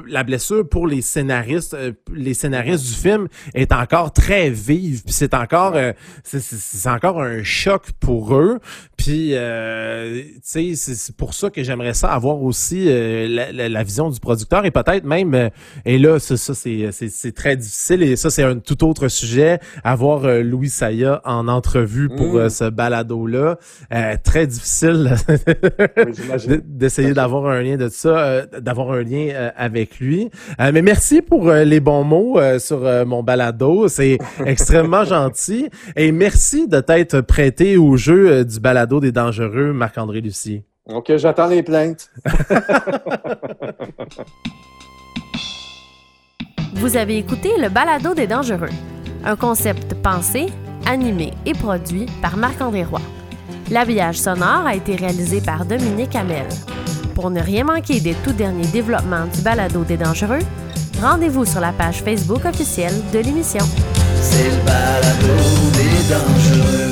la 0.08 0.24
blessure 0.24 0.66
pour 0.66 0.86
les 0.86 1.02
scénaristes, 1.02 1.74
euh, 1.74 1.92
les 2.14 2.32
scénaristes 2.32 2.86
du 2.86 2.94
film 2.94 3.28
est 3.52 3.70
encore 3.70 4.14
très 4.14 4.48
vive. 4.48 5.02
Puis 5.04 5.12
c'est 5.12 5.34
encore, 5.34 5.74
euh, 5.76 5.92
c'est 6.24 6.88
encore 6.88 7.20
un 7.20 7.42
choc 7.42 7.90
pour 8.00 8.34
eux. 8.34 8.60
Puis, 8.96 9.34
tu 9.34 10.40
sais, 10.42 10.72
c'est 10.74 11.16
pour 11.16 11.34
ça 11.34 11.50
que 11.50 11.62
j'aimerais 11.64 11.92
ça 11.92 12.12
avoir 12.12 12.40
aussi 12.40 12.84
la, 12.84 13.50
la, 13.50 13.82
vision 13.82 14.08
du 14.08 14.20
producteur 14.20 14.64
et 14.64 14.70
peut-être 14.70 15.04
même, 15.04 15.50
et 15.84 15.98
là, 15.98 16.20
ça, 16.20 16.36
ça 16.36 16.54
c'est 16.54 17.34
très 17.34 17.56
difficile 17.56 18.04
et 18.04 18.14
ça 18.14 18.30
c'est 18.30 18.44
un 18.44 18.60
tout 18.60 18.84
autre 18.84 19.08
sujet, 19.08 19.58
avoir 19.82 20.28
Louis 20.44 20.68
Saya 20.68 21.20
en 21.24 21.48
entrevue 21.48 22.10
pour 22.10 22.36
mm. 22.36 22.48
ce 22.50 22.70
balado 22.70 23.26
là, 23.26 23.58
très 24.22 24.46
difficile 24.46 25.16
d'essayer 26.64 27.12
d'avoir 27.12 27.46
un 27.46 27.60
lien 27.60 27.76
de 27.76 27.81
ça, 27.88 28.18
euh, 28.18 28.46
d'avoir 28.60 28.92
un 28.92 29.02
lien 29.02 29.28
euh, 29.30 29.50
avec 29.56 29.98
lui. 29.98 30.30
Euh, 30.60 30.70
mais 30.72 30.82
merci 30.82 31.22
pour 31.22 31.50
les 31.50 31.80
bons 31.80 32.04
mots 32.04 32.38
sur 32.58 32.80
mon 33.06 33.22
balado. 33.22 33.88
C'est 33.88 34.18
extrêmement 34.46 35.04
gentil. 35.04 35.68
Et 35.96 36.12
merci 36.12 36.68
de 36.68 36.80
t'être 36.80 37.20
prêté 37.20 37.76
au 37.76 37.96
jeu 37.96 38.44
du 38.44 38.60
balado 38.60 39.00
des 39.00 39.12
dangereux, 39.12 39.72
Marc-André 39.72 40.20
Lucie. 40.20 40.62
OK, 40.88 41.16
j'attends 41.16 41.46
les 41.46 41.62
plaintes. 41.62 42.10
Vous 46.74 46.96
avez 46.96 47.18
écouté 47.18 47.50
le 47.58 47.68
balado 47.68 48.14
des 48.14 48.26
dangereux, 48.26 48.70
un 49.24 49.36
concept 49.36 49.94
pensé, 50.02 50.46
animé 50.86 51.32
et 51.46 51.52
produit 51.52 52.06
par 52.20 52.36
Marc-André 52.36 52.82
Roy. 52.82 53.00
L'habillage 53.70 54.18
sonore 54.18 54.66
a 54.66 54.74
été 54.74 54.96
réalisé 54.96 55.40
par 55.40 55.64
Dominique 55.64 56.14
Hamel. 56.14 56.46
Pour 57.14 57.30
ne 57.30 57.40
rien 57.40 57.64
manquer 57.64 58.00
des 58.00 58.14
tout 58.14 58.32
derniers 58.32 58.66
développements 58.66 59.26
du 59.34 59.40
balado 59.42 59.84
des 59.84 59.96
dangereux, 59.96 60.40
rendez-vous 61.00 61.44
sur 61.44 61.60
la 61.60 61.72
page 61.72 62.02
Facebook 62.02 62.44
officielle 62.44 62.94
de 63.12 63.18
l'émission. 63.18 63.64
C'est 64.20 64.50
le 64.50 64.64
balado 64.64 65.26
des 65.74 66.08
dangereux. 66.08 66.91